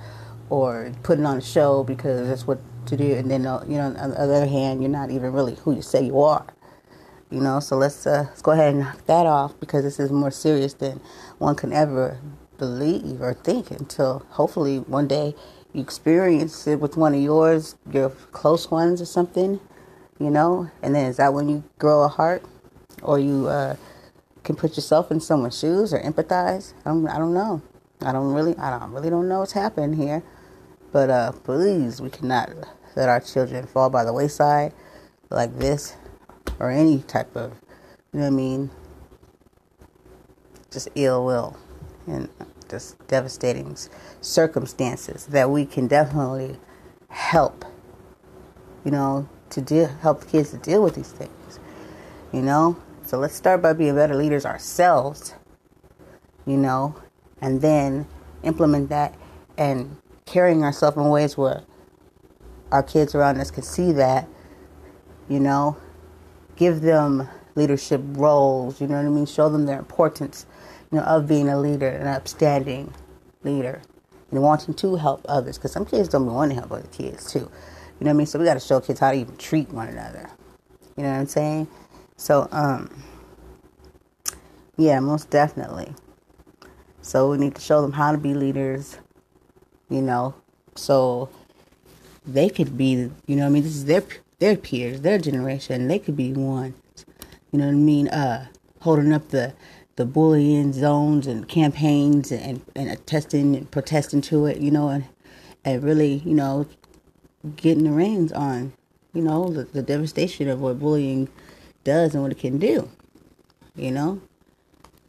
or 0.49 0.91
putting 1.03 1.26
on 1.26 1.38
a 1.38 1.41
show 1.41 1.84
because 1.84 2.28
that's 2.28 2.47
what 2.47 2.59
to 2.86 2.98
do. 2.98 3.14
And 3.14 3.30
then 3.30 3.46
uh, 3.46 3.64
you 3.68 3.78
know, 3.78 3.96
on 3.98 4.12
the 4.12 4.20
other 4.20 4.46
hand, 4.46 4.82
you're 4.82 4.90
not 4.90 5.10
even 5.12 5.34
really 5.34 5.56
who 5.56 5.76
you 5.76 5.82
say 5.82 6.04
you 6.04 6.20
are. 6.22 6.46
You 7.30 7.40
know, 7.40 7.60
so 7.60 7.78
let's 7.78 8.06
uh, 8.06 8.26
let's 8.28 8.42
go 8.42 8.52
ahead 8.52 8.74
and 8.74 8.80
knock 8.84 9.06
that 9.06 9.26
off 9.26 9.58
because 9.60 9.84
this 9.84 10.00
is 10.00 10.12
more 10.12 10.32
serious 10.32 10.74
than 10.74 11.00
one 11.38 11.56
can 11.56 11.72
ever 11.72 12.20
believe 12.58 13.22
or 13.22 13.34
think 13.34 13.72
until 13.72 14.26
hopefully 14.30 14.80
one 14.80 15.08
day 15.08 15.34
you 15.74 15.82
experience 15.82 16.68
it 16.68 16.80
with 16.80 16.96
one 16.98 17.14
of 17.16 17.22
yours, 17.22 17.76
your 17.92 18.10
close 18.10 18.70
ones 18.70 19.02
or 19.02 19.06
something, 19.06 19.60
you 20.20 20.30
know? 20.30 20.70
And 20.82 20.94
then 20.94 21.08
is 21.08 21.18
that 21.18 21.34
when 21.34 21.50
you 21.50 21.64
grow 21.80 22.04
a 22.04 22.08
heart 22.08 22.44
or 23.02 23.18
you 23.20 23.48
uh, 23.48 23.76
can 24.44 24.56
put 24.56 24.76
yourself 24.76 25.12
in 25.12 25.20
someone's 25.20 25.58
shoes 25.58 25.94
or 25.94 26.00
empathize? 26.02 26.74
I'm, 26.86 27.08
I 27.08 27.18
don't 27.18 27.34
know. 27.34 27.62
I 28.02 28.12
don't 28.12 28.34
really, 28.34 28.58
I 28.58 28.78
don't 28.78 28.92
really 28.92 29.10
don't 29.10 29.28
know 29.28 29.40
what's 29.40 29.54
happening 29.54 29.94
here. 29.94 30.24
But 30.92 31.10
uh, 31.10 31.32
please, 31.32 32.02
we 32.02 32.10
cannot 32.10 32.50
let 32.96 33.08
our 33.08 33.22
children 33.22 33.66
fall 33.66 33.89
by 33.89 34.04
the 34.04 34.14
wayside 34.14 34.74
like 35.30 35.58
this 35.58 35.96
or 36.60 36.70
any 36.70 37.00
type 37.04 37.36
of, 37.36 37.54
you 38.12 38.20
know 38.20 38.26
what 38.26 38.28
I 38.28 38.30
mean, 38.32 38.70
just 40.70 40.89
ill 40.96 41.26
will 41.26 41.58
and 42.08 42.30
just 42.70 43.06
devastating 43.08 43.78
circumstances 44.22 45.26
that 45.28 45.50
we 45.50 45.66
can 45.66 45.88
definitely 45.88 46.58
help, 47.10 47.66
you 48.84 48.92
know, 48.92 49.30
to 49.50 49.62
deal, 49.62 49.88
help 49.88 50.28
kids 50.28 50.52
to 50.52 50.58
deal 50.58 50.84
with 50.84 50.96
these 50.96 51.12
things. 51.12 51.60
You 52.34 52.42
know? 52.42 52.78
So 53.06 53.18
let's 53.18 53.36
start 53.36 53.62
by 53.62 53.74
being 53.74 53.96
better 53.96 54.16
leaders 54.16 54.46
ourselves, 54.46 55.36
you 56.46 56.58
know, 56.58 56.96
and 57.42 57.62
then 57.62 58.08
implement 58.44 58.89
that 58.89 59.14
and 59.58 59.98
carrying 60.32 60.64
ourselves 60.64 60.98
in 60.98 61.10
ways 61.10 61.38
where 61.38 61.62
our 62.72 62.82
kids 62.82 63.14
around 63.14 63.40
us 63.40 63.52
can 63.52 63.64
see 63.64 63.92
that, 63.92 64.28
you 65.28 65.40
know, 65.40 65.76
give 66.56 66.82
them 66.82 67.28
leadership 67.56 68.02
roles, 68.14 68.80
you 68.80 68.88
know 68.88 68.96
what 68.96 69.06
I 69.06 69.10
mean? 69.10 69.26
Show 69.26 69.50
them 69.50 69.66
their 69.66 69.80
importance, 69.80 70.46
you 70.90 70.98
know, 70.98 71.04
of 71.04 71.28
being 71.28 71.50
a 71.50 71.60
leader, 71.60 71.90
an 71.90 72.08
upstanding 72.08 72.94
leader, 73.44 73.82
and 74.32 74.42
wanting 74.42 74.74
to 74.76 74.96
help 74.96 75.26
others. 75.28 75.58
Because 75.58 75.74
some 75.74 75.86
kids 75.86 76.08
don't 76.08 76.26
want 76.26 76.52
to 76.52 76.56
help 76.56 76.72
other 76.72 76.88
kids 76.92 77.32
too. 77.32 77.40
You 77.40 78.06
know 78.06 78.08
what 78.08 78.10
I 78.10 78.14
mean? 78.14 78.26
So 78.26 78.40
we 78.40 78.46
got 78.46 78.54
to 78.54 78.62
show 78.62 78.80
kids 78.80 79.02
how 79.02 79.12
to 79.12 79.18
even 79.18 79.36
treat 79.36 79.70
one 79.70 79.90
another. 79.90 80.30
You 80.96 81.04
know 81.04 81.12
what 81.12 81.20
I'm 81.20 81.28
saying? 81.28 81.68
So, 82.16 82.48
um, 82.52 83.04
yeah, 84.78 85.00
most 85.02 85.30
definitely. 85.30 85.94
So 87.02 87.30
we 87.30 87.38
need 87.38 87.56
to 87.56 87.62
show 87.62 87.82
them 87.82 87.92
how 87.92 88.12
to 88.12 88.18
be 88.18 88.34
leaders, 88.34 88.98
you 89.92 90.02
know, 90.02 90.34
so 90.76 91.30
they 92.26 92.50
could 92.50 92.78
be, 92.78 93.12
you 93.28 93.36
know 93.36 93.46
I 93.46 93.50
mean? 93.50 93.64
This 93.64 93.76
is 93.76 93.86
their, 93.86 94.04
their 94.39 94.56
peers, 94.56 95.02
their 95.02 95.20
generation. 95.20 95.88
They 95.88 96.00
could 96.00 96.16
be 96.16 96.34
one, 96.34 96.74
you 97.52 97.60
know 97.60 97.66
what 97.66 97.74
I 97.74 97.76
mean? 97.76 98.08
Uh, 98.08 98.48
holding 98.80 99.14
up 99.14 99.30
the, 99.30 99.54
the 99.98 100.06
bullying 100.06 100.72
zones 100.74 101.28
and 101.28 101.48
campaigns 101.48 102.32
and, 102.32 102.62
and 102.76 102.89
attesting 102.89 103.56
and 103.56 103.70
protesting 103.70 104.22
to 104.22 104.46
it, 104.46 104.58
you 104.58 104.72
know, 104.72 104.89
and, 104.89 105.06
and 105.66 105.84
really, 105.84 106.16
you 106.26 106.34
know, 106.34 106.66
getting 107.58 107.84
the 107.84 107.92
reins 107.92 108.32
on, 108.32 108.74
you 109.14 109.22
know, 109.22 109.50
the, 109.50 109.66
the 109.66 109.84
devastation 109.84 110.48
of 110.48 110.62
what 110.62 110.80
bullying 110.80 111.28
does 111.84 112.14
and 112.14 112.24
what 112.24 112.32
it 112.32 112.39
can 112.39 112.58
do, 112.58 112.89
you 113.76 113.92
know? 113.92 114.22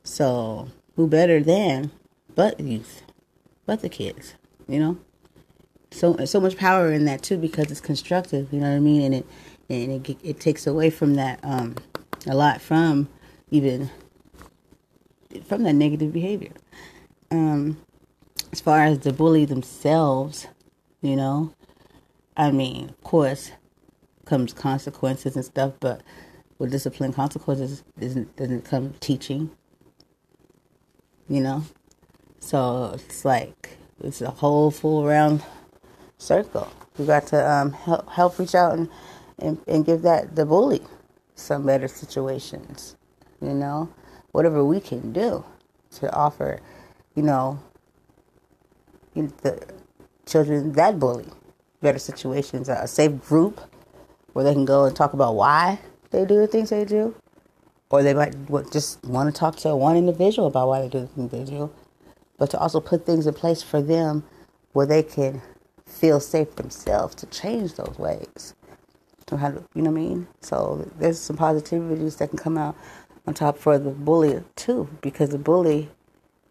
So, 0.03 0.68
who 0.97 1.07
better 1.07 1.41
than 1.41 1.93
but 2.35 2.59
youth, 2.59 3.03
but 3.64 3.83
the 3.83 3.89
kids, 3.89 4.35
you 4.73 4.81
know? 4.81 4.99
So, 5.91 6.25
so 6.25 6.41
much 6.41 6.57
power 6.57 6.91
in 6.91 7.05
that 7.05 7.23
too 7.23 7.37
because 7.37 7.70
it's 7.70 7.81
constructive, 7.81 8.53
you 8.53 8.61
know 8.61 8.70
what 8.70 8.77
I 8.77 8.81
mean? 8.81 9.03
And 9.03 9.14
it, 9.14 9.27
and 9.68 10.09
it, 10.09 10.18
it 10.23 10.41
takes 10.41 10.66
away 10.66 10.89
from 10.89 11.14
that, 11.14 11.39
um, 11.43 11.77
a 12.27 12.35
lot 12.35 12.61
from 12.61 13.09
even 13.51 13.91
from 15.47 15.62
that 15.64 15.75
negative 15.75 16.12
behavior. 16.12 16.53
Um, 17.31 17.81
as 18.53 18.61
far 18.61 18.85
as 18.85 19.01
the 19.01 19.12
bully 19.12 19.45
themselves, 19.45 20.47
you 21.01 21.16
know, 21.16 21.55
I 22.37 22.51
mean, 22.51 22.89
of 22.89 23.03
course, 23.03 23.53
comes 24.25 24.53
consequences 24.53 25.37
and 25.37 25.45
stuff, 25.45 25.75
but 25.81 26.03
with 26.59 26.70
discipline, 26.70 27.12
consequences 27.12 27.83
doesn't 27.99 28.35
doesn't 28.37 28.64
come 28.64 28.95
teaching. 29.01 29.51
You 31.29 31.41
know, 31.41 31.64
so 32.41 32.93
it's 32.95 33.25
like 33.25 33.79
it's 34.03 34.20
a 34.20 34.30
whole 34.30 34.70
full 34.70 35.05
round 35.05 35.42
circle. 36.18 36.68
We 36.98 37.07
got 37.07 37.26
to 37.28 37.50
um, 37.50 37.72
help 37.72 38.09
help 38.11 38.38
reach 38.38 38.55
out 38.55 38.74
and, 38.78 38.88
and 39.38 39.59
and 39.66 39.84
give 39.84 40.03
that 40.03 40.36
the 40.36 40.44
bully 40.44 40.82
some 41.34 41.64
better 41.66 41.88
situations. 41.88 42.96
You 43.40 43.55
know, 43.55 43.88
whatever 44.32 44.64
we 44.64 44.80
can 44.80 45.12
do 45.12 45.44
to 45.96 46.12
offer, 46.14 46.61
you 47.14 47.22
know, 47.22 47.61
the 49.14 49.66
children 50.26 50.72
that 50.72 50.98
bully 50.98 51.26
better 51.80 51.98
situations, 51.98 52.68
a 52.68 52.86
safe 52.86 53.20
group 53.22 53.61
where 54.32 54.44
they 54.44 54.53
can 54.55 54.64
go 54.64 54.84
and 54.84 54.96
talk 54.96 55.12
about 55.12 55.34
why 55.34 55.78
they 56.11 56.24
do 56.24 56.36
the 56.36 56.46
things 56.46 56.70
they 56.70 56.84
do, 56.84 57.14
or 57.90 58.03
they 58.03 58.14
might 58.14 58.34
just 58.72 59.05
want 59.05 59.32
to 59.32 59.38
talk 59.38 59.57
to 59.57 59.74
one 59.76 59.96
individual 59.96 60.48
about 60.48 60.68
why 60.68 60.80
they 60.80 60.88
do 60.88 61.00
the 61.00 61.07
things 61.09 61.30
they 61.30 61.44
do, 61.44 61.70
but 62.43 62.51
to 62.51 62.59
also 62.59 62.80
put 62.80 63.07
things 63.07 63.28
in 63.28 63.34
place 63.34 63.62
for 63.62 63.80
them 63.80 64.24
where 64.72 64.84
they 64.84 65.01
can 65.01 65.40
feel 65.86 66.18
safe 66.18 66.57
themselves 66.57 67.14
to 67.14 67.24
change 67.26 67.74
those 67.74 67.97
ways. 67.97 68.57
To, 69.26 69.36
you 69.76 69.82
know 69.82 69.93
what 69.93 70.01
I 70.01 70.03
mean? 70.03 70.26
So 70.40 70.90
there's 70.99 71.20
some 71.20 71.36
positivities 71.36 72.18
that 72.18 72.30
can 72.30 72.38
come 72.40 72.59
out 72.59 72.76
on 73.28 73.34
top 73.34 73.57
for 73.57 73.78
the 73.78 73.90
bully 73.90 74.43
too, 74.57 74.88
because 75.03 75.30
the 75.30 75.38
bully 75.38 75.88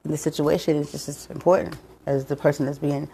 in 0.06 0.12
the 0.12 0.18
situation 0.18 0.78
is 0.78 0.94
just 0.94 1.10
as 1.10 1.28
important 1.30 1.76
as 2.06 2.24
the 2.24 2.38
person 2.38 2.68
that's 2.68 2.80
being 2.80 3.10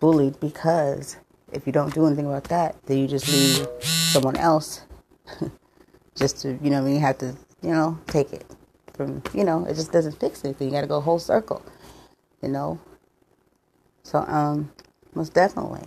bullied. 0.00 0.40
Because 0.40 1.16
if 1.52 1.64
you 1.64 1.72
don't 1.72 1.94
do 1.94 2.08
anything 2.08 2.26
about 2.26 2.42
that, 2.48 2.74
then 2.86 2.98
you 2.98 3.06
just 3.06 3.28
leave 3.28 3.68
someone 3.84 4.36
else 4.36 4.82
just 6.16 6.42
to 6.42 6.58
you 6.60 6.70
know 6.70 6.78
I 6.78 6.80
mean 6.80 7.00
have 7.00 7.18
to 7.18 7.36
you 7.62 7.70
know 7.70 8.00
take 8.08 8.32
it 8.32 8.44
from 8.94 9.22
you 9.32 9.44
know 9.44 9.64
it 9.66 9.74
just 9.74 9.92
doesn't 9.92 10.18
fix 10.18 10.44
anything. 10.44 10.66
You 10.66 10.72
got 10.72 10.80
to 10.80 10.88
go 10.88 11.00
whole 11.00 11.20
circle, 11.20 11.64
you 12.42 12.48
know. 12.48 12.80
So 14.02 14.20
um, 14.20 14.72
most 15.14 15.34
definitely 15.34 15.86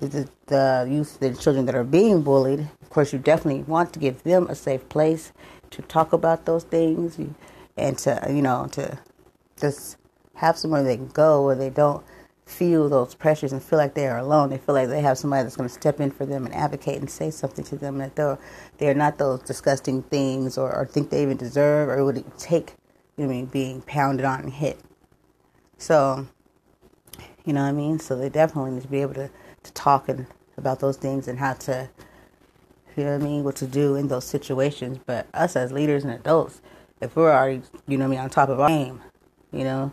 the, 0.00 0.28
the 0.46 0.86
youth, 0.90 1.18
the 1.20 1.34
children 1.34 1.66
that 1.66 1.74
are 1.74 1.84
being 1.84 2.22
bullied, 2.22 2.60
of 2.60 2.90
course, 2.90 3.12
you 3.12 3.18
definitely 3.18 3.62
want 3.62 3.92
to 3.94 3.98
give 3.98 4.22
them 4.22 4.46
a 4.48 4.54
safe 4.54 4.88
place 4.88 5.32
to 5.70 5.82
talk 5.82 6.12
about 6.12 6.44
those 6.46 6.64
things 6.64 7.18
and 7.76 7.98
to, 7.98 8.24
you 8.28 8.42
know, 8.42 8.68
to 8.72 8.98
just 9.60 9.96
have 10.34 10.58
somewhere 10.58 10.82
they 10.82 10.96
can 10.96 11.08
go 11.08 11.44
where 11.44 11.56
they 11.56 11.70
don't 11.70 12.04
feel 12.46 12.88
those 12.88 13.14
pressures 13.14 13.52
and 13.52 13.62
feel 13.62 13.78
like 13.78 13.94
they 13.94 14.06
are 14.06 14.18
alone. 14.18 14.50
They 14.50 14.58
feel 14.58 14.74
like 14.74 14.88
they 14.88 15.00
have 15.00 15.16
somebody 15.16 15.44
that's 15.44 15.56
going 15.56 15.68
to 15.68 15.74
step 15.74 16.00
in 16.00 16.10
for 16.10 16.26
them 16.26 16.44
and 16.44 16.54
advocate 16.54 16.98
and 16.98 17.08
say 17.08 17.30
something 17.30 17.64
to 17.66 17.76
them 17.76 17.98
that 17.98 18.16
they're, 18.16 18.38
they're 18.78 18.94
not 18.94 19.18
those 19.18 19.40
disgusting 19.42 20.02
things 20.02 20.58
or, 20.58 20.74
or 20.74 20.86
think 20.86 21.10
they 21.10 21.22
even 21.22 21.36
deserve 21.36 21.88
or 21.88 22.04
would 22.04 22.22
take, 22.38 22.74
I 23.18 23.22
mean, 23.22 23.46
being 23.46 23.82
pounded 23.82 24.24
on 24.24 24.40
and 24.40 24.52
hit. 24.52 24.80
So, 25.78 26.26
you 27.44 27.52
know 27.52 27.62
what 27.62 27.68
I 27.68 27.72
mean? 27.72 27.98
So 27.98 28.16
they 28.16 28.28
definitely 28.28 28.72
need 28.72 28.82
to 28.82 28.88
be 28.88 29.02
able 29.02 29.14
to 29.14 29.30
to 29.64 29.72
talk 29.72 30.08
and 30.08 30.26
about 30.56 30.80
those 30.80 30.96
things 30.96 31.26
and 31.26 31.38
how 31.38 31.54
to, 31.54 31.90
you 32.96 33.04
know 33.04 33.18
what 33.18 33.22
I 33.22 33.24
mean, 33.24 33.44
what 33.44 33.56
to 33.56 33.66
do 33.66 33.96
in 33.96 34.08
those 34.08 34.24
situations. 34.24 34.98
But 35.04 35.26
us 35.34 35.56
as 35.56 35.72
leaders 35.72 36.04
and 36.04 36.12
adults, 36.12 36.62
if 37.00 37.16
we're 37.16 37.32
already, 37.32 37.62
you 37.88 37.98
know 37.98 38.04
what 38.04 38.14
I 38.14 38.16
mean, 38.16 38.20
on 38.20 38.30
top 38.30 38.48
of 38.48 38.60
our 38.60 38.68
game, 38.68 39.00
you 39.52 39.64
know, 39.64 39.92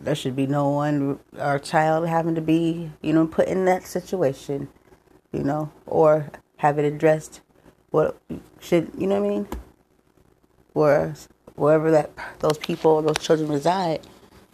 there 0.00 0.14
should 0.14 0.34
be 0.34 0.46
no 0.46 0.70
one, 0.70 1.18
our 1.38 1.58
child 1.58 2.08
having 2.08 2.34
to 2.34 2.40
be, 2.40 2.90
you 3.02 3.12
know, 3.12 3.26
put 3.26 3.46
in 3.48 3.66
that 3.66 3.86
situation, 3.86 4.68
you 5.32 5.42
know, 5.42 5.70
or 5.84 6.30
have 6.58 6.78
it 6.78 6.84
addressed. 6.84 7.40
What 7.90 8.18
should, 8.58 8.90
you 8.96 9.06
know 9.06 9.20
what 9.20 9.26
I 9.26 9.30
mean? 9.30 9.48
Where, 10.72 11.14
wherever 11.56 11.90
that 11.90 12.10
those 12.40 12.58
people, 12.58 13.02
those 13.02 13.18
children 13.18 13.48
reside, 13.50 14.00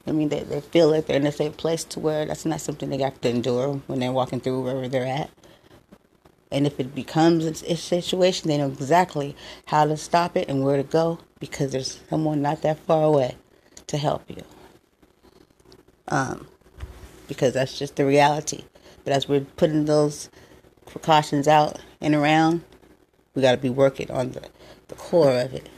I 0.06 0.12
mean, 0.12 0.30
they, 0.30 0.40
they 0.40 0.60
feel 0.60 0.90
like 0.90 1.06
they're 1.06 1.16
in 1.16 1.26
a 1.26 1.32
safe 1.32 1.56
place 1.56 1.84
to 1.84 2.00
where 2.00 2.26
that's 2.26 2.44
not 2.44 2.60
something 2.60 2.88
they 2.88 2.98
have 2.98 3.20
to 3.20 3.28
endure 3.28 3.74
when 3.86 4.00
they're 4.00 4.12
walking 4.12 4.40
through 4.40 4.62
wherever 4.62 4.88
they're 4.88 5.06
at. 5.06 5.30
And 6.50 6.66
if 6.66 6.78
it 6.78 6.94
becomes 6.94 7.62
a, 7.62 7.76
situation, 7.76 8.48
they 8.48 8.58
know 8.58 8.68
exactly 8.68 9.34
how 9.66 9.86
to 9.86 9.96
stop 9.96 10.36
it 10.36 10.48
and 10.48 10.62
where 10.62 10.76
to 10.76 10.82
go 10.82 11.18
because 11.40 11.72
there's 11.72 12.00
someone 12.10 12.42
not 12.42 12.62
that 12.62 12.78
far 12.80 13.04
away 13.04 13.36
to 13.86 13.96
help 13.96 14.28
you. 14.28 14.42
Um, 16.08 16.46
because 17.26 17.54
that's 17.54 17.78
just 17.78 17.96
the 17.96 18.04
reality. 18.04 18.64
But 19.04 19.14
as 19.14 19.28
we're 19.28 19.46
putting 19.56 19.86
those 19.86 20.28
precautions 20.84 21.48
out 21.48 21.80
and 22.00 22.14
around, 22.14 22.64
we 23.34 23.40
got 23.40 23.52
to 23.52 23.56
be 23.56 23.70
working 23.70 24.10
on 24.10 24.32
the, 24.32 24.42
the 24.88 24.94
core 24.94 25.40
of 25.40 25.54
it 25.54 25.68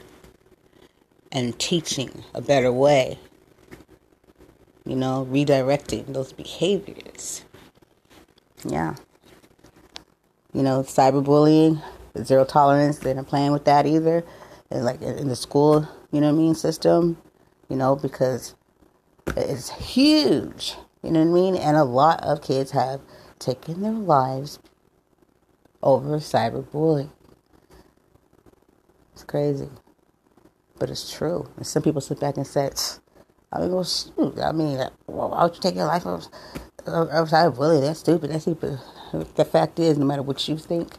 and 1.35 1.59
teaching 1.59 2.23
a 2.33 2.41
better 2.41 2.73
way 2.73 3.19
you 4.85 4.95
know, 4.95 5.27
redirecting 5.29 6.13
those 6.13 6.31
behaviors. 6.31 7.43
Yeah. 8.63 8.95
You 10.53 10.63
know, 10.63 10.83
cyberbullying, 10.83 11.81
zero 12.23 12.45
tolerance, 12.45 12.99
they're 12.99 13.15
not 13.15 13.27
playing 13.27 13.51
with 13.51 13.65
that 13.65 13.85
either. 13.85 14.23
And 14.69 14.85
like 14.85 15.01
in 15.01 15.27
the 15.27 15.35
school, 15.35 15.87
you 16.11 16.21
know 16.21 16.27
what 16.31 16.39
I 16.39 16.43
mean, 16.43 16.55
system, 16.55 17.17
you 17.67 17.75
know, 17.75 17.95
because 17.95 18.55
it's 19.35 19.69
huge. 19.71 20.75
You 21.03 21.11
know 21.11 21.23
what 21.23 21.29
I 21.29 21.41
mean? 21.41 21.55
And 21.55 21.77
a 21.77 21.83
lot 21.83 22.23
of 22.23 22.41
kids 22.41 22.71
have 22.71 23.01
taken 23.39 23.81
their 23.81 23.91
lives 23.91 24.59
over 25.83 26.17
cyberbullying. 26.17 27.09
It's 29.13 29.23
crazy. 29.23 29.69
But 30.77 30.89
it's 30.89 31.11
true. 31.11 31.49
And 31.57 31.65
some 31.65 31.83
people 31.83 32.01
sit 32.01 32.19
back 32.19 32.37
and 32.37 32.45
say, 32.45 32.69
I 33.51 33.59
mean, 33.61 33.71
well, 33.71 33.83
shoot. 33.83 34.39
I 34.39 34.51
mean, 34.51 34.77
uh, 34.77 34.89
why 35.05 35.43
would 35.43 35.55
you 35.55 35.61
take 35.61 35.75
your 35.75 35.85
life 35.85 36.05
outside 36.05 37.45
of 37.45 37.55
bullying? 37.55 37.81
That's 37.81 37.99
stupid. 37.99 38.31
That's 38.31 38.43
stupid. 38.43 38.79
The 39.35 39.45
fact 39.45 39.79
is, 39.79 39.97
no 39.97 40.05
matter 40.05 40.21
what 40.21 40.47
you 40.47 40.57
think, 40.57 40.97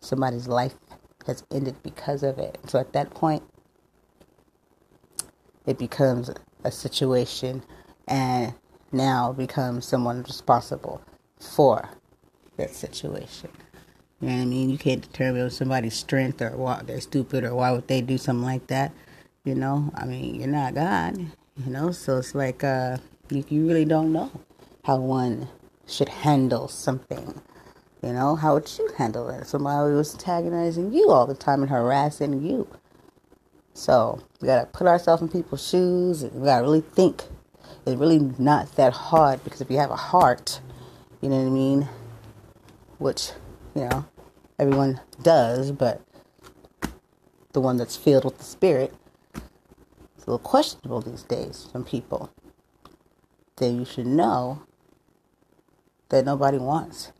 somebody's 0.00 0.48
life 0.48 0.74
has 1.26 1.44
ended 1.50 1.76
because 1.82 2.22
of 2.22 2.38
it. 2.38 2.58
So 2.66 2.78
at 2.78 2.92
that 2.94 3.10
point, 3.10 3.42
it 5.66 5.78
becomes 5.78 6.30
a 6.64 6.72
situation 6.72 7.62
and 8.08 8.54
now 8.90 9.32
becomes 9.32 9.86
someone 9.86 10.22
responsible 10.22 11.02
for 11.38 11.88
that 12.56 12.74
situation. 12.74 13.50
You 14.22 14.28
know 14.28 14.36
what 14.36 14.42
I 14.42 14.44
mean? 14.44 14.70
You 14.70 14.78
can't 14.78 15.02
determine 15.02 15.50
somebody's 15.50 15.94
strength 15.94 16.40
or 16.40 16.56
why 16.56 16.80
they're 16.86 17.00
stupid 17.00 17.42
or 17.42 17.56
why 17.56 17.72
would 17.72 17.88
they 17.88 18.00
do 18.00 18.16
something 18.16 18.44
like 18.44 18.68
that. 18.68 18.92
You 19.42 19.56
know, 19.56 19.90
I 19.96 20.04
mean, 20.04 20.36
you're 20.36 20.46
not 20.46 20.76
God. 20.76 21.18
You 21.18 21.72
know, 21.72 21.90
so 21.90 22.18
it's 22.18 22.32
like 22.32 22.62
uh, 22.62 22.98
you, 23.30 23.44
you 23.48 23.66
really 23.66 23.84
don't 23.84 24.12
know 24.12 24.30
how 24.84 24.98
one 24.98 25.48
should 25.88 26.08
handle 26.08 26.68
something. 26.68 27.42
You 28.00 28.12
know, 28.12 28.36
how 28.36 28.54
would 28.54 28.70
you 28.78 28.90
handle 28.96 29.28
it? 29.28 29.44
Somebody 29.48 29.92
was 29.92 30.14
antagonizing 30.14 30.92
you 30.92 31.10
all 31.10 31.26
the 31.26 31.34
time 31.34 31.62
and 31.62 31.70
harassing 31.70 32.44
you. 32.46 32.68
So 33.74 34.22
we 34.40 34.46
gotta 34.46 34.66
put 34.66 34.86
ourselves 34.86 35.22
in 35.22 35.30
people's 35.30 35.68
shoes 35.68 36.22
we 36.22 36.44
gotta 36.44 36.62
really 36.62 36.82
think. 36.82 37.24
It's 37.84 37.96
really 37.96 38.20
not 38.38 38.76
that 38.76 38.92
hard 38.92 39.42
because 39.42 39.60
if 39.60 39.68
you 39.68 39.78
have 39.78 39.90
a 39.90 39.96
heart, 39.96 40.60
you 41.20 41.28
know 41.28 41.38
what 41.38 41.48
I 41.48 41.50
mean? 41.50 41.88
Which, 42.98 43.32
you 43.74 43.88
know, 43.88 44.04
everyone 44.62 45.00
does, 45.24 45.72
but 45.72 46.00
the 47.52 47.60
one 47.60 47.76
that's 47.76 47.96
filled 47.96 48.24
with 48.24 48.38
the 48.38 48.44
spirit, 48.44 48.94
it's 49.34 50.24
a 50.24 50.30
little 50.30 50.38
questionable 50.38 51.00
these 51.00 51.24
days 51.24 51.68
from 51.72 51.84
people, 51.84 52.30
then 53.56 53.76
you 53.76 53.84
should 53.84 54.06
know 54.06 54.62
that 56.10 56.24
nobody 56.24 56.58
wants 56.58 57.10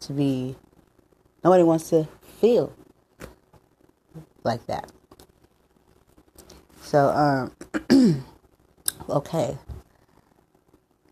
to 0.00 0.14
be, 0.14 0.56
nobody 1.44 1.62
wants 1.62 1.90
to 1.90 2.08
feel 2.40 2.72
like 4.42 4.64
that. 4.66 4.90
So, 6.80 7.52
um, 7.90 8.24
okay. 9.10 9.58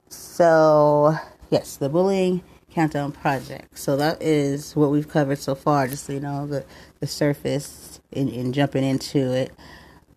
So, 0.09 1.19
yes, 1.51 1.77
the 1.77 1.91
bullying 1.91 2.43
countdown 2.75 3.13
project. 3.13 3.79
So 3.79 3.97
that 3.97 4.21
is 4.21 4.75
what 4.75 4.91
we've 4.91 5.09
covered 5.09 5.39
so 5.39 5.55
far. 5.55 5.87
Just 5.87 6.09
you 6.09 6.21
know, 6.21 6.47
the 6.47 6.65
the 7.01 7.07
surface 7.07 8.01
in, 8.11 8.29
in 8.29 8.53
jumping 8.53 8.85
into 8.85 9.33
it 9.33 9.53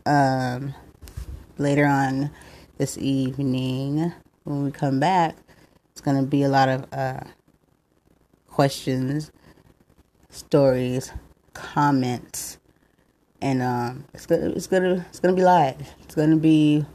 um, 0.06 0.74
later 1.58 1.86
on 1.86 2.32
this 2.78 2.98
evening 2.98 4.12
when 4.44 4.64
we 4.64 4.72
come 4.72 5.00
back. 5.00 5.36
It's 5.92 6.02
going 6.02 6.18
to 6.18 6.28
be 6.28 6.44
a 6.44 6.50
lot 6.50 6.70
of 6.70 6.86
uh, 6.94 7.22
questions, 8.48 9.32
stories, 10.30 11.12
comments, 11.54 12.60
and 13.42 13.62
um, 13.62 14.06
it's 14.14 14.26
gonna 14.26 14.50
it's 14.50 14.68
gonna 14.68 15.06
it's 15.10 15.20
gonna 15.20 15.36
be 15.36 15.44
live. 15.44 15.94
It's 16.04 16.16
gonna 16.16 16.38
be 16.38 16.86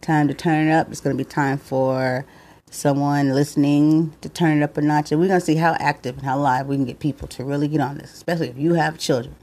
time 0.00 0.28
to 0.28 0.34
turn 0.34 0.68
it 0.68 0.72
up. 0.72 0.90
It's 0.90 1.00
gonna 1.00 1.16
be 1.16 1.24
time 1.24 1.58
for 1.58 2.24
someone 2.70 3.34
listening 3.34 4.14
to 4.20 4.28
turn 4.28 4.58
it 4.58 4.62
up 4.62 4.76
a 4.76 4.80
notch, 4.80 5.12
and 5.12 5.20
we're 5.20 5.28
gonna 5.28 5.40
see 5.40 5.56
how 5.56 5.76
active 5.78 6.16
and 6.16 6.24
how 6.24 6.38
live 6.38 6.66
we 6.66 6.76
can 6.76 6.84
get 6.84 6.98
people 6.98 7.28
to 7.28 7.44
really 7.44 7.68
get 7.68 7.80
on 7.80 7.98
this, 7.98 8.12
especially 8.12 8.48
if 8.48 8.58
you 8.58 8.74
have 8.74 8.98
children 8.98 9.34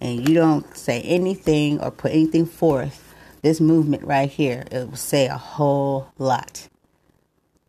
and 0.00 0.28
you 0.28 0.34
don't 0.34 0.76
say 0.76 1.00
anything 1.02 1.80
or 1.80 1.90
put 1.90 2.12
anything 2.12 2.46
forth, 2.46 3.14
this 3.42 3.60
movement 3.60 4.02
right 4.04 4.30
here, 4.30 4.64
it 4.70 4.88
will 4.88 4.96
say 4.96 5.26
a 5.26 5.36
whole 5.36 6.08
lot. 6.18 6.68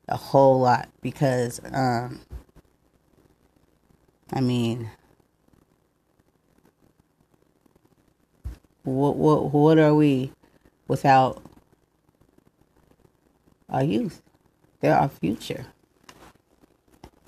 A 0.07 0.17
whole 0.17 0.59
lot. 0.59 0.89
Because, 1.01 1.59
um, 1.71 2.21
I 4.31 4.41
mean, 4.41 4.89
what, 8.83 9.17
what, 9.17 9.51
what 9.51 9.77
are 9.77 9.93
we 9.93 10.31
without 10.87 11.41
our 13.69 13.83
youth? 13.83 14.21
They're 14.85 14.95
our 14.95 15.09
future. 15.09 15.65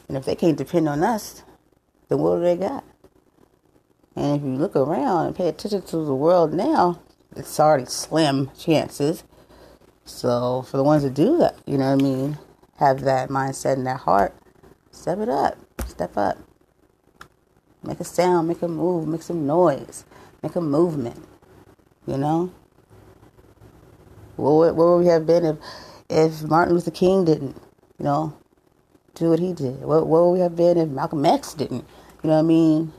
And 0.08 0.16
if 0.16 0.26
they 0.26 0.36
can't 0.36 0.60
depend 0.60 0.88
on 0.88 1.02
us, 1.02 1.42
then 2.08 2.20
what 2.20 2.36
do 2.36 2.42
they 2.44 2.56
got? 2.56 2.84
And 4.16 4.36
if 4.36 4.44
you 4.44 4.56
look 4.58 4.76
around 4.76 5.26
and 5.26 5.36
pay 5.36 5.48
attention 5.48 5.82
to 5.82 6.06
the 6.06 6.14
world 6.14 6.54
now, 6.54 7.02
it's 7.36 7.60
already 7.60 7.86
slim 7.86 8.52
chances. 8.56 9.24
So 10.06 10.62
for 10.70 10.78
the 10.78 10.84
ones 10.84 11.02
that 11.02 11.16
do 11.16 11.40
that, 11.40 11.58
you 11.66 11.80
know 11.80 11.96
what 11.96 12.00
I 12.00 12.04
mean, 12.04 12.38
have 12.78 13.02
that 13.02 13.30
mindset 13.30 13.78
in 13.78 13.86
their 13.86 13.98
heart, 13.98 14.36
step 14.92 15.18
it 15.18 15.28
up. 15.28 15.58
step 15.88 16.16
up. 16.16 16.38
Make 17.82 18.00
a 18.00 18.04
sound, 18.04 18.50
make 18.50 18.62
a 18.62 18.68
move, 18.68 19.08
make 19.08 19.24
some 19.24 19.48
noise, 19.48 20.06
make 20.44 20.56
a 20.56 20.62
movement. 20.62 21.26
You 22.06 22.20
know? 22.20 22.52
Where 24.36 24.54
would, 24.54 24.76
where 24.76 24.88
would 24.90 25.00
we 25.00 25.08
have 25.08 25.26
been 25.26 25.44
if, 25.44 25.58
if 26.10 26.44
Martin 26.44 26.74
Luther 26.76 26.92
King 26.92 27.26
didn't, 27.26 27.56
you 27.98 28.06
know, 28.06 28.38
do 29.16 29.30
what 29.30 29.40
he 29.40 29.54
did? 29.54 29.82
What, 29.82 30.08
where 30.08 30.24
would 30.24 30.32
we 30.34 30.40
have 30.40 30.56
been 30.56 30.78
if 30.78 30.90
Malcolm 30.90 31.26
X 31.26 31.54
didn't, 31.54 31.86
you 32.24 32.30
know 32.30 32.36
what 32.36 32.40
I 32.40 32.44
mean? 32.44 32.94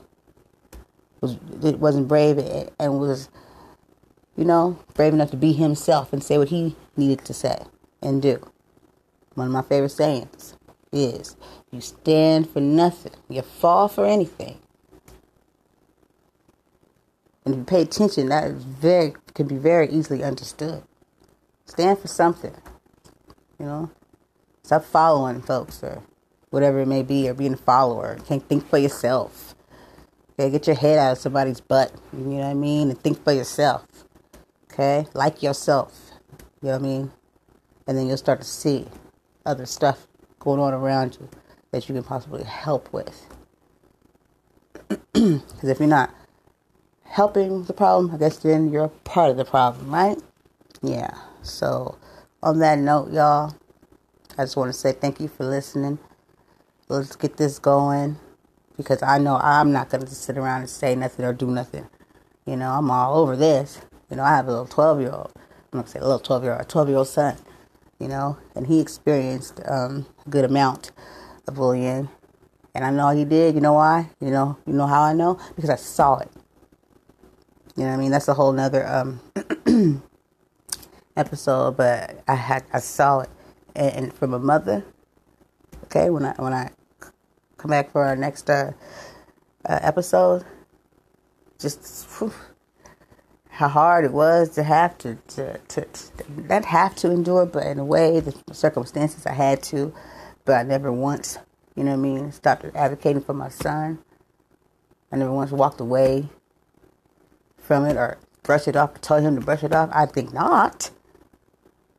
Was 1.21 1.37
it 1.63 1.79
wasn't 1.79 2.09
brave 2.09 2.39
and 2.79 3.01
was, 3.01 3.29
you 4.37 4.45
know, 4.45 4.79
brave 4.95 5.13
enough 5.13 5.31
to 5.31 5.37
be 5.37 5.53
himself 5.53 6.13
and 6.13 6.23
say 6.23 6.39
what 6.39 6.49
he 6.49 6.77
needed 6.97 7.25
to 7.25 7.35
say 7.35 7.59
and 8.03 8.23
do. 8.23 8.51
One 9.35 9.49
of 9.49 9.53
my 9.53 9.63
favorite 9.63 9.91
sayings 9.91 10.55
is, 10.93 11.37
"You 11.71 11.81
stand 11.81 12.49
for 12.49 12.61
nothing, 12.61 13.15
you 13.29 13.43
fall 13.43 13.89
for 13.89 14.07
anything." 14.07 14.59
And 17.45 17.55
if 17.55 17.59
you 17.59 17.65
pay 17.65 17.83
attention, 17.83 18.29
that 18.29 18.53
very 18.53 19.15
can 19.35 19.47
be 19.49 19.57
very 19.57 19.89
easily 19.89 20.23
understood. 20.23 20.83
Stand 21.67 21.99
for 21.99 22.09
something. 22.09 22.55
You 23.59 23.67
know, 23.67 23.91
stop 24.63 24.85
following 24.85 25.43
folks 25.43 25.83
or 25.83 26.03
whatever 26.51 26.81
it 26.81 26.87
may 26.87 27.03
be, 27.03 27.29
or 27.29 27.35
being 27.35 27.55
a 27.55 27.57
follower. 27.57 28.19
Can't 28.27 28.47
think 28.49 28.69
for 28.69 28.79
yourself. 28.79 29.55
Okay, 30.33 30.51
get 30.51 30.67
your 30.67 30.77
head 30.77 30.99
out 30.99 31.13
of 31.13 31.19
somebody's 31.19 31.61
butt. 31.61 31.93
You 32.13 32.21
know 32.21 32.37
what 32.37 32.45
I 32.45 32.55
mean, 32.55 32.91
and 32.91 32.99
think 33.01 33.23
for 33.25 33.33
yourself. 33.33 33.85
Okay, 34.73 35.07
like 35.15 35.43
yourself. 35.43 36.11
You 36.63 36.69
know 36.69 36.79
what 36.79 36.81
I 36.81 36.83
mean, 36.83 37.11
and 37.87 37.99
then 37.99 38.07
you'll 38.07 38.17
start 38.17 38.41
to 38.41 38.47
see 38.47 38.87
other 39.45 39.67
stuff 39.67 40.07
going 40.39 40.61
on 40.61 40.73
around 40.73 41.19
you 41.21 41.29
that 41.73 41.89
you 41.89 41.95
can 41.95 42.05
possibly 42.05 42.45
help 42.45 42.93
with. 42.93 43.27
Because 45.13 45.71
if 45.71 45.81
you're 45.81 45.89
not 45.89 46.15
helping 47.03 47.65
the 47.65 47.73
problem, 47.73 48.15
I 48.15 48.19
guess 48.19 48.37
then 48.39 48.71
you're 48.71 48.89
part 48.89 49.31
of 49.31 49.37
the 49.37 49.45
problem, 49.45 49.93
right? 49.93 50.17
Yeah. 50.83 51.11
So, 51.43 51.99
on 52.43 52.59
that 52.61 52.79
note, 52.79 53.13
y'all, 53.13 53.55
I 54.37 54.45
just 54.45 54.57
want 54.57 54.73
to 54.73 54.79
say 54.79 54.93
thank 54.93 55.21
you 55.21 55.29
for 55.29 55.45
listening. 55.45 55.99
Let's 56.89 57.17
get 57.17 57.37
this 57.37 57.59
going 57.59 58.17
because 58.77 59.03
I 59.03 59.19
know 59.19 59.37
I'm 59.37 59.73
not 59.73 59.91
going 59.91 60.07
to 60.07 60.15
sit 60.15 60.39
around 60.39 60.61
and 60.61 60.71
say 60.71 60.95
nothing 60.95 61.25
or 61.25 61.33
do 61.33 61.51
nothing. 61.51 61.89
You 62.47 62.57
know, 62.57 62.71
I'm 62.71 62.91
all 62.91 63.19
over 63.19 63.37
this. 63.37 63.81
You 64.11 64.17
know, 64.17 64.23
I 64.23 64.31
have 64.31 64.47
a 64.47 64.51
little 64.51 64.67
12 64.67 65.01
year 65.01 65.11
old. 65.11 65.33
I'm 65.37 65.81
going 65.81 65.85
to 65.85 65.91
say 65.91 65.99
a 65.99 66.03
little 66.03 66.21
12 66.21 66.45
year 66.45 66.53
old, 66.53 66.63
a 66.63 66.65
12 66.65 66.89
year 66.89 66.99
old 66.99 67.09
son, 67.09 67.37
you 67.99 68.09
know, 68.09 68.39
and 68.55 68.69
he 68.69 68.81
experienced 68.81 69.61
um, 69.67 70.07
a 70.27 70.31
good 70.31 70.45
amount 70.45 70.93
of 71.47 71.57
bullying. 71.57 72.09
And 72.75 72.85
I 72.85 72.91
know 72.91 73.11
he 73.11 73.25
did. 73.25 73.55
You 73.55 73.61
know 73.61 73.75
why? 73.75 74.11
You 74.21 74.31
know, 74.31 74.57
you 74.67 74.73
know 74.73 74.87
how 74.87 75.03
I 75.03 75.13
know? 75.13 75.39
Because 75.57 75.71
I 75.71 75.77
saw 75.77 76.19
it. 76.19 76.31
You 77.77 77.83
know 77.85 77.91
what 77.91 77.97
I 77.97 77.99
mean? 77.99 78.11
That's 78.11 78.29
a 78.29 78.35
whole 78.35 78.53
nother 78.53 78.87
um, 78.87 79.21
episode, 81.19 81.77
but 81.77 82.23
I 82.29 82.35
had 82.35 82.65
I 82.73 82.81
saw 82.81 83.21
it, 83.21 83.31
and, 83.75 83.95
and, 83.95 84.13
from 84.13 84.35
a 84.35 84.39
mother. 84.39 84.85
Okay, 85.85 86.11
when 86.11 86.25
I 86.25 86.35
when 86.39 86.53
I 86.53 86.71
come 87.57 87.71
back 87.71 87.91
for 87.91 88.05
our 88.05 88.17
next 88.17 88.49
uh, 88.49 88.73
uh, 89.69 89.79
episode, 89.83 90.45
just 91.59 92.07
whew, 92.19 92.33
how 93.59 93.67
hard 93.67 94.05
it 94.05 94.13
was 94.13 94.51
to 94.51 94.63
have 94.63 94.97
to, 94.99 95.17
to, 95.27 95.59
to, 95.59 95.85
to 95.85 96.13
not 96.47 96.65
have 96.65 96.95
to 96.95 97.11
endure, 97.11 97.45
but 97.45 97.67
in 97.67 97.81
a 97.81 97.85
way, 97.85 98.21
the 98.21 98.33
circumstances 98.53 99.27
I 99.27 99.33
had 99.33 99.65
to, 99.65 99.93
but 100.45 100.55
I 100.55 100.63
never 100.63 100.93
once, 100.93 101.39
you 101.75 101.83
know 101.83 101.91
what 101.91 101.99
I 101.99 102.03
mean, 102.03 102.31
stopped 102.31 102.65
advocating 102.77 103.21
for 103.21 103.35
my 103.35 103.49
son. 103.49 103.99
I 105.11 105.17
never 105.17 105.33
once 105.33 105.51
walked 105.51 105.81
away 105.81 106.29
from 107.57 107.85
it 107.85 107.97
or 107.97 108.19
brush 108.45 108.69
it 108.69 108.77
off, 108.77 109.01
told 109.01 109.25
him 109.25 109.35
to 109.35 109.41
brush 109.41 109.65
it 109.65 109.75
off. 109.75 109.91
I 109.93 110.07
think 110.07 110.33
not. 110.33 110.88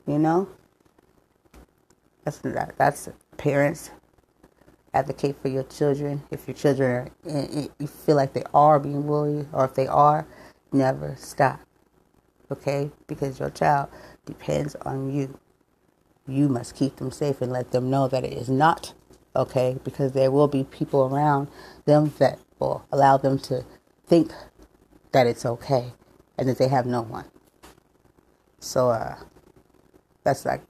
You 0.10 0.18
know, 0.18 0.50
that's 2.24 2.42
that's 2.80 3.10
parents 3.38 3.92
advocate 4.92 5.36
for 5.40 5.50
your 5.50 5.62
children. 5.62 6.24
If 6.32 6.48
your 6.48 6.56
children 6.56 7.12
are, 7.28 7.70
you 7.78 7.86
feel 7.86 8.16
like 8.16 8.34
they 8.34 8.42
are 8.52 8.80
being 8.80 9.04
bullied, 9.04 9.46
or 9.54 9.66
if 9.66 9.76
they 9.76 9.86
are, 9.86 10.26
never 10.72 11.16
stop. 11.16 11.60
Okay, 12.50 12.90
because 13.06 13.40
your 13.40 13.52
child 13.52 13.90
depends 14.26 14.74
on 14.78 15.14
you. 15.14 15.38
You 16.28 16.50
must 16.50 16.76
keep 16.76 16.96
them 16.96 17.12
safe 17.12 17.40
and 17.40 17.52
let 17.52 17.70
them 17.70 17.92
know 17.92 18.08
that 18.08 18.24
it 18.24 18.34
is 18.34 18.50
not 18.50 18.96
okay, 19.36 19.78
because 19.84 20.14
there 20.14 20.32
will 20.32 20.48
be 20.48 20.64
people 20.64 21.06
around 21.14 21.50
them 21.86 22.12
that 22.18 22.40
will 22.58 22.84
allow 22.92 23.18
them 23.18 23.38
to 23.38 23.64
think 24.08 24.32
that 25.12 25.28
it's 25.28 25.46
okay 25.46 25.94
and 26.36 26.50
that 26.50 26.58
they 26.58 26.68
have 26.68 26.88
no 26.88 27.04
one. 27.04 27.26
So, 28.60 28.90
uh, 28.90 29.16
that's 30.24 30.46
like, 30.46 30.62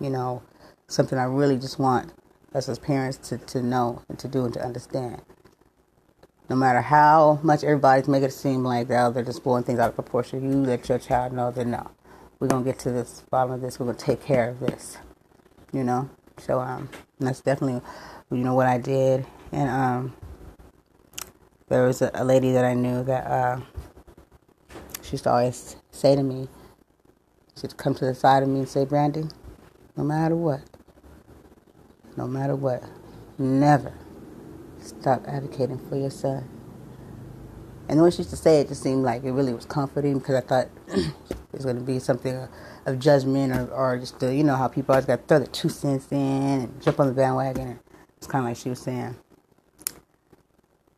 you 0.00 0.10
know, 0.10 0.42
something 0.88 1.18
I 1.18 1.24
really 1.24 1.56
just 1.56 1.78
want 1.78 2.12
us 2.54 2.68
as 2.68 2.78
parents 2.78 3.18
to, 3.28 3.38
to 3.38 3.62
know 3.62 4.02
and 4.08 4.18
to 4.18 4.28
do 4.28 4.44
and 4.44 4.54
to 4.54 4.64
understand. 4.64 5.22
No 6.48 6.56
matter 6.56 6.80
how 6.80 7.40
much 7.42 7.64
everybody's 7.64 8.06
making 8.06 8.28
it 8.28 8.32
seem 8.32 8.62
like 8.62 8.88
oh, 8.90 9.10
they're 9.10 9.24
just 9.24 9.42
blowing 9.42 9.64
things 9.64 9.78
out 9.78 9.88
of 9.88 9.94
proportion, 9.94 10.50
you 10.50 10.58
let 10.58 10.88
your 10.88 10.98
child 10.98 11.32
know 11.32 11.50
that 11.50 11.66
no, 11.66 11.90
we're 12.38 12.48
gonna 12.48 12.64
get 12.64 12.78
to 12.80 12.90
this 12.90 13.24
bottom 13.30 13.52
of 13.52 13.60
this. 13.60 13.80
We're 13.80 13.86
gonna 13.86 13.98
take 13.98 14.22
care 14.22 14.50
of 14.50 14.60
this. 14.60 14.98
You 15.72 15.82
know, 15.82 16.08
so 16.38 16.60
um, 16.60 16.88
that's 17.18 17.40
definitely, 17.40 17.82
you 18.30 18.44
know, 18.44 18.54
what 18.54 18.68
I 18.68 18.78
did. 18.78 19.26
And 19.50 19.68
um, 19.68 20.16
there 21.68 21.84
was 21.84 22.00
a, 22.00 22.10
a 22.14 22.24
lady 22.24 22.52
that 22.52 22.64
I 22.64 22.74
knew 22.74 23.02
that 23.04 23.26
uh, 23.26 23.60
she 25.02 25.12
used 25.12 25.24
to 25.24 25.30
always 25.30 25.76
say 25.90 26.14
to 26.14 26.22
me, 26.22 26.48
She'd 27.60 27.76
come 27.76 27.94
to 27.94 28.04
the 28.04 28.14
side 28.14 28.42
of 28.42 28.48
me 28.50 28.60
and 28.60 28.68
say, 28.68 28.84
Brandy, 28.84 29.24
no 29.96 30.04
matter 30.04 30.36
what, 30.36 30.60
no 32.16 32.26
matter 32.26 32.54
what, 32.54 32.84
never 33.38 33.94
stop 34.78 35.24
advocating 35.26 35.78
for 35.88 35.96
your 35.96 36.10
son. 36.10 36.48
And 37.88 38.02
when 38.02 38.10
she 38.10 38.18
used 38.18 38.30
to 38.30 38.36
say 38.36 38.60
it, 38.60 38.68
just 38.68 38.82
seemed 38.82 39.04
like 39.04 39.24
it 39.24 39.32
really 39.32 39.54
was 39.54 39.64
comforting 39.64 40.18
because 40.18 40.34
I 40.34 40.40
thought 40.40 40.68
it 40.88 41.14
was 41.52 41.64
going 41.64 41.76
to 41.76 41.82
be 41.82 41.98
something 41.98 42.46
of 42.84 42.98
judgment 42.98 43.52
or, 43.54 43.72
or 43.72 43.98
just, 43.98 44.18
the, 44.20 44.34
you 44.34 44.44
know, 44.44 44.56
how 44.56 44.68
people 44.68 44.94
always 44.94 45.06
got 45.06 45.16
to 45.16 45.26
throw 45.26 45.38
their 45.38 45.46
two 45.46 45.68
cents 45.68 46.08
in 46.10 46.18
and 46.18 46.82
jump 46.82 47.00
on 47.00 47.06
the 47.06 47.14
bandwagon. 47.14 47.78
It's 48.18 48.26
kind 48.26 48.44
of 48.44 48.50
like 48.50 48.58
she 48.58 48.68
was 48.68 48.80
saying, 48.80 49.16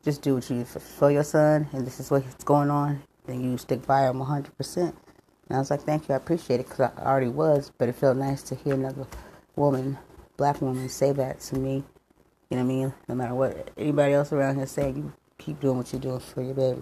just 0.03 0.21
do 0.21 0.35
what 0.35 0.49
you 0.49 0.65
for 0.65 1.11
your 1.11 1.23
son, 1.23 1.67
and 1.71 1.85
this 1.85 1.99
is 1.99 2.09
what's 2.11 2.43
going 2.43 2.69
on, 2.69 3.01
then 3.25 3.43
you 3.43 3.57
stick 3.57 3.85
by 3.85 4.07
him 4.07 4.17
100%. 4.17 4.93
And 5.49 5.57
I 5.57 5.59
was 5.59 5.71
like, 5.71 5.81
thank 5.81 6.07
you, 6.07 6.13
I 6.13 6.17
appreciate 6.17 6.59
it 6.59 6.69
because 6.69 6.91
I 6.95 7.01
already 7.01 7.27
was, 7.27 7.71
but 7.77 7.89
it 7.89 7.95
felt 7.95 8.17
nice 8.17 8.43
to 8.43 8.55
hear 8.55 8.75
another 8.75 9.07
woman, 9.55 9.97
black 10.37 10.61
woman, 10.61 10.87
say 10.89 11.11
that 11.11 11.39
to 11.41 11.55
me. 11.57 11.83
You 12.49 12.57
know 12.57 12.63
what 12.63 12.71
I 12.71 12.75
mean? 12.75 12.93
No 13.07 13.15
matter 13.15 13.33
what 13.33 13.71
anybody 13.77 14.13
else 14.13 14.31
around 14.31 14.57
here 14.57 14.67
say, 14.67 14.89
you 14.91 15.11
keep 15.39 15.59
doing 15.59 15.77
what 15.77 15.91
you're 15.91 16.01
doing 16.01 16.19
for 16.19 16.43
your 16.43 16.53
baby. 16.53 16.81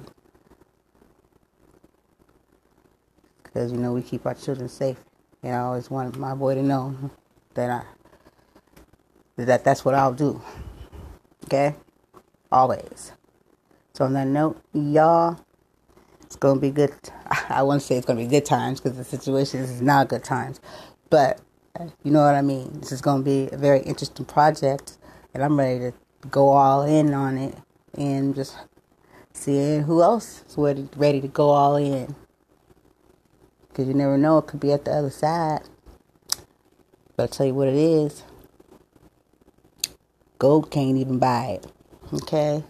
Because, 3.42 3.72
you 3.72 3.78
know, 3.78 3.94
we 3.94 4.02
keep 4.02 4.26
our 4.26 4.34
children 4.34 4.68
safe. 4.70 4.98
And 5.44 5.56
I 5.56 5.60
always 5.60 5.90
wanted 5.90 6.18
my 6.18 6.36
boy 6.36 6.56
to 6.56 6.64
know 6.64 7.12
that 7.54 7.70
I, 7.70 9.44
that 9.44 9.64
that's 9.64 9.86
what 9.86 9.96
I'll 9.96 10.14
do. 10.14 10.42
Okay? 11.46 11.76
Always. 12.52 13.14
So 13.94 14.06
on 14.06 14.14
that 14.14 14.28
note, 14.28 14.62
y'all, 14.74 15.40
it's 16.28 16.36
gonna 16.36 16.60
be 16.60 16.72
good. 16.72 16.94
I 17.50 17.64
won't 17.64 17.82
say 17.82 17.96
it's 17.96 18.06
gonna 18.06 18.20
be 18.20 18.28
good 18.28 18.46
times 18.46 18.82
because 18.82 18.98
the 18.98 19.06
situation 19.06 19.62
is 19.62 19.82
not 19.82 20.10
good 20.10 20.26
times, 20.26 20.60
but 21.10 21.40
you 22.04 22.12
know 22.12 22.22
what 22.22 22.36
I 22.36 22.42
mean. 22.42 22.82
This 22.82 22.92
is 22.92 23.02
gonna 23.02 23.24
be 23.24 23.48
a 23.50 23.58
very 23.58 23.80
interesting 23.80 24.26
project, 24.26 24.98
and 25.34 25.42
I'm 25.42 25.58
ready 25.58 25.80
to 25.80 25.94
go 26.30 26.50
all 26.50 26.84
in 26.84 27.14
on 27.14 27.38
it 27.38 27.56
and 27.98 28.36
just 28.36 28.58
seeing 29.32 29.84
who 29.84 30.02
else 30.02 30.44
is 30.50 30.58
ready, 30.58 30.90
ready 30.98 31.22
to 31.22 31.30
go 31.30 31.50
all 31.50 31.78
in. 31.78 32.14
Because 33.70 33.88
you 33.88 33.94
never 33.94 34.18
know, 34.18 34.40
it 34.40 34.48
could 34.48 34.60
be 34.60 34.74
at 34.74 34.84
the 34.84 34.92
other 34.92 35.10
side. 35.10 35.62
But 37.16 37.24
I'll 37.24 37.28
tell 37.30 37.46
you 37.46 37.54
what 37.54 37.70
it 37.70 37.76
is. 37.76 38.24
Gold 40.40 40.72
can't 40.72 40.98
even 40.98 41.20
buy 41.20 41.60
it. 41.62 41.72
Okay? 42.12 42.64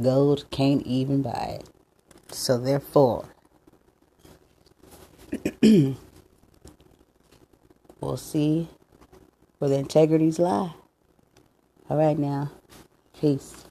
Gold 0.00 0.44
can't 0.50 0.82
even 0.82 1.22
buy 1.22 1.60
it. 1.60 1.68
So 2.30 2.58
therefore, 2.58 3.26
we'll 5.62 5.96
see 8.16 8.68
where 9.58 9.70
the 9.70 9.78
integrities 9.78 10.38
lie. 10.38 10.72
All 11.88 11.96
right 11.96 12.18
now. 12.18 12.50
Peace. 13.20 13.64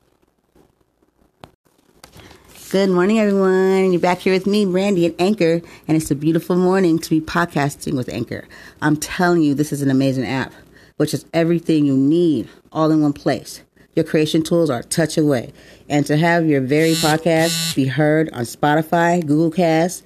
Good 2.72 2.90
morning, 2.90 3.20
everyone. 3.20 3.92
You're 3.92 4.02
back 4.02 4.20
here 4.20 4.34
with 4.34 4.48
me, 4.48 4.66
Brandy, 4.66 5.06
at 5.06 5.16
Anchor, 5.20 5.62
and 5.88 5.96
it's 5.96 6.12
a 6.12 6.16
beautiful 6.16 6.56
morning 6.56 7.00
to 7.00 7.10
be 7.10 7.22
podcasting 7.22 7.96
with 7.96 8.10
Anchor. 8.10 8.48
I'm 8.82 8.98
telling 8.98 9.44
you, 9.44 9.54
this 9.54 9.72
is 9.72 9.82
an 9.82 9.92
amazing 9.92 10.26
app, 10.26 10.52
which 10.98 11.14
is 11.14 11.26
everything 11.34 11.86
you 11.86 11.96
need 11.96 12.50
all 12.72 12.92
in 12.92 13.02
one 13.02 13.14
place 13.14 13.62
Your 13.96 14.06
creation 14.06 14.44
tools 14.44 14.70
are 14.70 14.84
touch 14.84 15.18
away. 15.18 15.54
And 15.88 16.06
to 16.08 16.18
have 16.18 16.46
your 16.46 16.62
very 16.62 16.94
podcast 16.94 17.76
be 17.76 17.86
heard 17.86 18.30
on 18.32 18.44
Spotify, 18.44 19.26
Google 19.26 19.52
Cast, 19.52 20.04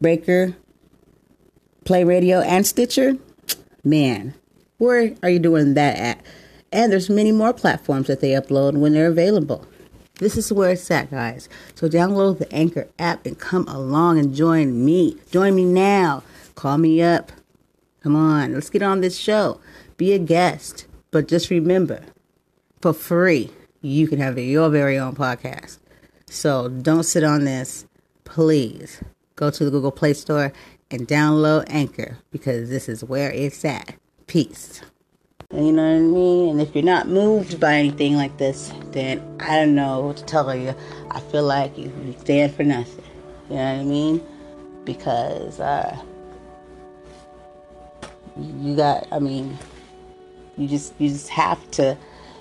Breaker, 0.00 0.56
Play 1.84 2.04
Radio, 2.04 2.40
and 2.40 2.66
Stitcher, 2.66 3.18
man, 3.84 4.34
where 4.78 5.14
are 5.22 5.30
you 5.30 5.38
doing 5.38 5.74
that 5.74 5.98
at? 5.98 6.24
And 6.72 6.92
there's 6.92 7.10
many 7.10 7.32
more 7.32 7.52
platforms 7.52 8.06
that 8.06 8.20
they 8.20 8.30
upload 8.30 8.78
when 8.78 8.92
they're 8.92 9.08
available. 9.08 9.66
This 10.18 10.36
is 10.36 10.52
where 10.52 10.70
it's 10.70 10.90
at, 10.90 11.10
guys. 11.10 11.48
So 11.74 11.88
download 11.88 12.38
the 12.38 12.52
Anchor 12.52 12.88
app 12.98 13.24
and 13.24 13.38
come 13.38 13.66
along 13.68 14.18
and 14.18 14.34
join 14.34 14.84
me. 14.84 15.16
Join 15.30 15.54
me 15.54 15.64
now. 15.64 16.22
Call 16.54 16.78
me 16.78 17.00
up. 17.00 17.32
Come 18.02 18.16
on, 18.16 18.54
let's 18.54 18.70
get 18.70 18.82
on 18.82 19.00
this 19.00 19.16
show. 19.16 19.60
Be 19.96 20.12
a 20.12 20.18
guest. 20.18 20.86
But 21.10 21.28
just 21.28 21.50
remember, 21.50 22.02
for 22.80 22.92
free, 22.92 23.50
you 23.80 24.08
can 24.08 24.18
have 24.18 24.38
your 24.38 24.70
very 24.70 24.98
own 24.98 25.14
podcast. 25.14 25.78
So 26.26 26.68
don't 26.68 27.04
sit 27.04 27.24
on 27.24 27.44
this. 27.44 27.86
Please 28.24 29.02
go 29.36 29.50
to 29.50 29.64
the 29.64 29.70
Google 29.70 29.92
Play 29.92 30.14
Store 30.14 30.52
and 30.90 31.06
download 31.06 31.64
Anchor 31.68 32.18
because 32.30 32.68
this 32.68 32.88
is 32.88 33.02
where 33.02 33.30
it's 33.30 33.64
at. 33.64 33.94
Peace. 34.26 34.82
You 35.50 35.72
know 35.72 35.82
what 35.82 35.96
I 35.96 36.00
mean? 36.00 36.50
And 36.50 36.60
if 36.60 36.74
you're 36.74 36.84
not 36.84 37.08
moved 37.08 37.58
by 37.58 37.74
anything 37.74 38.16
like 38.16 38.36
this, 38.36 38.70
then 38.90 39.22
I 39.40 39.56
don't 39.56 39.74
know 39.74 40.00
what 40.00 40.18
to 40.18 40.24
tell 40.24 40.54
you. 40.54 40.74
I 41.10 41.20
feel 41.20 41.44
like 41.44 41.76
you 41.78 42.14
stand 42.18 42.54
for 42.54 42.64
nothing. 42.64 43.04
You 43.48 43.56
know 43.56 43.74
what 43.74 43.80
I 43.80 43.84
mean? 43.84 44.26
Because 44.84 45.58
uh, 45.58 45.98
you 48.36 48.76
got, 48.76 49.08
I 49.10 49.18
mean, 49.20 49.56
you 50.58 50.68
just 50.68 50.92
you 50.98 51.08
just 51.08 51.30
have 51.30 51.70
to 51.72 51.96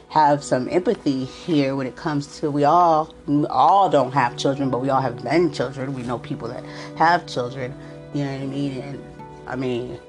have 0.10 0.44
some 0.44 0.70
empathy 0.70 1.26
here 1.26 1.76
when 1.76 1.86
it 1.86 1.96
comes 1.96 2.40
to 2.40 2.50
we 2.50 2.64
all 2.64 3.14
all 3.50 3.90
don't 3.90 4.12
have 4.14 4.38
children, 4.38 4.70
but 4.70 4.82
we 4.82 4.90
all 4.90 5.02
have 5.02 5.24
many 5.24 5.50
children. 5.50 5.94
We 5.94 6.04
know 6.04 6.20
people 6.20 6.48
that 6.48 6.64
have 6.98 7.26
children. 7.28 7.74
You 8.14 8.24
know 8.24 8.32
what 8.32 8.42
I 8.42 8.46
mean? 8.46 8.82
And 8.82 9.04
I 9.48 9.56
mean, 9.56 10.00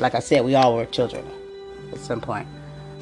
like 0.00 0.14
I 0.14 0.20
said, 0.20 0.44
we 0.44 0.54
all 0.54 0.76
were 0.76 0.86
children 0.86 1.24
at 1.92 1.98
some 1.98 2.20
point. 2.20 2.48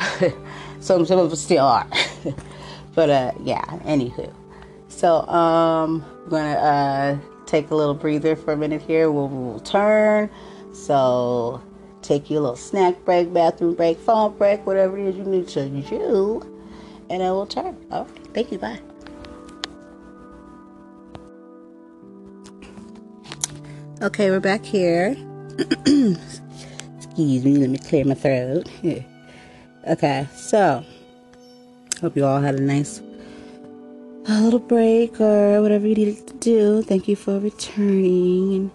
some 0.81 1.07
some 1.07 1.19
of 1.19 1.33
us 1.33 1.41
still 1.41 1.65
are. 1.65 1.87
but 2.95 3.11
uh, 3.11 3.33
yeah. 3.43 3.65
Anywho, 3.85 4.33
so 4.89 5.27
um, 5.29 6.05
I'm 6.25 6.31
gonna 6.31 6.51
uh, 6.53 7.19
take 7.47 7.71
a 7.71 7.75
little 7.75 7.95
breather 7.95 8.37
for 8.37 8.53
a 8.53 8.57
minute 8.57 8.83
here. 8.83 9.11
We'll, 9.11 9.29
we'll 9.29 9.61
turn. 9.61 10.31
So 10.73 11.63
take 12.03 12.31
you 12.31 12.39
a 12.39 12.41
little 12.41 12.57
snack 12.57 13.05
break, 13.05 13.33
bathroom 13.33 13.75
break, 13.75 13.99
phone 13.99 14.37
break, 14.37 14.67
whatever 14.67 14.99
it 14.99 15.07
is 15.09 15.17
you 15.17 15.25
need 15.25 15.49
to 15.49 15.69
do, 15.69 16.43
and 17.09 17.21
then 17.21 17.31
we'll 17.33 17.47
turn. 17.47 17.77
All 17.91 18.05
right. 18.05 18.35
Thank 18.35 18.53
you. 18.53 18.59
Bye. 18.59 18.81
Okay, 24.03 24.31
we're 24.31 24.41
back 24.41 24.65
here. 24.65 25.17
Excuse 25.59 27.45
me, 27.45 27.57
let 27.57 27.71
me 27.71 27.79
clear 27.79 28.05
my 28.05 28.15
throat. 28.15 28.69
okay, 29.89 30.27
so 30.35 30.85
hope 32.01 32.17
you 32.17 32.25
all 32.25 32.41
had 32.41 32.57
a 32.57 32.61
nice 32.61 33.01
a 34.27 34.41
little 34.41 34.59
break 34.59 35.21
or 35.21 35.61
whatever 35.63 35.87
you 35.87 35.95
needed 35.95 36.27
to 36.27 36.35
do. 36.35 36.83
Thank 36.83 37.07
you 37.07 37.17
for 37.17 37.39
returning 37.39 38.55
and 38.55 38.71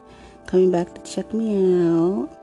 coming 0.46 0.72
back 0.72 0.94
to 0.96 1.02
check 1.04 1.34
me 1.34 1.88
out. 1.88 2.37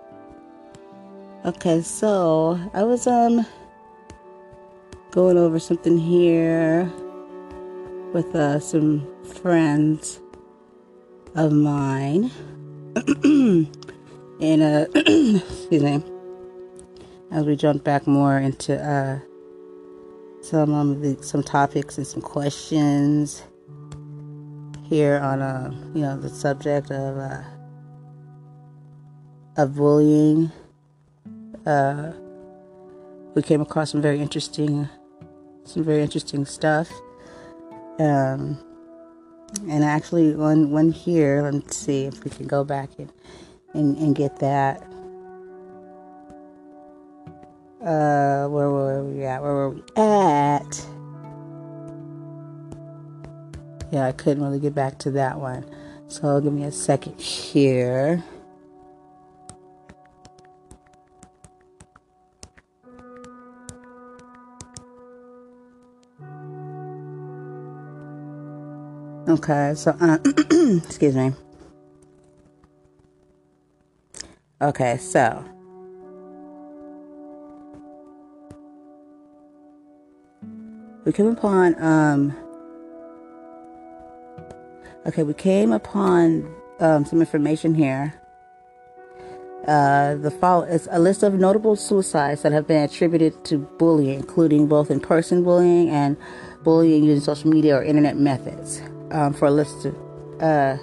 Okay, 1.46 1.82
so 1.82 2.58
I 2.72 2.84
was 2.84 3.06
um 3.06 3.44
going 5.10 5.36
over 5.36 5.58
something 5.58 5.98
here 5.98 6.90
with 8.14 8.34
uh, 8.34 8.58
some 8.58 9.06
friends 9.42 10.22
of 11.34 11.52
mine. 11.52 12.30
and 13.24 14.62
uh 14.62 14.86
excuse 14.94 15.82
me. 15.82 16.02
As 17.30 17.44
we 17.44 17.56
jump 17.56 17.84
back 17.84 18.06
more 18.06 18.38
into 18.38 18.82
uh 18.82 19.18
some 20.40 20.72
um, 20.72 21.02
the, 21.02 21.22
some 21.22 21.42
topics 21.42 21.98
and 21.98 22.06
some 22.06 22.22
questions 22.22 23.42
here 24.84 25.18
on 25.18 25.42
uh 25.42 25.70
you 25.94 26.00
know 26.00 26.18
the 26.18 26.30
subject 26.30 26.90
of 26.90 27.18
uh 27.18 27.42
of 29.58 29.74
bullying 29.76 30.50
uh, 31.66 32.12
we 33.34 33.42
came 33.42 33.60
across 33.60 33.90
some 33.90 34.02
very 34.02 34.20
interesting, 34.20 34.88
some 35.64 35.84
very 35.84 36.02
interesting 36.02 36.44
stuff. 36.44 36.90
Um, 37.98 38.58
and 39.68 39.84
actually, 39.84 40.34
one 40.34 40.70
one 40.70 40.90
here. 40.90 41.48
Let's 41.50 41.76
see 41.76 42.04
if 42.04 42.24
we 42.24 42.30
can 42.30 42.46
go 42.46 42.64
back 42.64 42.90
and 42.98 43.12
and, 43.72 43.96
and 43.98 44.14
get 44.14 44.38
that. 44.40 44.82
Uh, 47.80 48.48
where 48.48 48.70
were 48.70 49.04
we 49.04 49.24
at? 49.24 49.42
Where 49.42 49.52
were 49.52 49.70
we 49.70 49.82
at? 49.96 50.86
Yeah, 53.92 54.06
I 54.06 54.12
couldn't 54.12 54.42
really 54.42 54.58
get 54.58 54.74
back 54.74 54.98
to 55.00 55.10
that 55.12 55.38
one. 55.38 55.64
So 56.08 56.40
give 56.40 56.52
me 56.52 56.64
a 56.64 56.72
second 56.72 57.20
here. 57.20 58.24
Okay, 69.34 69.72
so, 69.74 69.90
uh, 70.00 70.18
excuse 70.86 71.16
me. 71.16 71.32
Okay, 74.62 74.96
so. 74.98 75.44
We 81.04 81.10
came 81.12 81.26
upon, 81.26 81.74
um, 81.82 82.36
okay, 85.04 85.24
we 85.24 85.34
came 85.34 85.72
upon 85.72 86.48
um, 86.78 87.04
some 87.04 87.18
information 87.18 87.74
here. 87.74 88.14
Uh, 89.66 90.14
the 90.14 90.30
follow 90.30 90.62
is 90.62 90.88
a 90.92 91.00
list 91.00 91.24
of 91.24 91.34
notable 91.34 91.74
suicides 91.74 92.42
that 92.42 92.52
have 92.52 92.68
been 92.68 92.84
attributed 92.84 93.44
to 93.46 93.58
bullying, 93.58 94.20
including 94.20 94.68
both 94.68 94.92
in-person 94.92 95.42
bullying 95.42 95.90
and 95.90 96.16
bullying 96.62 97.02
using 97.02 97.20
social 97.20 97.50
media 97.50 97.76
or 97.76 97.82
internet 97.82 98.16
methods 98.16 98.80
um, 99.14 99.32
for 99.32 99.46
a 99.46 99.50
list 99.50 99.86
of, 99.86 99.94
uh, 100.42 100.76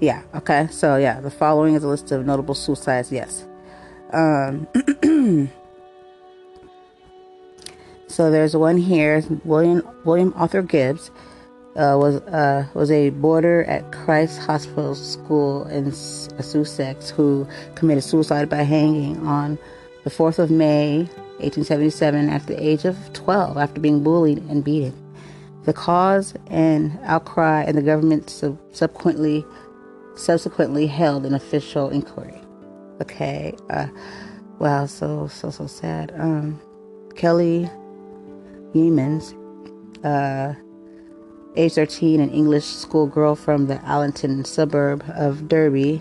yeah, 0.00 0.22
okay. 0.34 0.68
So, 0.70 0.96
yeah, 0.96 1.20
the 1.20 1.30
following 1.30 1.74
is 1.74 1.82
a 1.82 1.88
list 1.88 2.12
of 2.12 2.24
notable 2.24 2.54
suicides, 2.54 3.10
yes. 3.10 3.46
Um, 4.12 4.68
so 8.06 8.30
there's 8.30 8.54
one 8.54 8.76
here, 8.76 9.24
William, 9.44 9.82
William 10.04 10.32
Arthur 10.36 10.62
Gibbs. 10.62 11.10
Uh, 11.76 11.96
was 11.96 12.16
uh, 12.22 12.66
was 12.74 12.90
a 12.90 13.10
boarder 13.10 13.62
at 13.64 13.92
Christ 13.92 14.40
Hospital 14.40 14.96
School 14.96 15.68
in 15.68 15.92
Sussex 15.92 17.10
who 17.10 17.46
committed 17.76 18.02
suicide 18.02 18.48
by 18.48 18.64
hanging 18.64 19.24
on 19.24 19.56
the 20.02 20.10
4th 20.10 20.40
of 20.40 20.50
May, 20.50 21.04
1877, 21.38 22.28
at 22.28 22.44
the 22.48 22.60
age 22.60 22.84
of 22.84 22.96
12 23.12 23.56
after 23.56 23.80
being 23.80 24.02
bullied 24.02 24.38
and 24.50 24.64
beaten. 24.64 24.99
The 25.64 25.72
cause 25.72 26.34
and 26.46 26.98
outcry, 27.02 27.64
and 27.64 27.76
the 27.76 27.82
government 27.82 28.30
subsequently 28.30 29.44
subsequently 30.16 30.86
held 30.86 31.24
an 31.24 31.34
official 31.34 31.88
inquiry. 31.90 32.40
Okay, 33.00 33.54
uh, 33.70 33.88
wow, 34.58 34.86
so 34.86 35.28
so 35.28 35.50
so 35.50 35.66
sad. 35.66 36.12
Um, 36.16 36.60
Kelly 37.14 37.70
Yeamans, 38.74 39.34
uh, 40.04 40.54
age 41.56 41.74
13, 41.74 42.20
an 42.20 42.30
English 42.30 42.64
schoolgirl 42.64 43.34
from 43.34 43.66
the 43.66 43.76
Allenton 43.76 44.46
suburb 44.46 45.04
of 45.14 45.48
Derby, 45.48 46.00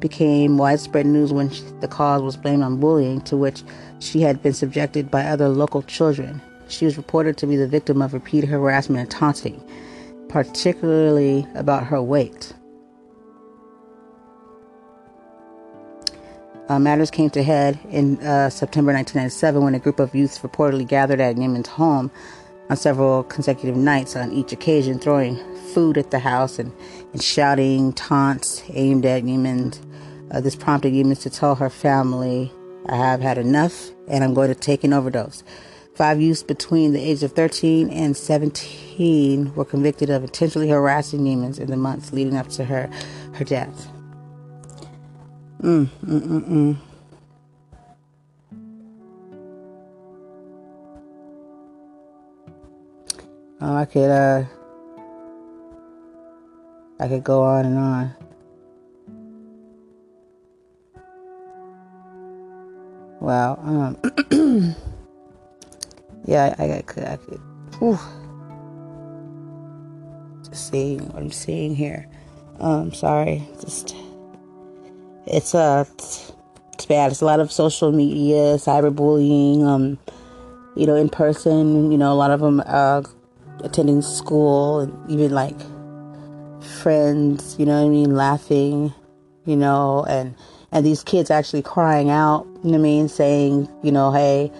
became 0.00 0.56
widespread 0.56 1.06
news 1.06 1.32
when 1.32 1.50
she, 1.50 1.62
the 1.80 1.88
cause 1.88 2.22
was 2.22 2.36
blamed 2.36 2.62
on 2.62 2.80
bullying 2.80 3.20
to 3.22 3.36
which 3.36 3.62
she 3.98 4.22
had 4.22 4.42
been 4.42 4.54
subjected 4.54 5.10
by 5.10 5.24
other 5.24 5.48
local 5.48 5.82
children. 5.82 6.40
She 6.70 6.84
was 6.84 6.96
reported 6.96 7.36
to 7.38 7.46
be 7.46 7.56
the 7.56 7.66
victim 7.68 8.00
of 8.00 8.14
repeated 8.14 8.48
harassment 8.48 9.00
and 9.00 9.10
taunting, 9.10 9.62
particularly 10.28 11.46
about 11.54 11.84
her 11.84 12.00
weight. 12.00 12.52
Uh, 16.68 16.78
matters 16.78 17.10
came 17.10 17.28
to 17.30 17.42
head 17.42 17.80
in 17.90 18.16
uh, 18.18 18.48
September 18.48 18.92
1997 18.92 19.64
when 19.64 19.74
a 19.74 19.80
group 19.80 19.98
of 19.98 20.14
youths 20.14 20.38
reportedly 20.38 20.86
gathered 20.86 21.20
at 21.20 21.34
Yeamans' 21.34 21.66
home 21.66 22.12
on 22.68 22.76
several 22.76 23.24
consecutive 23.24 23.76
nights, 23.76 24.14
on 24.14 24.30
each 24.30 24.52
occasion 24.52 25.00
throwing 25.00 25.36
food 25.74 25.98
at 25.98 26.12
the 26.12 26.20
house 26.20 26.60
and, 26.60 26.72
and 27.12 27.20
shouting 27.20 27.92
taunts 27.94 28.62
aimed 28.70 29.04
at 29.04 29.24
Yeaman. 29.24 29.74
Uh, 30.30 30.40
this 30.40 30.54
prompted 30.54 30.94
Yeaman 30.94 31.16
to 31.16 31.28
tell 31.28 31.56
her 31.56 31.68
family, 31.68 32.52
I 32.88 32.94
have 32.94 33.20
had 33.20 33.36
enough 33.36 33.90
and 34.06 34.22
I'm 34.22 34.32
going 34.32 34.48
to 34.48 34.54
take 34.54 34.84
an 34.84 34.92
overdose. 34.92 35.42
Five 36.00 36.18
youths 36.18 36.42
between 36.42 36.94
the 36.94 36.98
age 36.98 37.22
of 37.22 37.32
13 37.32 37.90
and 37.90 38.16
17 38.16 39.54
were 39.54 39.66
convicted 39.66 40.08
of 40.08 40.22
intentionally 40.22 40.70
harassing 40.70 41.20
Yeamans 41.20 41.60
in 41.60 41.70
the 41.70 41.76
months 41.76 42.10
leading 42.10 42.38
up 42.38 42.48
to 42.52 42.64
her 42.64 42.88
her 43.34 43.44
death. 43.44 43.86
Mm, 45.60 45.90
mm, 46.02 46.20
mm, 46.22 46.48
mm. 46.48 46.76
Oh, 53.60 53.74
I 53.76 53.84
could 53.84 54.10
uh 54.10 54.44
I 56.98 57.08
could 57.08 57.24
go 57.24 57.42
on 57.42 57.66
and 57.66 57.78
on. 57.78 58.14
Wow. 63.20 63.58
Um 63.62 64.74
Yeah, 66.24 66.54
I, 66.58 66.78
I 66.78 66.82
could 66.82 67.04
I 67.04 67.16
could 67.16 67.40
just 70.44 70.70
seeing 70.70 71.06
what 71.08 71.22
I'm 71.22 71.30
seeing 71.30 71.74
here. 71.74 72.08
Um 72.58 72.92
sorry. 72.92 73.42
Just 73.60 73.94
it's 75.26 75.54
uh 75.54 75.84
it's, 75.94 76.32
it's 76.74 76.86
bad. 76.86 77.12
It's 77.12 77.20
a 77.20 77.26
lot 77.26 77.40
of 77.40 77.50
social 77.52 77.92
media, 77.92 78.56
cyberbullying, 78.56 79.64
um, 79.64 79.98
you 80.76 80.86
know, 80.86 80.94
in 80.94 81.08
person, 81.08 81.90
you 81.90 81.98
know, 81.98 82.12
a 82.12 82.14
lot 82.14 82.30
of 82.30 82.40
them 82.40 82.62
uh 82.66 83.02
attending 83.62 84.02
school 84.02 84.80
and 84.80 85.10
even 85.10 85.30
like 85.32 85.56
friends, 86.62 87.56
you 87.58 87.66
know 87.66 87.80
what 87.80 87.86
I 87.86 87.90
mean, 87.90 88.14
laughing, 88.14 88.92
you 89.44 89.56
know, 89.56 90.04
and 90.08 90.34
and 90.72 90.86
these 90.86 91.02
kids 91.02 91.30
actually 91.30 91.62
crying 91.62 92.10
out, 92.10 92.46
you 92.62 92.70
know 92.70 92.78
what 92.78 92.78
I 92.78 92.82
mean, 92.82 93.08
saying, 93.08 93.68
you 93.82 93.92
know, 93.92 94.12
hey, 94.12 94.52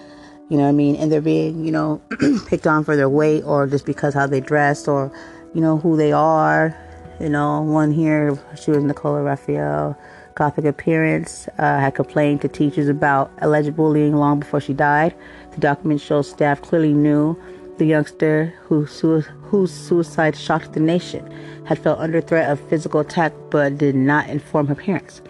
you 0.51 0.57
know 0.57 0.63
what 0.63 0.69
I 0.69 0.73
mean, 0.73 0.97
and 0.97 1.09
they're 1.09 1.21
being, 1.21 1.63
you 1.63 1.71
know, 1.71 2.01
picked 2.47 2.67
on 2.67 2.83
for 2.83 2.97
their 2.97 3.07
weight 3.07 3.41
or 3.43 3.67
just 3.67 3.85
because 3.85 4.13
how 4.13 4.27
they 4.27 4.41
dress 4.41 4.85
or, 4.85 5.09
you 5.53 5.61
know, 5.61 5.77
who 5.77 5.95
they 5.95 6.11
are. 6.11 6.77
You 7.21 7.29
know, 7.29 7.61
one 7.61 7.93
here, 7.93 8.37
she 8.61 8.69
was 8.71 8.83
Nicola 8.83 9.23
Raphael, 9.23 9.97
Gothic 10.35 10.65
appearance, 10.65 11.47
uh, 11.57 11.79
had 11.79 11.95
complained 11.95 12.41
to 12.41 12.49
teachers 12.49 12.89
about 12.89 13.31
alleged 13.37 13.77
bullying 13.77 14.13
long 14.13 14.41
before 14.41 14.59
she 14.59 14.73
died. 14.73 15.15
The 15.51 15.61
document 15.61 16.01
shows 16.01 16.29
staff 16.29 16.61
clearly 16.61 16.93
knew 16.93 17.41
the 17.77 17.85
youngster 17.85 18.53
whose, 18.63 18.99
whose 18.99 19.71
suicide 19.71 20.35
shocked 20.35 20.73
the 20.73 20.81
nation 20.81 21.31
had 21.63 21.79
felt 21.79 21.97
under 21.99 22.19
threat 22.19 22.49
of 22.49 22.59
physical 22.67 22.99
attack 22.99 23.31
but 23.51 23.77
did 23.77 23.95
not 23.95 24.27
inform 24.27 24.67
her 24.67 24.75
parents. 24.75 25.21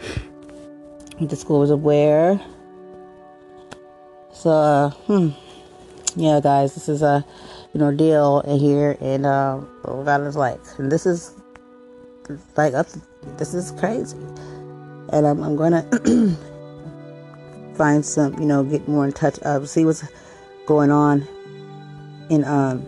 The 1.19 1.35
school 1.35 1.59
was 1.59 1.69
aware. 1.69 2.41
So, 4.41 4.49
uh, 4.49 4.89
hmm. 5.05 5.29
Yeah, 6.15 6.39
guys, 6.41 6.73
this 6.73 6.89
is 6.89 7.03
a 7.03 7.23
you 7.73 7.79
know 7.79 7.91
deal 7.91 8.39
in 8.39 8.57
here, 8.57 8.97
and 8.99 9.23
uh, 9.23 9.59
God 9.85 10.21
is 10.21 10.35
like, 10.35 10.59
and 10.79 10.91
this 10.91 11.05
is 11.05 11.35
like 12.57 12.73
up. 12.73 12.87
This 13.37 13.53
is 13.53 13.71
crazy, 13.73 14.17
and 15.13 15.27
I'm, 15.27 15.43
I'm 15.43 15.55
gonna 15.55 15.83
find 17.75 18.03
some, 18.03 18.33
you 18.39 18.47
know, 18.47 18.63
get 18.63 18.87
more 18.87 19.05
in 19.05 19.11
touch 19.13 19.37
of 19.41 19.69
see 19.69 19.85
what's 19.85 20.03
going 20.65 20.89
on 20.89 21.27
in 22.31 22.43
um 22.43 22.83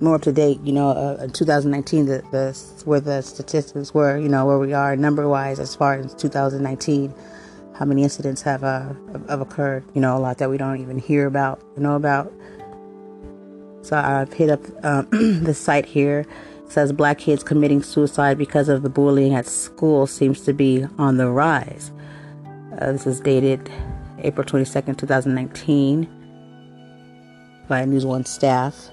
more 0.00 0.16
up 0.16 0.22
to 0.22 0.32
date, 0.32 0.58
you 0.64 0.72
know, 0.72 0.90
uh, 0.90 1.28
2019, 1.28 2.06
the, 2.06 2.22
the 2.32 2.82
where 2.86 2.98
the 2.98 3.22
statistics 3.22 3.94
were, 3.94 4.18
you 4.18 4.28
know, 4.28 4.46
where 4.46 4.58
we 4.58 4.72
are 4.72 4.96
number 4.96 5.28
wise 5.28 5.60
as 5.60 5.76
far 5.76 5.94
as 5.94 6.12
2019, 6.14 7.14
how 7.78 7.84
many 7.84 8.02
incidents 8.02 8.42
have 8.42 8.64
uh 8.64 8.92
have 9.28 9.40
occurred, 9.40 9.84
you 9.94 10.00
know, 10.00 10.16
a 10.16 10.20
lot 10.20 10.38
that 10.38 10.48
we 10.48 10.56
don't 10.56 10.80
even 10.80 10.98
hear 10.98 11.26
about, 11.26 11.60
know 11.78 11.96
about. 11.96 12.32
So 13.82 13.96
I've 13.96 14.32
hit 14.32 14.50
up 14.50 14.60
um, 14.84 15.08
the 15.44 15.54
site 15.54 15.86
here. 15.86 16.26
It 16.64 16.72
says 16.72 16.92
black 16.92 17.18
kids 17.18 17.44
committing 17.44 17.82
suicide 17.82 18.38
because 18.38 18.68
of 18.68 18.82
the 18.82 18.88
bullying 18.88 19.34
at 19.34 19.46
school 19.46 20.06
seems 20.06 20.40
to 20.42 20.52
be 20.52 20.84
on 20.98 21.18
the 21.18 21.28
rise. 21.28 21.92
Uh, 22.80 22.92
this 22.92 23.06
is 23.06 23.20
dated 23.20 23.70
April 24.18 24.44
22nd, 24.44 24.98
2019 24.98 26.08
by 27.68 27.84
News 27.84 28.04
One 28.04 28.24
staff. 28.24 28.90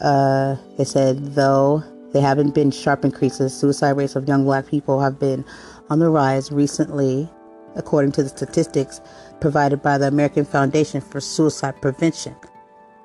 Uh, 0.00 0.56
they 0.76 0.84
said 0.84 1.34
though 1.34 1.82
there 2.12 2.22
haven't 2.22 2.54
been 2.54 2.70
sharp 2.70 3.04
increases, 3.04 3.52
suicide 3.52 3.96
rates 3.96 4.14
of 4.14 4.28
young 4.28 4.44
black 4.44 4.68
people 4.68 5.00
have 5.00 5.18
been 5.18 5.44
on 5.90 5.98
the 5.98 6.08
rise 6.08 6.52
recently, 6.52 7.28
according 7.76 8.12
to 8.12 8.22
the 8.22 8.28
statistics 8.28 9.00
provided 9.40 9.82
by 9.82 9.98
the 9.98 10.08
American 10.08 10.44
Foundation 10.44 11.00
for 11.00 11.20
Suicide 11.20 11.80
Prevention. 11.80 12.34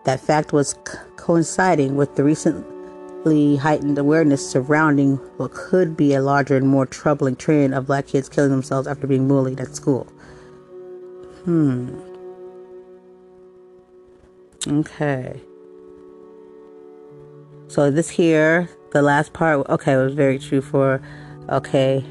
That 0.05 0.19
fact 0.19 0.53
was 0.53 0.71
c- 0.87 0.97
coinciding 1.17 1.95
with 1.95 2.15
the 2.15 2.23
recently 2.23 3.57
heightened 3.57 3.97
awareness 3.97 4.49
surrounding 4.49 5.17
what 5.37 5.51
could 5.51 5.97
be 5.97 6.13
a 6.13 6.21
larger 6.21 6.55
and 6.55 6.67
more 6.67 6.85
troubling 6.85 7.35
trend 7.35 7.73
of 7.73 7.87
black 7.87 8.07
kids 8.07 8.29
killing 8.29 8.51
themselves 8.51 8.87
after 8.87 9.07
being 9.07 9.27
bullied 9.27 9.59
at 9.59 9.75
school. 9.75 10.05
Hmm. 11.43 11.99
Okay. 14.67 15.41
So 17.67 17.91
this 17.91 18.09
here, 18.09 18.69
the 18.91 19.01
last 19.01 19.33
part, 19.33 19.67
okay, 19.69 19.95
was 19.95 20.13
very 20.13 20.39
true 20.39 20.61
for, 20.61 21.01
okay, 21.49 22.03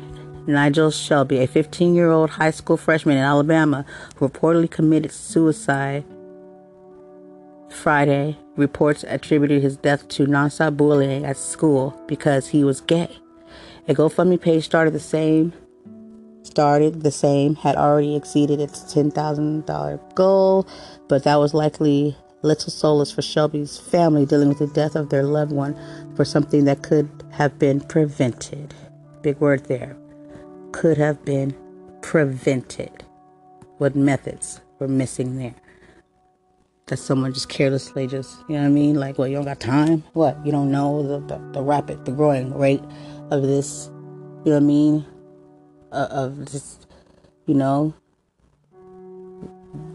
Nigel 0.48 0.90
Shelby, 0.90 1.38
a 1.38 1.46
15 1.46 1.94
year 1.94 2.10
old 2.10 2.30
high 2.30 2.50
school 2.50 2.78
freshman 2.78 3.18
in 3.18 3.22
Alabama 3.22 3.84
who 4.16 4.28
reportedly 4.28 4.70
committed 4.70 5.12
suicide 5.12 6.04
Friday. 7.70 8.38
Reports 8.56 9.04
attributed 9.06 9.62
his 9.62 9.76
death 9.76 10.08
to 10.08 10.26
nonstop 10.26 10.76
bullying 10.76 11.24
at 11.24 11.36
school 11.36 11.94
because 12.08 12.48
he 12.48 12.64
was 12.64 12.80
gay. 12.80 13.08
A 13.86 13.94
GoFundMe 13.94 14.40
page 14.40 14.64
started 14.64 14.92
the 14.94 15.00
same 15.00 15.52
started 16.42 17.02
the 17.02 17.10
same 17.10 17.54
had 17.56 17.76
already 17.76 18.16
exceeded 18.16 18.58
its 18.58 18.80
$10,000 18.94 20.14
goal, 20.14 20.66
but 21.08 21.22
that 21.24 21.36
was 21.36 21.52
likely 21.52 22.16
little 22.42 22.70
solace 22.70 23.12
for 23.12 23.22
Shelby's 23.22 23.76
family 23.76 24.24
dealing 24.24 24.48
with 24.48 24.58
the 24.58 24.66
death 24.68 24.96
of 24.96 25.10
their 25.10 25.24
loved 25.24 25.52
one 25.52 25.76
for 26.16 26.24
something 26.24 26.64
that 26.64 26.82
could 26.82 27.08
have 27.32 27.58
been 27.58 27.80
prevented. 27.80 28.74
Big 29.22 29.38
word 29.40 29.66
there. 29.66 29.96
Could 30.72 30.98
have 30.98 31.24
been 31.24 31.56
prevented. 32.02 33.04
What 33.78 33.94
methods 33.94 34.60
were 34.78 34.88
missing 34.88 35.38
there? 35.38 35.54
That 36.86 36.98
someone 36.98 37.32
just 37.32 37.48
carelessly 37.48 38.06
just, 38.06 38.38
you 38.48 38.54
know 38.56 38.62
what 38.62 38.68
I 38.68 38.70
mean? 38.70 38.96
Like, 38.96 39.18
well, 39.18 39.28
you 39.28 39.36
don't 39.36 39.44
got 39.44 39.60
time? 39.60 40.04
What? 40.14 40.38
You 40.44 40.52
don't 40.52 40.70
know 40.70 41.02
the, 41.02 41.20
the, 41.20 41.38
the 41.52 41.62
rapid, 41.62 42.04
the 42.04 42.12
growing 42.12 42.52
rate 42.56 42.82
of 43.30 43.42
this, 43.42 43.90
you 44.44 44.52
know 44.52 44.56
what 44.56 44.56
I 44.56 44.60
mean? 44.60 45.06
Uh, 45.92 46.08
of 46.10 46.50
this, 46.50 46.78
you 47.46 47.54
know, 47.54 47.94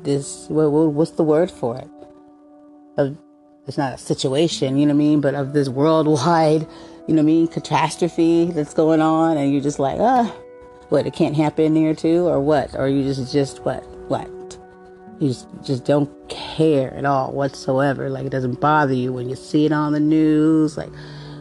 this, 0.03 0.47
what, 0.49 0.71
what, 0.71 0.91
what's 0.91 1.11
the 1.11 1.23
word 1.23 1.49
for 1.49 1.77
it? 1.77 1.89
of 2.97 3.17
it's 3.67 3.77
not 3.77 3.93
a 3.93 3.97
situation, 3.97 4.77
you 4.77 4.85
know 4.85 4.93
what 4.93 5.01
I 5.01 5.05
mean, 5.05 5.21
but 5.21 5.35
of 5.35 5.53
this 5.53 5.69
worldwide, 5.69 6.61
you 7.07 7.15
know 7.15 7.15
what 7.15 7.19
I 7.19 7.23
mean, 7.23 7.47
catastrophe 7.47 8.51
that's 8.51 8.73
going 8.73 9.01
on, 9.01 9.37
and 9.37 9.53
you're 9.53 9.61
just 9.61 9.79
like, 9.79 9.99
ah, 9.99 10.33
what? 10.93 11.07
It 11.07 11.13
can't 11.13 11.35
happen 11.35 11.75
here 11.75 11.95
too, 11.95 12.27
or 12.27 12.39
what? 12.39 12.75
Or 12.75 12.87
you 12.87 13.01
just 13.01 13.33
just 13.33 13.65
what 13.65 13.83
what? 14.09 14.29
You 15.19 15.29
just 15.29 15.47
just 15.63 15.85
don't 15.85 16.07
care 16.29 16.93
at 16.93 17.03
all 17.03 17.33
whatsoever. 17.33 18.11
Like 18.11 18.27
it 18.27 18.29
doesn't 18.29 18.61
bother 18.61 18.93
you 18.93 19.11
when 19.11 19.27
you 19.27 19.35
see 19.35 19.65
it 19.65 19.71
on 19.71 19.93
the 19.93 19.99
news. 19.99 20.77
Like, 20.77 20.91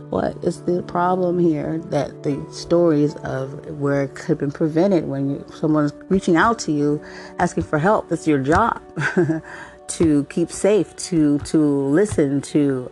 what 0.09 0.43
is 0.43 0.63
the 0.63 0.83
problem 0.85 1.39
here? 1.39 1.79
That 1.91 2.23
the 2.23 2.43
stories 2.51 3.15
of 3.17 3.79
where 3.79 4.05
it 4.05 4.15
could 4.15 4.29
have 4.29 4.39
been 4.39 4.53
prevented 4.53 5.07
when 5.07 5.29
you, 5.29 5.47
someone's 5.55 5.93
reaching 6.09 6.37
out 6.37 6.59
to 6.61 6.73
you, 6.73 7.03
asking 7.39 7.65
for 7.65 7.79
help. 7.79 8.09
That's 8.09 8.27
your 8.27 8.39
job. 8.39 8.81
to 9.89 10.25
keep 10.31 10.51
safe, 10.51 10.97
to 10.97 11.39
to 11.41 11.59
listen, 11.59 12.41
to 12.41 12.91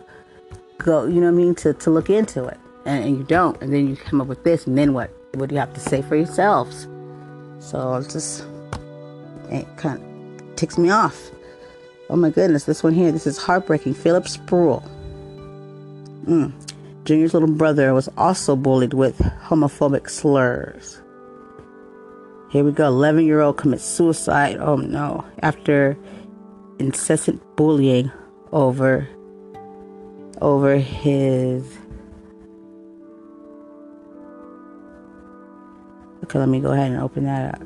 go, 0.77 1.05
you 1.07 1.21
know 1.21 1.31
what 1.31 1.41
I 1.41 1.43
mean, 1.43 1.55
to, 1.55 1.73
to 1.73 1.89
look 1.89 2.11
into 2.11 2.45
it. 2.45 2.59
And, 2.85 3.03
and 3.03 3.17
you 3.17 3.23
don't. 3.23 3.59
And 3.63 3.73
then 3.73 3.87
you 3.87 3.95
come 3.95 4.21
up 4.21 4.27
with 4.27 4.43
this, 4.43 4.67
and 4.67 4.77
then 4.77 4.93
what? 4.93 5.11
What 5.33 5.49
do 5.49 5.55
you 5.55 5.59
have 5.59 5.73
to 5.73 5.79
say 5.79 6.01
for 6.01 6.15
yourselves? 6.15 6.87
So 7.59 7.95
it's 7.95 8.13
just, 8.13 8.45
it 9.49 9.65
kind 9.77 10.01
of 10.01 10.55
ticks 10.55 10.77
me 10.77 10.89
off. 10.89 11.31
Oh 12.09 12.15
my 12.15 12.29
goodness, 12.29 12.65
this 12.65 12.83
one 12.83 12.93
here, 12.93 13.11
this 13.11 13.25
is 13.25 13.37
heartbreaking. 13.37 13.93
Philip 13.93 14.25
Spruill. 14.25 14.83
Mm. 16.25 16.51
Junior's 17.05 17.33
little 17.33 17.49
brother 17.49 17.93
was 17.93 18.09
also 18.17 18.55
bullied 18.55 18.93
with 18.93 19.17
homophobic 19.17 20.09
slurs. 20.09 21.01
Here 22.51 22.65
we 22.65 22.73
go. 22.73 22.87
11 22.87 23.25
year 23.25 23.39
old 23.39 23.57
commits 23.57 23.85
suicide. 23.85 24.57
Oh 24.57 24.75
no. 24.75 25.25
After 25.41 25.97
incessant 26.79 27.41
bullying 27.55 28.11
over 28.51 29.07
over 30.41 30.75
his 30.75 31.63
okay 36.31 36.39
let 36.39 36.47
me 36.47 36.59
go 36.59 36.71
ahead 36.71 36.91
and 36.91 37.01
open 37.01 37.25
that 37.25 37.55
up 37.55 37.61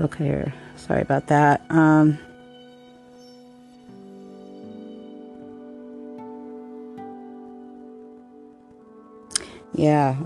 Okay, 0.00 0.50
sorry 0.76 1.02
about 1.02 1.26
that. 1.26 1.60
Um, 1.68 2.18
yeah. 9.74 10.16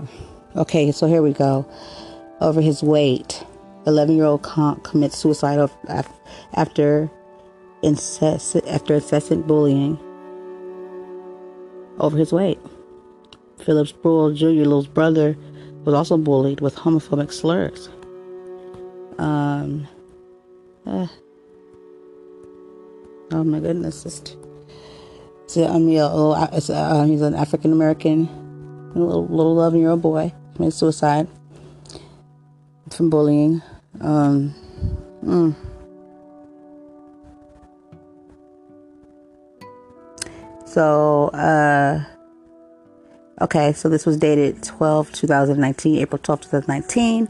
Okay, 0.55 0.93
so 0.93 1.07
here 1.07 1.21
we 1.21 1.33
go. 1.33 1.69
Over 2.39 2.61
his 2.61 2.81
weight, 2.81 3.43
11 3.85 4.15
year 4.15 4.23
old 4.23 4.43
commits 4.43 5.17
suicide 5.17 5.69
after 6.53 7.11
incessant, 7.83 8.65
after 8.67 8.95
incessant 8.95 9.45
bullying 9.45 9.99
over 11.99 12.17
his 12.17 12.31
weight. 12.31 12.59
Phillips 13.63 13.91
Spruill 13.91 14.35
Jr., 14.35 14.69
brother, 14.87 15.37
was 15.83 15.93
also 15.93 16.17
bullied 16.17 16.61
with 16.61 16.75
homophobic 16.75 17.31
slurs. 17.31 17.89
Um, 19.17 19.87
uh, 20.85 21.07
oh 23.31 23.43
my 23.43 23.59
goodness. 23.59 24.05
A 25.97 26.07
little, 26.07 26.35
it's 26.51 26.69
uh, 26.69 27.03
he's 27.05 27.21
an 27.21 27.35
African 27.35 27.71
American, 27.71 28.27
little, 28.93 29.25
little 29.27 29.53
11 29.53 29.79
year 29.79 29.91
old 29.91 30.01
boy, 30.01 30.33
committed 30.55 30.73
suicide 30.73 31.27
from 32.89 33.09
bullying. 33.09 33.61
Um, 34.01 34.53
mm. 35.23 35.55
So, 40.75 41.27
uh, 41.29 42.03
okay, 43.39 43.71
so 43.71 43.87
this 43.87 44.05
was 44.05 44.17
dated 44.17 44.61
12 44.61 45.09
2019, 45.13 45.99
April 45.99 46.19
12 46.21 46.41
2019. 46.41 47.29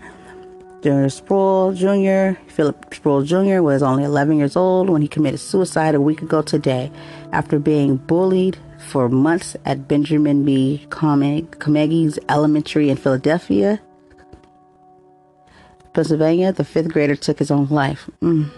Junior 0.81 1.05
Spruill 1.09 1.75
Jr., 1.75 2.41
Philip 2.49 2.89
Spruill 2.89 3.23
Jr., 3.23 3.61
was 3.61 3.83
only 3.83 4.03
11 4.03 4.39
years 4.39 4.55
old 4.55 4.89
when 4.89 5.03
he 5.03 5.07
committed 5.07 5.39
suicide 5.39 5.93
a 5.93 6.01
week 6.01 6.23
ago 6.23 6.41
today 6.41 6.91
after 7.33 7.59
being 7.59 7.97
bullied 7.97 8.57
for 8.79 9.09
months 9.09 9.55
at 9.63 9.87
Benjamin 9.87 10.43
B. 10.43 10.87
Comegys 10.89 12.17
Elementary 12.27 12.89
in 12.89 12.97
Philadelphia, 12.97 13.79
Pennsylvania. 15.93 16.51
The 16.51 16.65
fifth 16.65 16.91
grader 16.91 17.15
took 17.15 17.37
his 17.37 17.51
own 17.51 17.67
life. 17.67 18.09
Mm. 18.23 18.49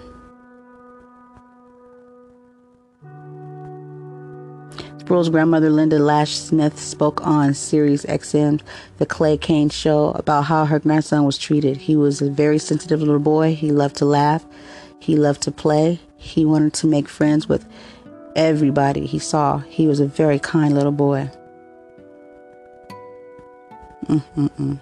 Spruill's 5.07 5.29
grandmother, 5.29 5.69
Linda 5.69 5.99
Lash 5.99 6.35
Smith, 6.35 6.77
spoke 6.77 7.25
on 7.25 7.53
Sirius 7.53 8.03
XM, 8.07 8.59
The 8.97 9.05
Clay 9.05 9.37
Cane 9.37 9.69
Show, 9.69 10.11
about 10.11 10.41
how 10.41 10.65
her 10.65 10.79
grandson 10.79 11.23
was 11.23 11.37
treated. 11.37 11.77
He 11.77 11.95
was 11.95 12.21
a 12.21 12.29
very 12.29 12.59
sensitive 12.59 12.99
little 12.99 13.17
boy. 13.17 13.55
He 13.55 13.71
loved 13.71 13.95
to 13.97 14.05
laugh. 14.05 14.45
He 14.99 15.15
loved 15.15 15.43
to 15.43 15.51
play. 15.51 16.01
He 16.17 16.43
wanted 16.43 16.73
to 16.73 16.87
make 16.87 17.07
friends 17.07 17.47
with 17.47 17.65
everybody 18.35 19.05
he 19.05 19.17
saw. 19.17 19.59
He 19.59 19.87
was 19.87 20.01
a 20.01 20.07
very 20.07 20.39
kind 20.39 20.75
little 20.75 20.91
boy. 20.91 21.31
Mm-mm-mm. 24.07 24.81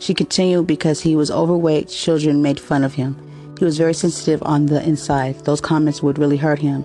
She 0.00 0.12
continued 0.12 0.66
because 0.66 1.02
he 1.02 1.14
was 1.14 1.30
overweight, 1.30 1.88
children 1.88 2.42
made 2.42 2.58
fun 2.58 2.82
of 2.82 2.94
him. 2.94 3.29
He 3.60 3.66
was 3.66 3.76
very 3.76 3.92
sensitive 3.92 4.42
on 4.42 4.64
the 4.64 4.82
inside. 4.82 5.44
Those 5.44 5.60
comments 5.60 6.02
would 6.02 6.18
really 6.18 6.38
hurt 6.38 6.60
him. 6.60 6.82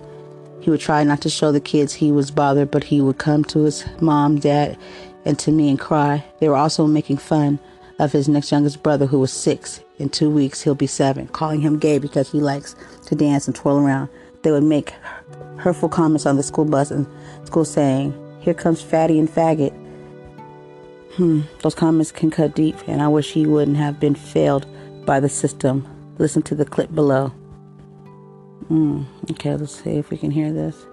He 0.60 0.68
would 0.68 0.78
try 0.78 1.04
not 1.04 1.22
to 1.22 1.30
show 1.30 1.50
the 1.50 1.58
kids 1.58 1.94
he 1.94 2.12
was 2.12 2.30
bothered, 2.30 2.70
but 2.70 2.84
he 2.84 3.00
would 3.00 3.16
come 3.16 3.44
to 3.44 3.60
his 3.60 3.86
mom, 4.02 4.40
dad, 4.40 4.76
and 5.24 5.38
to 5.38 5.50
me 5.50 5.70
and 5.70 5.80
cry. 5.80 6.22
They 6.38 6.50
were 6.50 6.56
also 6.56 6.86
making 6.86 7.16
fun 7.16 7.58
of 7.98 8.12
his 8.12 8.28
next 8.28 8.52
youngest 8.52 8.82
brother, 8.82 9.06
who 9.06 9.18
was 9.18 9.32
six. 9.32 9.80
In 9.96 10.10
two 10.10 10.28
weeks, 10.28 10.60
he'll 10.60 10.74
be 10.74 10.86
seven, 10.86 11.28
calling 11.28 11.62
him 11.62 11.78
gay 11.78 11.96
because 11.96 12.30
he 12.30 12.40
likes 12.40 12.76
to 13.06 13.14
dance 13.14 13.46
and 13.46 13.56
twirl 13.56 13.78
around. 13.78 14.10
They 14.42 14.50
would 14.50 14.62
make 14.62 14.90
hurtful 15.56 15.88
comments 15.88 16.26
on 16.26 16.36
the 16.36 16.42
school 16.42 16.66
bus 16.66 16.90
and 16.90 17.06
school 17.46 17.64
saying, 17.64 18.12
Here 18.40 18.52
comes 18.52 18.82
fatty 18.82 19.18
and 19.18 19.30
faggot. 19.30 19.72
Hmm, 21.14 21.40
those 21.62 21.74
comments 21.74 22.12
can 22.12 22.30
cut 22.30 22.54
deep, 22.54 22.76
and 22.86 23.00
I 23.00 23.08
wish 23.08 23.32
he 23.32 23.46
wouldn't 23.46 23.78
have 23.78 23.98
been 23.98 24.14
failed 24.14 24.66
by 25.06 25.20
the 25.20 25.30
system. 25.30 25.90
Listen 26.18 26.42
to 26.42 26.54
the 26.54 26.64
clip 26.64 26.94
below. 26.94 27.32
Mm, 28.70 29.06
okay, 29.32 29.54
let's 29.54 29.82
see 29.82 29.90
if 29.90 30.10
we 30.10 30.16
can 30.16 30.30
hear 30.30 30.52
this. 30.52 30.86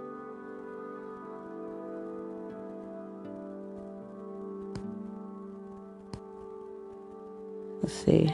Let's 7.82 7.93
see. 7.93 8.34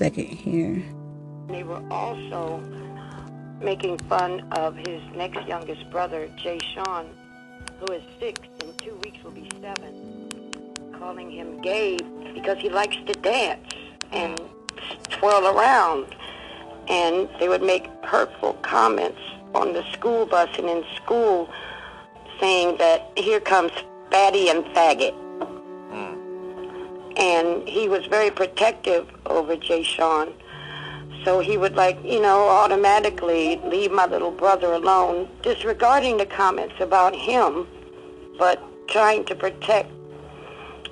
second 0.00 0.28
here. 0.28 0.82
They 1.48 1.62
were 1.62 1.82
also 1.90 2.62
making 3.60 3.98
fun 4.08 4.40
of 4.52 4.74
his 4.76 5.02
next 5.14 5.46
youngest 5.46 5.90
brother, 5.90 6.32
Jay 6.38 6.58
Sean, 6.72 7.10
who 7.80 7.92
is 7.94 8.02
six, 8.18 8.40
in 8.62 8.72
two 8.74 8.94
weeks 8.96 9.22
will 9.24 9.30
be 9.30 9.48
seven, 9.60 10.28
calling 10.98 11.30
him 11.30 11.60
Gabe 11.62 12.00
because 12.34 12.58
he 12.58 12.68
likes 12.68 12.96
to 13.06 13.12
dance 13.14 13.72
and 14.12 14.38
twirl 15.08 15.46
around. 15.46 16.14
And 16.88 17.28
they 17.38 17.48
would 17.48 17.62
make 17.62 17.86
hurtful 18.02 18.54
comments 18.62 19.20
on 19.54 19.72
the 19.72 19.84
school 19.92 20.26
bus 20.26 20.50
and 20.58 20.68
in 20.68 20.84
school 20.96 21.48
saying 22.38 22.76
that 22.78 23.10
here 23.16 23.40
comes 23.40 23.72
fatty 24.10 24.48
and 24.48 24.64
faggot. 24.66 25.14
Hmm. 25.90 27.12
And 27.16 27.68
he 27.68 27.88
was 27.88 28.06
very 28.06 28.30
protective 28.30 29.08
over 29.26 29.56
Jay 29.56 29.82
Sean. 29.82 30.32
So 31.24 31.40
he 31.40 31.56
would 31.58 31.76
like, 31.76 31.98
you 32.04 32.20
know, 32.20 32.48
automatically 32.48 33.60
leave 33.64 33.92
my 33.92 34.06
little 34.06 34.30
brother 34.30 34.72
alone, 34.72 35.28
disregarding 35.42 36.16
the 36.16 36.26
comments 36.26 36.74
about 36.80 37.14
him, 37.14 37.66
but 38.38 38.62
trying 38.88 39.24
to 39.26 39.34
protect 39.34 39.90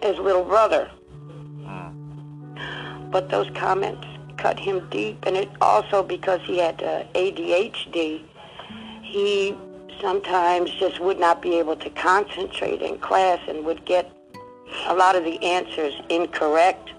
his 0.03 0.19
little 0.19 0.45
brother. 0.45 0.91
But 3.11 3.31
those 3.31 3.49
comments 3.55 4.07
cut 4.37 4.59
him 4.59 4.87
deep, 4.91 5.19
and 5.25 5.37
it 5.37 5.49
also 5.63 6.03
because 6.03 6.41
he 6.45 6.59
had 6.59 6.83
uh, 6.83 7.05
ADHD, 7.15 8.23
he 9.03 9.57
sometimes 10.01 10.71
just 10.73 11.01
would 11.01 11.19
not 11.19 11.41
be 11.41 11.59
able 11.59 11.77
to 11.77 11.91
concentrate 11.91 12.83
in 12.83 12.99
class 12.99 13.41
and 13.49 13.65
would 13.65 13.85
get 13.87 14.13
a 14.87 14.95
lot 14.95 15.17
of 15.17 15.25
the 15.25 15.43
answers 15.43 15.95
incorrect 16.11 16.91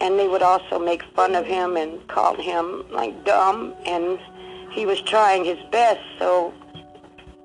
and 0.00 0.18
they 0.18 0.28
would 0.28 0.42
also 0.42 0.78
make 0.78 1.02
fun 1.14 1.34
of 1.34 1.46
him 1.46 1.76
and 1.76 2.06
call 2.08 2.36
him 2.36 2.84
like 2.90 3.24
dumb. 3.24 3.74
And 3.86 4.18
he 4.70 4.86
was 4.86 5.00
trying 5.02 5.44
his 5.44 5.58
best 5.70 6.00
so 6.18 6.52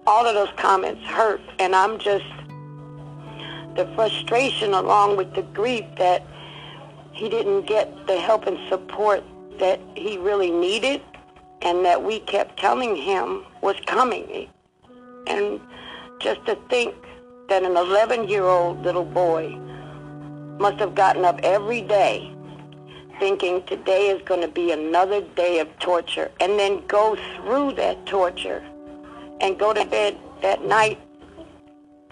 all 0.05 0.25
of 0.25 0.33
those 0.35 0.53
comments 0.57 1.03
hurt. 1.05 1.41
And 1.59 1.75
i'm 1.75 1.99
just 1.99 2.25
the 3.75 3.85
frustration 3.95 4.73
along 4.73 5.17
with 5.17 5.33
the 5.35 5.43
grief 5.43 5.85
that 5.97 6.25
he 7.11 7.29
didn't 7.29 7.67
get 7.67 8.07
the 8.07 8.19
help 8.19 8.47
and 8.47 8.57
support 8.69 9.23
that 9.59 9.79
he 9.95 10.17
really 10.17 10.51
needed 10.51 11.01
and 11.61 11.85
that 11.85 12.03
we 12.03 12.19
kept 12.21 12.59
telling 12.59 12.95
him 12.95 13.43
was 13.61 13.75
coming. 13.85 14.49
And 15.25 15.59
just 16.19 16.45
to 16.45 16.55
think 16.69 16.95
that 17.49 17.63
an 17.63 17.75
11 17.75 18.27
year 18.27 18.43
old 18.43 18.83
little 18.83 19.05
boy 19.05 19.49
must 20.59 20.79
have 20.79 20.95
gotten 20.95 21.25
up 21.25 21.39
every 21.43 21.81
day 21.81 22.33
thinking 23.19 23.63
today 23.65 24.07
is 24.09 24.21
going 24.23 24.41
to 24.41 24.47
be 24.47 24.71
another 24.71 25.21
day 25.21 25.59
of 25.59 25.79
torture 25.79 26.31
and 26.39 26.59
then 26.59 26.85
go 26.87 27.17
through 27.35 27.73
that 27.73 28.05
torture 28.05 28.63
and 29.41 29.57
go 29.59 29.73
to 29.73 29.85
bed 29.85 30.17
that 30.41 30.63
night 30.63 30.99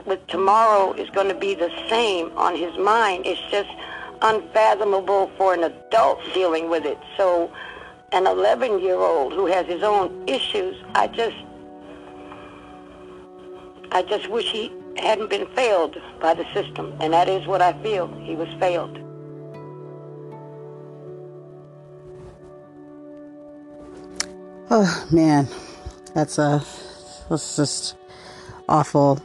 with 0.06 0.26
tomorrow 0.28 0.94
is 0.94 1.10
going 1.10 1.28
to 1.28 1.36
be 1.36 1.56
the 1.56 1.72
same 1.90 2.32
on 2.38 2.56
his 2.56 2.78
mind. 2.78 3.26
It's 3.26 3.42
just 3.50 3.70
unfathomable 4.22 5.32
for 5.38 5.54
an 5.54 5.64
adult 5.64 6.20
dealing 6.34 6.70
with 6.70 6.86
it. 6.86 6.98
So 7.18 7.52
an 8.12 8.28
11 8.28 8.80
year 8.80 8.98
old 8.98 9.34
who 9.34 9.46
has 9.48 9.66
his 9.66 9.84
own 9.84 10.24
issues, 10.28 10.76
I 10.94 11.08
just, 11.08 11.36
I 13.92 14.04
just 14.04 14.30
wish 14.30 14.52
he 14.52 14.72
hadn't 14.98 15.30
been 15.30 15.48
failed 15.48 15.98
by 16.20 16.34
the 16.34 16.46
system. 16.54 16.94
And 17.00 17.14
that 17.14 17.28
is 17.28 17.46
what 17.48 17.62
I 17.62 17.74
feel. 17.82 18.08
He 18.20 18.36
was 18.36 18.50
failed. 18.60 19.05
Oh 24.70 25.08
man, 25.12 25.48
that's 26.14 26.40
uh, 26.40 26.64
that's 27.30 27.56
just 27.56 27.96
awful. 28.68 29.22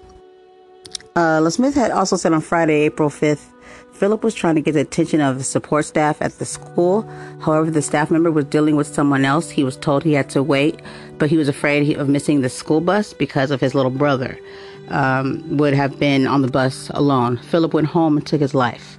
Uh, 1.16 1.48
Smith 1.50 1.74
had 1.74 1.90
also 1.90 2.16
said 2.16 2.32
on 2.32 2.40
Friday, 2.40 2.82
April 2.82 3.08
5th, 3.08 3.46
Philip 3.94 4.22
was 4.22 4.34
trying 4.34 4.54
to 4.54 4.60
get 4.60 4.72
the 4.72 4.80
attention 4.80 5.20
of 5.20 5.38
the 5.38 5.44
support 5.44 5.84
staff 5.84 6.22
at 6.22 6.32
the 6.38 6.44
school. 6.44 7.02
However, 7.40 7.70
the 7.70 7.82
staff 7.82 8.10
member 8.10 8.30
was 8.30 8.44
dealing 8.46 8.76
with 8.76 8.86
someone 8.86 9.24
else. 9.24 9.50
He 9.50 9.64
was 9.64 9.76
told 9.76 10.04
he 10.04 10.12
had 10.12 10.30
to 10.30 10.42
wait, 10.42 10.80
but 11.18 11.30
he 11.30 11.36
was 11.36 11.48
afraid 11.48 11.96
of 11.98 12.08
missing 12.08 12.40
the 12.40 12.48
school 12.48 12.80
bus 12.80 13.12
because 13.12 13.50
of 13.50 13.60
his 13.60 13.74
little 13.74 13.90
brother 13.90 14.38
um, 14.88 15.56
would 15.56 15.74
have 15.74 15.98
been 15.98 16.26
on 16.26 16.42
the 16.42 16.48
bus 16.48 16.90
alone. 16.94 17.36
Philip 17.38 17.74
went 17.74 17.88
home 17.88 18.16
and 18.16 18.26
took 18.26 18.40
his 18.40 18.54
life. 18.54 18.98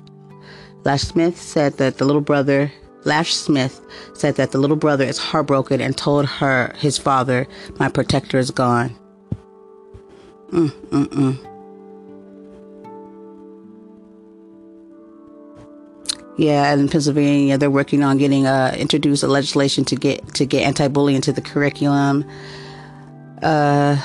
Lash 0.83 1.01
Smith 1.01 1.39
said 1.39 1.73
that 1.77 1.97
the 1.97 2.05
little 2.05 2.21
brother, 2.21 2.71
Lash 3.03 3.33
Smith 3.33 3.81
said 4.13 4.35
that 4.35 4.51
the 4.51 4.57
little 4.57 4.75
brother 4.75 5.03
is 5.03 5.17
heartbroken 5.17 5.81
and 5.81 5.97
told 5.97 6.25
her, 6.25 6.73
his 6.77 6.97
father, 6.97 7.47
my 7.79 7.89
protector 7.89 8.37
is 8.37 8.51
gone. 8.51 8.95
Mm, 10.51 10.69
mm, 10.69 11.05
mm. 11.07 11.47
Yeah, 16.37 16.73
in 16.73 16.89
Pennsylvania, 16.89 17.57
they're 17.57 17.69
working 17.69 18.03
on 18.03 18.17
getting 18.17 18.47
uh, 18.47 18.75
introduce 18.77 19.21
a 19.21 19.27
legislation 19.27 19.85
to 19.85 19.95
get 19.95 20.33
to 20.35 20.45
get 20.45 20.63
anti-bullying 20.63 21.17
into 21.17 21.31
the 21.31 21.41
curriculum. 21.41 22.25
Uh, 23.43 23.97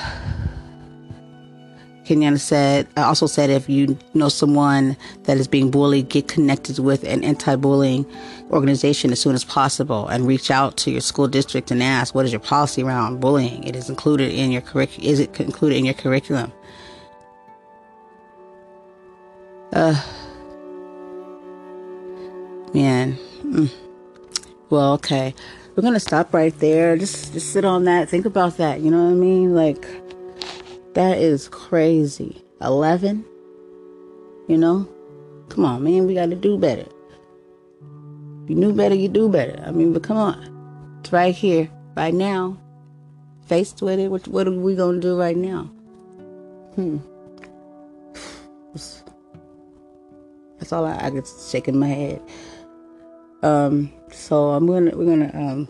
Kenyatta 2.05 2.39
said, 2.39 2.87
I 2.95 3.03
also 3.03 3.27
said, 3.27 3.49
if 3.49 3.67
you 3.67 3.97
know 4.13 4.29
someone 4.29 4.95
that 5.23 5.37
is 5.37 5.47
being 5.47 5.71
bullied, 5.71 6.09
get 6.09 6.27
connected 6.27 6.79
with 6.79 7.03
an 7.03 7.23
anti-bullying 7.23 8.05
organization 8.51 9.11
as 9.11 9.19
soon 9.19 9.35
as 9.35 9.43
possible, 9.43 10.07
and 10.07 10.25
reach 10.25 10.49
out 10.51 10.77
to 10.77 10.91
your 10.91 11.01
school 11.01 11.27
district 11.27 11.71
and 11.71 11.83
ask, 11.83 12.15
what 12.15 12.25
is 12.25 12.31
your 12.31 12.39
policy 12.39 12.83
around 12.83 13.19
bullying? 13.19 13.63
It 13.63 13.75
is 13.75 13.89
included 13.89 14.31
in 14.33 14.51
your 14.51 14.61
curric- 14.61 14.99
Is 14.99 15.19
it 15.19 15.39
included 15.39 15.77
in 15.77 15.85
your 15.85 15.93
curriculum? 15.93 16.51
Uh, 19.73 20.01
man. 22.73 23.17
Mm. 23.43 23.69
Well, 24.69 24.93
okay, 24.93 25.33
we're 25.75 25.83
gonna 25.83 25.99
stop 25.99 26.33
right 26.33 26.57
there. 26.59 26.97
Just, 26.97 27.33
just 27.33 27.51
sit 27.51 27.65
on 27.65 27.83
that. 27.83 28.09
Think 28.09 28.25
about 28.25 28.57
that. 28.57 28.81
You 28.81 28.91
know 28.91 29.03
what 29.03 29.11
I 29.11 29.15
mean? 29.15 29.55
Like 29.55 29.85
that 30.97 31.19
is 31.19 31.47
crazy. 31.49 32.41
11? 32.61 33.23
You 34.47 34.57
know? 34.57 34.87
Come 35.49 35.63
on, 35.63 35.83
man. 35.83 36.07
We 36.07 36.15
got 36.15 36.31
to 36.31 36.35
do 36.35 36.57
better. 36.57 36.85
You 38.47 38.55
knew 38.55 38.73
better, 38.73 38.95
you 38.95 39.09
do 39.09 39.29
better. 39.29 39.61
I 39.65 39.71
mean, 39.71 39.93
but 39.93 40.03
come 40.03 40.17
on. 40.17 40.97
It's 41.01 41.11
right 41.11 41.35
here, 41.35 41.69
right 41.95 42.13
now. 42.13 42.57
Faced 43.45 43.81
with 43.81 43.99
it. 43.99 44.09
What, 44.09 44.27
what 44.27 44.47
are 44.47 44.51
we 44.51 44.75
going 44.75 44.95
to 44.95 45.01
do 45.01 45.19
right 45.19 45.37
now? 45.37 45.63
Hmm. 46.75 46.97
That's 50.57 50.73
all 50.73 50.85
I, 50.85 50.97
I 51.05 51.09
get 51.09 51.27
shaking 51.49 51.79
my 51.79 51.87
head. 51.87 52.21
Um, 53.43 53.93
so 54.11 54.49
I'm 54.49 54.65
gonna 54.65 54.91
we're 54.95 55.05
gonna 55.05 55.31
um 55.33 55.69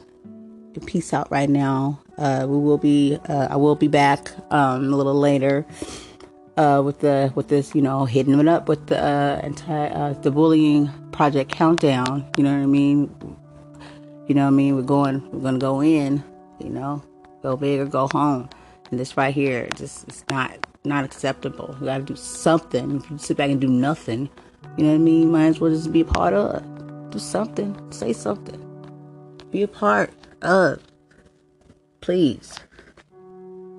peace 0.85 1.13
out 1.13 1.29
right 1.31 1.49
now. 1.49 1.99
Uh, 2.17 2.45
we 2.47 2.57
will 2.57 2.77
be 2.77 3.17
uh, 3.27 3.47
I 3.49 3.57
will 3.57 3.75
be 3.75 3.87
back 3.87 4.31
um, 4.51 4.91
a 4.91 4.95
little 4.95 5.13
later 5.13 5.65
uh, 6.57 6.81
with 6.83 6.99
the 6.99 7.31
with 7.35 7.47
this 7.47 7.73
you 7.75 7.81
know 7.81 8.05
hitting 8.05 8.37
it 8.39 8.47
up 8.47 8.67
with 8.67 8.87
the 8.87 8.99
uh, 8.99 9.39
anti 9.43 9.87
uh, 9.87 10.13
the 10.13 10.31
bullying 10.31 10.89
project 11.11 11.51
countdown. 11.51 12.29
You 12.37 12.43
know 12.43 12.53
what 12.53 12.63
I 12.63 12.65
mean? 12.65 13.15
You 14.27 14.35
know 14.35 14.43
what 14.43 14.47
I 14.47 14.51
mean? 14.51 14.75
We're 14.75 14.81
going 14.81 15.29
we're 15.31 15.41
gonna 15.41 15.59
go 15.59 15.81
in. 15.81 16.23
You 16.59 16.69
know, 16.69 17.03
go 17.43 17.55
big 17.55 17.79
or 17.79 17.85
go 17.85 18.09
home. 18.11 18.49
And 18.89 18.99
this 18.99 19.15
right 19.15 19.33
here 19.33 19.69
just 19.75 20.07
it's 20.07 20.23
not 20.29 20.65
not 20.83 21.05
acceptable. 21.05 21.75
You 21.79 21.85
gotta 21.85 22.03
do 22.03 22.15
something. 22.15 22.97
If 22.97 23.11
you 23.11 23.17
sit 23.17 23.37
back 23.37 23.49
and 23.49 23.61
do 23.61 23.67
nothing, 23.67 24.29
you 24.77 24.83
know 24.83 24.89
what 24.89 24.95
I 24.95 24.99
mean? 24.99 25.31
Might 25.31 25.47
as 25.47 25.59
well 25.59 25.71
just 25.71 25.91
be 25.91 26.01
a 26.01 26.05
part 26.05 26.33
of. 26.33 26.63
Do 27.11 27.19
something. 27.19 27.75
Say 27.91 28.13
something. 28.13 28.63
Be 29.51 29.61
a 29.61 29.67
part 29.67 30.11
of 30.41 30.81
please. 32.01 32.55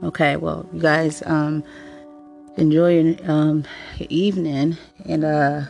Okay, 0.03 0.37
well, 0.37 0.69
you 0.73 0.81
guys 0.81 1.23
um, 1.27 1.65
enjoy 2.59 2.99
your, 2.99 3.31
um, 3.31 3.65
your 3.99 4.09
evening, 4.11 4.77
and 5.07 5.25
uh, 5.25 5.63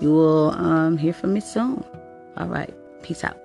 you 0.00 0.10
will 0.10 0.50
um, 0.52 0.96
hear 0.96 1.12
from 1.12 1.34
me 1.34 1.40
soon. 1.40 1.84
All 2.36 2.46
right, 2.46 2.72
peace 3.02 3.24
out. 3.24 3.36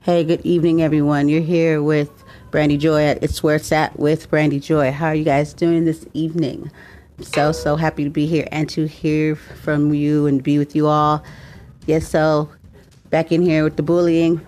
Hey, 0.00 0.24
good 0.24 0.40
evening, 0.40 0.80
everyone. 0.80 1.28
You're 1.28 1.42
here 1.42 1.82
with 1.82 2.24
Brandy 2.50 2.78
Joy 2.78 3.04
at 3.04 3.22
It's 3.22 3.42
Where 3.42 3.56
It's 3.56 3.70
At 3.72 3.98
with 3.98 4.30
Brandy 4.30 4.58
Joy. 4.58 4.90
How 4.90 5.08
are 5.08 5.14
you 5.14 5.24
guys 5.24 5.52
doing 5.52 5.84
this 5.84 6.06
evening? 6.14 6.70
So, 7.20 7.52
so 7.52 7.76
happy 7.76 8.04
to 8.04 8.10
be 8.10 8.26
here 8.26 8.46
and 8.52 8.68
to 8.70 8.86
hear 8.86 9.36
from 9.36 9.92
you 9.92 10.26
and 10.26 10.42
be 10.42 10.58
with 10.58 10.76
you 10.76 10.86
all. 10.86 11.24
Yes, 11.86 12.08
so 12.08 12.48
back 13.10 13.32
in 13.32 13.42
here 13.42 13.64
with 13.64 13.76
the 13.76 13.82
bullying 13.82 14.46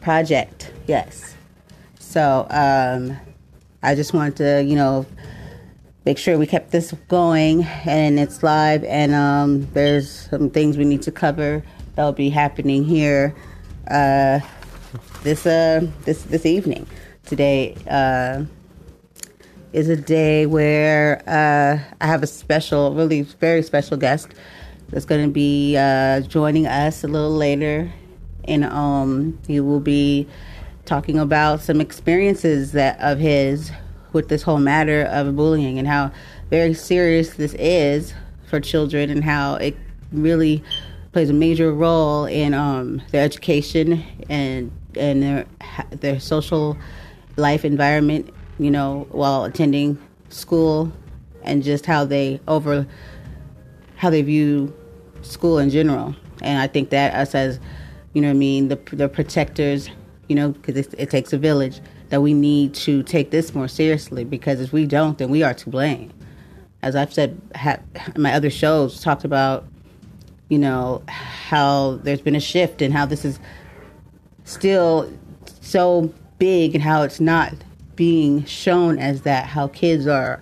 project. 0.00 0.72
Yes. 0.86 1.34
So, 1.98 2.46
um, 2.50 3.16
I 3.82 3.94
just 3.94 4.12
wanted 4.12 4.36
to, 4.36 4.64
you 4.64 4.76
know, 4.76 5.06
make 6.04 6.18
sure 6.18 6.38
we 6.38 6.46
kept 6.46 6.70
this 6.70 6.92
going 7.08 7.64
and 7.84 8.18
it's 8.18 8.42
live 8.42 8.82
and 8.84 9.14
um, 9.14 9.68
there's 9.72 10.10
some 10.30 10.48
things 10.48 10.78
we 10.78 10.84
need 10.84 11.02
to 11.02 11.12
cover 11.12 11.62
that'll 11.94 12.12
be 12.12 12.30
happening 12.30 12.82
here 12.82 13.34
uh, 13.90 14.40
this 15.22 15.44
uh, 15.46 15.86
this 16.06 16.22
this 16.22 16.46
evening 16.46 16.86
today 17.26 17.76
uh, 17.90 18.42
is 19.72 19.88
a 19.88 19.96
day 19.96 20.46
where 20.46 21.22
uh, 21.26 21.78
I 22.00 22.06
have 22.06 22.22
a 22.22 22.26
special, 22.26 22.94
really 22.94 23.22
very 23.22 23.62
special 23.62 23.96
guest 23.96 24.28
that's 24.90 25.04
going 25.04 25.26
to 25.26 25.32
be 25.32 25.76
uh, 25.76 26.20
joining 26.22 26.66
us 26.66 27.04
a 27.04 27.08
little 27.08 27.34
later, 27.34 27.92
and 28.44 28.64
um, 28.64 29.38
he 29.46 29.60
will 29.60 29.80
be 29.80 30.26
talking 30.84 31.18
about 31.18 31.60
some 31.60 31.80
experiences 31.80 32.72
that 32.72 32.98
of 33.00 33.18
his 33.18 33.70
with 34.12 34.28
this 34.28 34.42
whole 34.42 34.58
matter 34.58 35.02
of 35.02 35.36
bullying 35.36 35.78
and 35.78 35.86
how 35.86 36.10
very 36.48 36.72
serious 36.72 37.34
this 37.34 37.52
is 37.54 38.14
for 38.48 38.58
children 38.58 39.10
and 39.10 39.22
how 39.22 39.56
it 39.56 39.76
really 40.12 40.64
plays 41.12 41.28
a 41.28 41.34
major 41.34 41.72
role 41.72 42.24
in 42.24 42.54
um, 42.54 43.02
their 43.10 43.22
education 43.22 44.02
and 44.30 44.70
and 44.94 45.22
their 45.22 45.46
their 45.90 46.18
social 46.18 46.76
life 47.36 47.64
environment, 47.64 48.32
you 48.58 48.70
know, 48.70 49.06
while 49.10 49.44
attending 49.44 49.98
school 50.28 50.92
and 51.42 51.62
just 51.62 51.86
how 51.86 52.04
they 52.04 52.40
over 52.48 52.86
how 53.96 54.10
they 54.10 54.22
view 54.22 54.72
school 55.22 55.58
in 55.58 55.70
general. 55.70 56.14
And 56.42 56.60
I 56.60 56.66
think 56.66 56.90
that 56.90 57.14
us 57.14 57.34
as, 57.34 57.58
you 58.12 58.22
know 58.22 58.30
I 58.30 58.34
mean, 58.34 58.68
the, 58.68 58.76
the 58.92 59.08
protectors, 59.08 59.90
you 60.28 60.36
know, 60.36 60.50
because 60.50 60.76
it, 60.76 60.94
it 60.96 61.10
takes 61.10 61.32
a 61.32 61.38
village, 61.38 61.80
that 62.10 62.22
we 62.22 62.32
need 62.32 62.74
to 62.74 63.02
take 63.02 63.30
this 63.30 63.54
more 63.54 63.68
seriously 63.68 64.24
because 64.24 64.60
if 64.60 64.72
we 64.72 64.86
don't, 64.86 65.18
then 65.18 65.28
we 65.28 65.42
are 65.42 65.54
to 65.54 65.68
blame. 65.68 66.12
As 66.82 66.96
I've 66.96 67.12
said 67.12 67.40
ha- 67.54 67.80
my 68.16 68.32
other 68.32 68.50
shows, 68.50 69.00
talked 69.00 69.24
about, 69.24 69.66
you 70.48 70.58
know, 70.58 71.02
how 71.08 71.96
there's 72.02 72.22
been 72.22 72.36
a 72.36 72.40
shift 72.40 72.80
and 72.80 72.94
how 72.94 73.04
this 73.04 73.24
is 73.24 73.38
still 74.44 75.12
so 75.60 76.12
big 76.38 76.74
and 76.74 76.82
how 76.82 77.02
it's 77.02 77.20
not 77.20 77.52
being 77.98 78.44
shown 78.44 78.96
as 78.96 79.22
that, 79.22 79.44
how 79.44 79.66
kids 79.66 80.06
are 80.06 80.40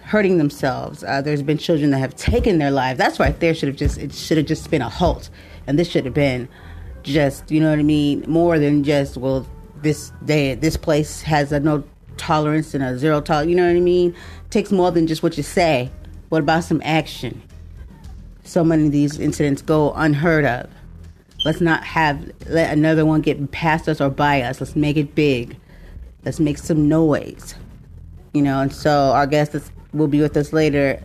hurting 0.00 0.38
themselves. 0.38 1.04
Uh, 1.04 1.20
there's 1.20 1.42
been 1.42 1.58
children 1.58 1.90
that 1.90 1.98
have 1.98 2.16
taken 2.16 2.56
their 2.58 2.70
lives. 2.70 2.96
That's 2.96 3.20
right 3.20 3.38
there 3.38 3.54
should 3.54 3.68
have 3.68 3.76
just 3.76 3.98
it 3.98 4.14
should 4.14 4.38
have 4.38 4.46
just 4.46 4.70
been 4.70 4.80
a 4.80 4.88
halt, 4.88 5.28
and 5.66 5.78
this 5.78 5.90
should 5.90 6.06
have 6.06 6.14
been 6.14 6.48
just 7.02 7.50
you 7.50 7.60
know 7.60 7.68
what 7.68 7.78
I 7.78 7.82
mean 7.82 8.24
more 8.26 8.58
than 8.58 8.82
just 8.82 9.16
well 9.16 9.46
this 9.82 10.10
day 10.24 10.54
this 10.54 10.76
place 10.76 11.20
has 11.20 11.52
a 11.52 11.60
no 11.60 11.84
tolerance 12.16 12.72
and 12.72 12.82
a 12.82 12.98
zero 12.98 13.20
tolerance. 13.20 13.50
You 13.50 13.56
know 13.56 13.66
what 13.66 13.76
I 13.76 13.80
mean? 13.80 14.10
It 14.46 14.50
takes 14.50 14.72
more 14.72 14.90
than 14.90 15.06
just 15.06 15.22
what 15.22 15.36
you 15.36 15.42
say. 15.42 15.90
What 16.30 16.40
about 16.40 16.64
some 16.64 16.80
action? 16.82 17.42
So 18.42 18.64
many 18.64 18.86
of 18.86 18.92
these 18.92 19.20
incidents 19.20 19.60
go 19.60 19.92
unheard 19.92 20.46
of. 20.46 20.70
Let's 21.44 21.60
not 21.60 21.84
have 21.84 22.32
let 22.46 22.72
another 22.72 23.04
one 23.04 23.20
get 23.20 23.50
past 23.50 23.86
us 23.86 24.00
or 24.00 24.08
by 24.08 24.40
us. 24.40 24.62
Let's 24.62 24.74
make 24.74 24.96
it 24.96 25.14
big. 25.14 25.58
Let's 26.26 26.40
make 26.40 26.58
some 26.58 26.88
noise. 26.88 27.54
You 28.34 28.42
know, 28.42 28.60
and 28.60 28.72
so 28.72 29.12
our 29.12 29.28
guest 29.28 29.54
will 29.92 30.08
be 30.08 30.20
with 30.20 30.36
us 30.36 30.52
later. 30.52 31.00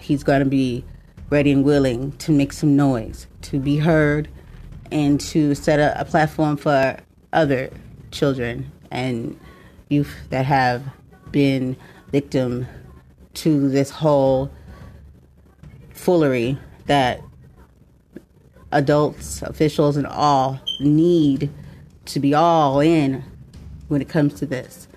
He's 0.00 0.24
going 0.24 0.40
to 0.40 0.50
be 0.50 0.84
ready 1.30 1.52
and 1.52 1.64
willing 1.64 2.10
to 2.18 2.32
make 2.32 2.52
some 2.52 2.74
noise, 2.74 3.28
to 3.42 3.60
be 3.60 3.76
heard, 3.76 4.28
and 4.90 5.20
to 5.20 5.54
set 5.54 5.78
a, 5.78 6.00
a 6.00 6.04
platform 6.04 6.56
for 6.56 6.96
other 7.32 7.70
children 8.10 8.72
and 8.90 9.38
youth 9.88 10.12
that 10.30 10.44
have 10.44 10.82
been 11.30 11.76
victim 12.10 12.66
to 13.34 13.68
this 13.68 13.88
whole 13.90 14.50
foolery 15.90 16.58
that 16.86 17.20
adults, 18.72 19.42
officials, 19.42 19.96
and 19.96 20.08
all 20.08 20.60
need 20.80 21.50
to 22.06 22.18
be 22.18 22.34
all 22.34 22.80
in 22.80 23.22
when 23.88 24.00
it 24.00 24.08
comes 24.08 24.34
to 24.34 24.46
this. 24.46 24.88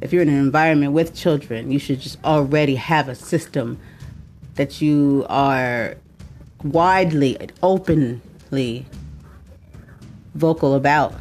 If 0.00 0.12
you're 0.12 0.22
in 0.22 0.28
an 0.28 0.38
environment 0.38 0.92
with 0.92 1.14
children, 1.14 1.70
you 1.70 1.78
should 1.78 2.00
just 2.00 2.22
already 2.24 2.74
have 2.74 3.08
a 3.08 3.14
system 3.14 3.78
that 4.54 4.80
you 4.80 5.24
are 5.28 5.96
widely, 6.62 7.38
openly 7.62 8.86
vocal 10.34 10.74
about. 10.74 11.14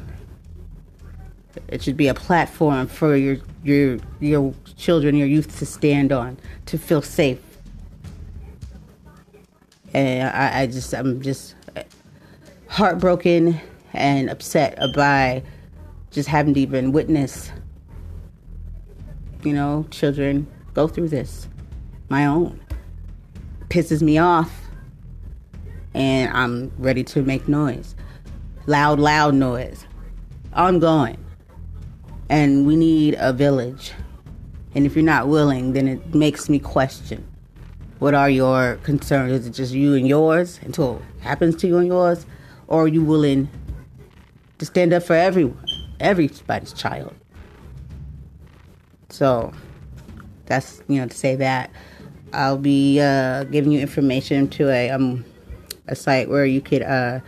It 1.68 1.84
should 1.84 1.98
be 1.98 2.07
a 2.07 2.14
platform 2.14 2.88
for 2.88 3.15
your 3.15 3.38
your 3.64 3.99
your 4.19 4.53
children, 4.76 5.15
your 5.15 5.27
youth 5.27 5.57
to 5.60 5.65
stand 5.65 6.11
on, 6.11 6.38
to 6.65 6.77
feel 6.77 7.02
safe. 7.02 7.40
And 9.94 10.30
I, 10.30 10.61
I 10.61 10.68
just 10.68 10.94
I'm 10.94 11.22
just 11.22 11.56
heartbroken 12.68 13.60
and 13.94 14.30
upset 14.30 14.80
by 14.95 15.44
just 16.14 16.30
having 16.30 16.53
to 16.53 16.60
even 16.60 16.91
witness, 16.91 17.52
you 19.44 19.52
know, 19.52 19.85
children 19.90 20.48
go 20.73 20.88
through 20.88 21.10
this. 21.10 21.48
My 22.10 22.26
own 22.26 22.60
pisses 23.69 24.02
me 24.02 24.18
off, 24.19 24.52
and 25.94 26.31
I'm 26.31 26.72
ready 26.77 27.03
to 27.06 27.23
make 27.23 27.48
noise, 27.48 27.95
loud, 28.68 28.99
loud 28.99 29.34
noise. 29.34 29.85
I'm 30.53 30.80
going 30.80 31.18
and 32.30 32.65
we 32.65 32.76
need 32.76 33.15
a 33.19 33.34
village. 33.34 33.91
And 34.76 34.85
if 34.85 34.95
you're 34.95 35.03
not 35.03 35.27
willing, 35.27 35.73
then 35.73 35.88
it 35.88 36.15
makes 36.15 36.49
me 36.49 36.60
question 36.60 37.27
what 37.99 38.14
are 38.14 38.30
your 38.30 38.76
concerns? 38.84 39.31
Is 39.31 39.48
it 39.48 39.52
just 39.52 39.72
you 39.72 39.94
and 39.94 40.06
yours 40.06 40.60
until 40.64 40.98
it 41.18 41.23
happens 41.23 41.56
to 41.57 41.68
you 41.68 41.77
and 41.77 41.88
yours? 41.88 42.26
Or 42.68 42.84
are 42.84 42.88
you 42.88 43.03
willing 43.03 43.49
to 44.57 44.65
stand 44.65 44.94
up 44.94 45.03
for 45.03 45.15
everyone, 45.15 45.62
everybody's 46.04 46.74
child? 46.74 47.16
So 49.10 49.54
that's, 50.46 50.82
you 50.88 51.00
know, 51.00 51.08
to 51.08 51.16
say 51.16 51.36
that. 51.38 51.72
I'll 52.34 52.58
be 52.58 53.00
uh, 53.00 53.44
giving 53.46 53.72
you 53.72 53.80
information 53.80 54.48
to 54.50 54.70
a 54.70 54.90
um, 54.90 55.24
a 55.88 55.96
site 55.96 56.30
where 56.30 56.46
you 56.46 56.62
could 56.62 56.82
uh, 56.82 57.20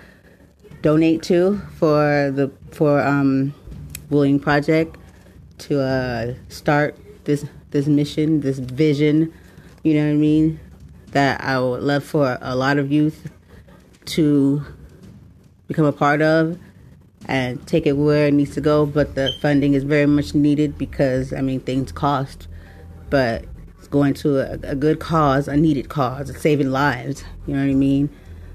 donate 0.81 1.21
to 1.23 1.61
for 1.77 2.31
the 2.33 2.51
for 2.71 3.01
um, 3.01 3.53
Bullying 4.09 4.39
Project 4.39 4.97
to 5.59 5.81
uh, 5.81 6.33
start 6.49 6.97
this 7.25 7.45
this 7.69 7.87
mission, 7.87 8.41
this 8.41 8.57
vision. 8.57 9.31
You 9.83 9.93
know 9.93 10.05
what 10.05 10.13
I 10.13 10.17
mean? 10.17 10.59
That 11.11 11.41
I 11.41 11.59
would 11.59 11.83
love 11.83 12.03
for 12.03 12.37
a 12.41 12.55
lot 12.55 12.77
of 12.77 12.91
youth 12.91 13.31
to 14.05 14.65
become 15.67 15.85
a 15.85 15.93
part 15.93 16.21
of 16.21 16.57
and 17.27 17.65
take 17.67 17.85
it 17.85 17.93
where 17.93 18.27
it 18.27 18.33
needs 18.33 18.53
to 18.55 18.61
go. 18.61 18.85
But 18.85 19.15
the 19.15 19.31
funding 19.41 19.73
is 19.73 19.83
very 19.83 20.05
much 20.05 20.33
needed 20.33 20.77
because 20.77 21.33
I 21.33 21.41
mean 21.41 21.59
things 21.59 21.91
cost, 21.91 22.47
but 23.09 23.45
it's 23.77 23.87
going 23.87 24.13
to 24.15 24.39
a, 24.39 24.71
a 24.71 24.75
good 24.75 24.99
cause, 24.99 25.47
a 25.47 25.57
needed 25.57 25.89
cause, 25.89 26.29
it's 26.29 26.41
saving 26.41 26.71
lives. 26.71 27.23
You 27.47 27.55
know 27.55 27.63
what 27.63 27.71
I 27.71 27.75
mean? 27.75 28.09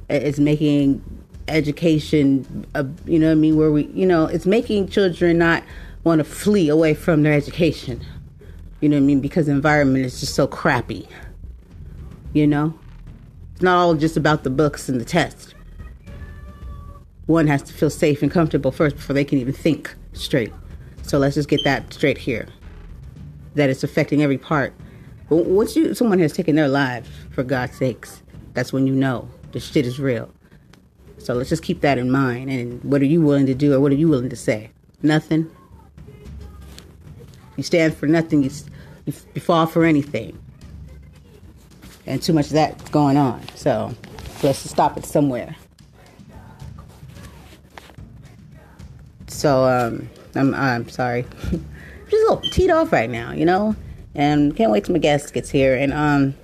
It's 0.08 0.38
making 0.38 1.02
education, 1.48 2.66
uh, 2.74 2.84
you 3.04 3.18
know 3.18 3.26
what 3.26 3.32
I 3.32 3.36
mean, 3.36 3.56
where 3.56 3.70
we, 3.70 3.86
you 3.88 4.06
know, 4.06 4.26
it's 4.26 4.46
making 4.46 4.88
children 4.88 5.38
not 5.38 5.62
want 6.04 6.18
to 6.18 6.24
flee 6.24 6.68
away 6.68 6.94
from 6.94 7.22
their 7.22 7.32
education. 7.32 8.00
You 8.80 8.88
know 8.88 8.96
what 8.96 9.02
I 9.02 9.06
mean? 9.06 9.20
Because 9.20 9.46
the 9.46 9.52
environment 9.52 10.06
is 10.06 10.20
just 10.20 10.34
so 10.34 10.46
crappy. 10.46 11.06
You 12.32 12.46
know? 12.46 12.78
It's 13.52 13.62
not 13.62 13.76
all 13.76 13.94
just 13.94 14.16
about 14.16 14.42
the 14.42 14.50
books 14.50 14.88
and 14.88 15.00
the 15.00 15.04
tests. 15.04 15.54
One 17.30 17.46
has 17.46 17.62
to 17.62 17.72
feel 17.72 17.90
safe 17.90 18.24
and 18.24 18.30
comfortable 18.30 18.72
first 18.72 18.96
before 18.96 19.14
they 19.14 19.24
can 19.24 19.38
even 19.38 19.54
think 19.54 19.94
straight. 20.14 20.52
So 21.02 21.16
let's 21.16 21.36
just 21.36 21.48
get 21.48 21.62
that 21.62 21.92
straight 21.92 22.18
here. 22.18 22.48
That 23.54 23.70
it's 23.70 23.84
affecting 23.84 24.20
every 24.20 24.36
part. 24.36 24.74
But 25.28 25.46
once 25.46 25.76
you 25.76 25.94
someone 25.94 26.18
has 26.18 26.32
taken 26.32 26.56
their 26.56 26.66
lives, 26.66 27.08
for 27.30 27.44
God's 27.44 27.76
sakes, 27.76 28.24
that's 28.52 28.72
when 28.72 28.88
you 28.88 28.92
know 28.92 29.28
the 29.52 29.60
shit 29.60 29.86
is 29.86 30.00
real. 30.00 30.28
So 31.18 31.34
let's 31.34 31.50
just 31.50 31.62
keep 31.62 31.82
that 31.82 31.98
in 31.98 32.10
mind. 32.10 32.50
And 32.50 32.82
what 32.82 33.00
are 33.00 33.04
you 33.04 33.22
willing 33.22 33.46
to 33.46 33.54
do 33.54 33.74
or 33.74 33.78
what 33.78 33.92
are 33.92 33.94
you 33.94 34.08
willing 34.08 34.30
to 34.30 34.34
say? 34.34 34.72
Nothing. 35.04 35.48
You 37.56 37.62
stand 37.62 37.94
for 37.94 38.08
nothing, 38.08 38.42
you, 38.42 38.50
you, 39.06 39.12
you 39.36 39.40
fall 39.40 39.66
for 39.66 39.84
anything. 39.84 40.36
And 42.06 42.20
too 42.20 42.32
much 42.32 42.46
of 42.46 42.54
that's 42.54 42.90
going 42.90 43.16
on. 43.16 43.40
So 43.54 43.94
let's 44.42 44.68
stop 44.68 44.96
it 44.96 45.04
somewhere. 45.04 45.54
So 49.40 49.64
um, 49.64 50.10
I'm 50.34 50.54
I'm 50.54 50.86
sorry. 50.90 51.24
I'm 51.44 51.64
just 52.10 52.12
a 52.12 52.30
little 52.30 52.42
teed 52.50 52.68
off 52.68 52.92
right 52.92 53.08
now, 53.08 53.32
you 53.32 53.46
know? 53.46 53.74
And 54.14 54.54
can't 54.54 54.70
wait 54.70 54.84
till 54.84 54.92
my 54.92 54.98
guest 54.98 55.32
gets 55.32 55.48
here 55.48 55.74
and 55.74 55.94
um 55.94 56.34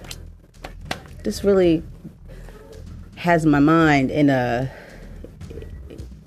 this 1.22 1.44
really 1.44 1.82
has 3.16 3.44
my 3.44 3.58
mind 3.58 4.10
in 4.10 4.30
a 4.30 4.72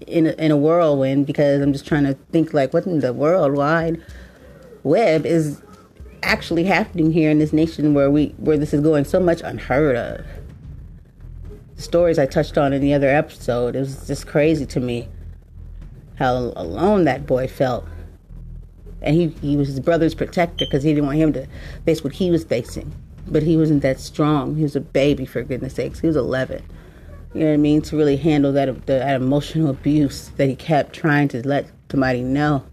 in 0.06 0.28
a, 0.28 0.32
in 0.34 0.52
a 0.52 0.58
whirlwind 0.58 1.26
because 1.26 1.60
I'm 1.60 1.74
just 1.74 1.88
trying 1.88 2.04
to 2.04 2.14
think 2.32 2.54
like 2.54 2.72
what 2.72 2.86
in 2.86 3.00
the 3.00 3.14
worldwide 3.14 4.04
web 4.84 5.26
is 5.26 5.64
actually 6.22 6.66
happening 6.66 7.12
here 7.12 7.32
in 7.32 7.40
this 7.40 7.52
nation 7.52 7.96
where 7.96 8.12
we 8.12 8.28
where 8.38 8.60
this 8.60 8.76
is 8.76 8.82
going 8.82 9.06
so 9.06 9.20
much 9.20 9.42
unheard 9.42 9.96
of. 9.96 10.24
The 11.78 11.82
stories 11.82 12.20
I 12.20 12.28
touched 12.28 12.60
on 12.60 12.74
in 12.74 12.82
the 12.82 12.94
other 12.94 13.10
episode, 13.10 13.76
it 13.76 13.80
was 13.80 14.06
just 14.06 14.28
crazy 14.28 14.68
to 14.68 14.80
me 14.80 15.08
how 16.20 16.54
alone 16.56 17.06
that 17.06 17.26
boy 17.26 17.48
felt. 17.48 17.88
And 19.02 19.16
he, 19.16 19.28
he 19.42 19.56
was 19.56 19.70
his 19.70 19.80
brother's 19.80 20.14
protector 20.14 20.66
because 20.66 20.84
he 20.84 20.94
didn't 20.94 21.08
want 21.08 21.18
him 21.18 21.34
to 21.34 21.48
face 21.86 22.04
what 22.04 22.14
he 22.14 22.30
was 22.30 22.44
facing. 22.44 22.94
But 23.28 23.44
he 23.44 23.58
wasn't 23.58 23.82
that 23.82 24.00
strong. 24.00 24.56
He 24.56 24.64
was 24.64 24.76
a 24.76 24.82
baby, 24.82 25.26
for 25.26 25.42
goodness 25.42 25.76
sakes. 25.76 26.00
He 26.00 26.08
was 26.08 26.16
11 26.16 26.64
you 27.34 27.42
know 27.42 27.48
what 27.48 27.54
I 27.54 27.58
mean, 27.58 27.82
to 27.84 27.98
really 27.98 28.18
handle 28.18 28.52
that, 28.54 28.88
that 28.88 29.16
emotional 29.16 29.70
abuse 29.70 30.30
that 30.38 30.48
he 30.48 30.56
kept 30.56 30.94
trying 30.94 31.28
to 31.30 31.48
let 31.48 31.70
somebody 31.92 32.24
know. 32.24 32.66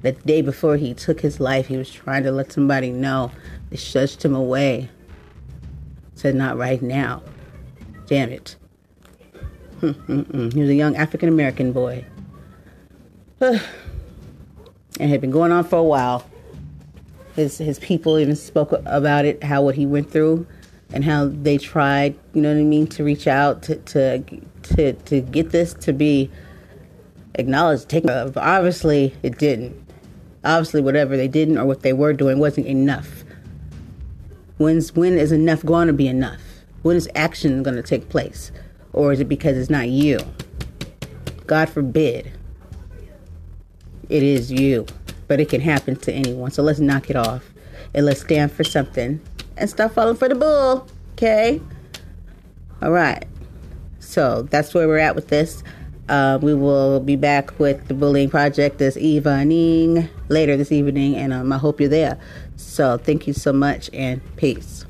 That 0.00 0.16
the 0.18 0.24
day 0.24 0.42
before 0.42 0.76
he 0.76 0.94
took 0.94 1.20
his 1.20 1.38
life, 1.38 1.66
he 1.66 1.76
was 1.76 1.90
trying 1.90 2.22
to 2.24 2.32
let 2.32 2.52
somebody 2.52 2.90
know. 2.90 3.30
They 3.70 3.76
shushed 3.76 4.24
him 4.24 4.34
away. 4.34 4.90
Said, 6.14 6.34
not 6.34 6.56
right 6.56 6.80
now. 6.80 7.22
Damn 8.06 8.30
it. 8.30 8.56
he 9.80 9.86
was 9.88 10.70
a 10.70 10.74
young 10.74 10.96
African 10.96 11.28
American 11.28 11.72
boy. 11.72 12.04
and 15.00 15.10
had 15.10 15.20
been 15.20 15.32
going 15.32 15.50
on 15.50 15.64
for 15.64 15.76
a 15.76 15.82
while. 15.82 16.24
His, 17.34 17.58
his 17.58 17.78
people 17.80 18.18
even 18.18 18.36
spoke 18.36 18.72
about 18.86 19.24
it, 19.24 19.42
how 19.42 19.62
what 19.62 19.74
he 19.74 19.84
went 19.84 20.10
through 20.10 20.46
and 20.92 21.04
how 21.04 21.26
they 21.26 21.58
tried, 21.58 22.16
you 22.34 22.42
know 22.42 22.52
what 22.52 22.60
I 22.60 22.64
mean, 22.64 22.86
to 22.88 23.02
reach 23.02 23.26
out 23.26 23.62
to 23.62 23.76
to 23.76 24.22
to, 24.62 24.92
to 24.92 25.20
get 25.22 25.50
this 25.50 25.74
to 25.74 25.92
be 25.92 26.30
acknowledged, 27.34 27.88
taken 27.88 28.10
of. 28.10 28.36
Obviously, 28.36 29.14
it 29.22 29.38
didn't. 29.38 29.74
Obviously, 30.44 30.82
whatever 30.82 31.16
they 31.16 31.28
didn't 31.28 31.58
or 31.58 31.64
what 31.64 31.82
they 31.82 31.92
were 31.92 32.12
doing 32.12 32.38
wasn't 32.38 32.66
enough. 32.66 33.24
When's 34.58 34.94
when 34.94 35.18
is 35.18 35.32
enough 35.32 35.64
going 35.64 35.86
to 35.88 35.94
be 35.94 36.06
enough? 36.06 36.40
When 36.82 36.96
is 36.96 37.08
action 37.14 37.62
going 37.62 37.76
to 37.76 37.82
take 37.82 38.08
place, 38.08 38.52
or 38.92 39.12
is 39.12 39.20
it 39.20 39.28
because 39.28 39.56
it's 39.56 39.70
not 39.70 39.88
you? 39.88 40.18
God 41.46 41.68
forbid. 41.70 42.30
It 44.12 44.22
is 44.22 44.52
you, 44.52 44.84
but 45.26 45.40
it 45.40 45.48
can 45.48 45.62
happen 45.62 45.96
to 45.96 46.12
anyone. 46.12 46.50
So 46.50 46.62
let's 46.62 46.80
knock 46.80 47.08
it 47.08 47.16
off 47.16 47.48
and 47.94 48.04
let's 48.04 48.20
stand 48.20 48.52
for 48.52 48.62
something 48.62 49.22
and 49.56 49.70
stop 49.70 49.92
falling 49.92 50.16
for 50.16 50.28
the 50.28 50.34
bull. 50.34 50.86
Okay? 51.14 51.62
All 52.82 52.90
right. 52.90 53.24
So 54.00 54.42
that's 54.42 54.74
where 54.74 54.86
we're 54.86 54.98
at 54.98 55.14
with 55.14 55.28
this. 55.28 55.62
Uh, 56.10 56.38
we 56.42 56.52
will 56.52 57.00
be 57.00 57.16
back 57.16 57.58
with 57.58 57.88
the 57.88 57.94
bullying 57.94 58.28
project 58.28 58.76
this 58.76 58.98
evening, 58.98 60.10
later 60.28 60.58
this 60.58 60.70
evening, 60.72 61.16
and 61.16 61.32
um, 61.32 61.50
I 61.50 61.56
hope 61.56 61.80
you're 61.80 61.88
there. 61.88 62.20
So 62.56 62.98
thank 62.98 63.26
you 63.26 63.32
so 63.32 63.50
much 63.50 63.88
and 63.94 64.20
peace. 64.36 64.84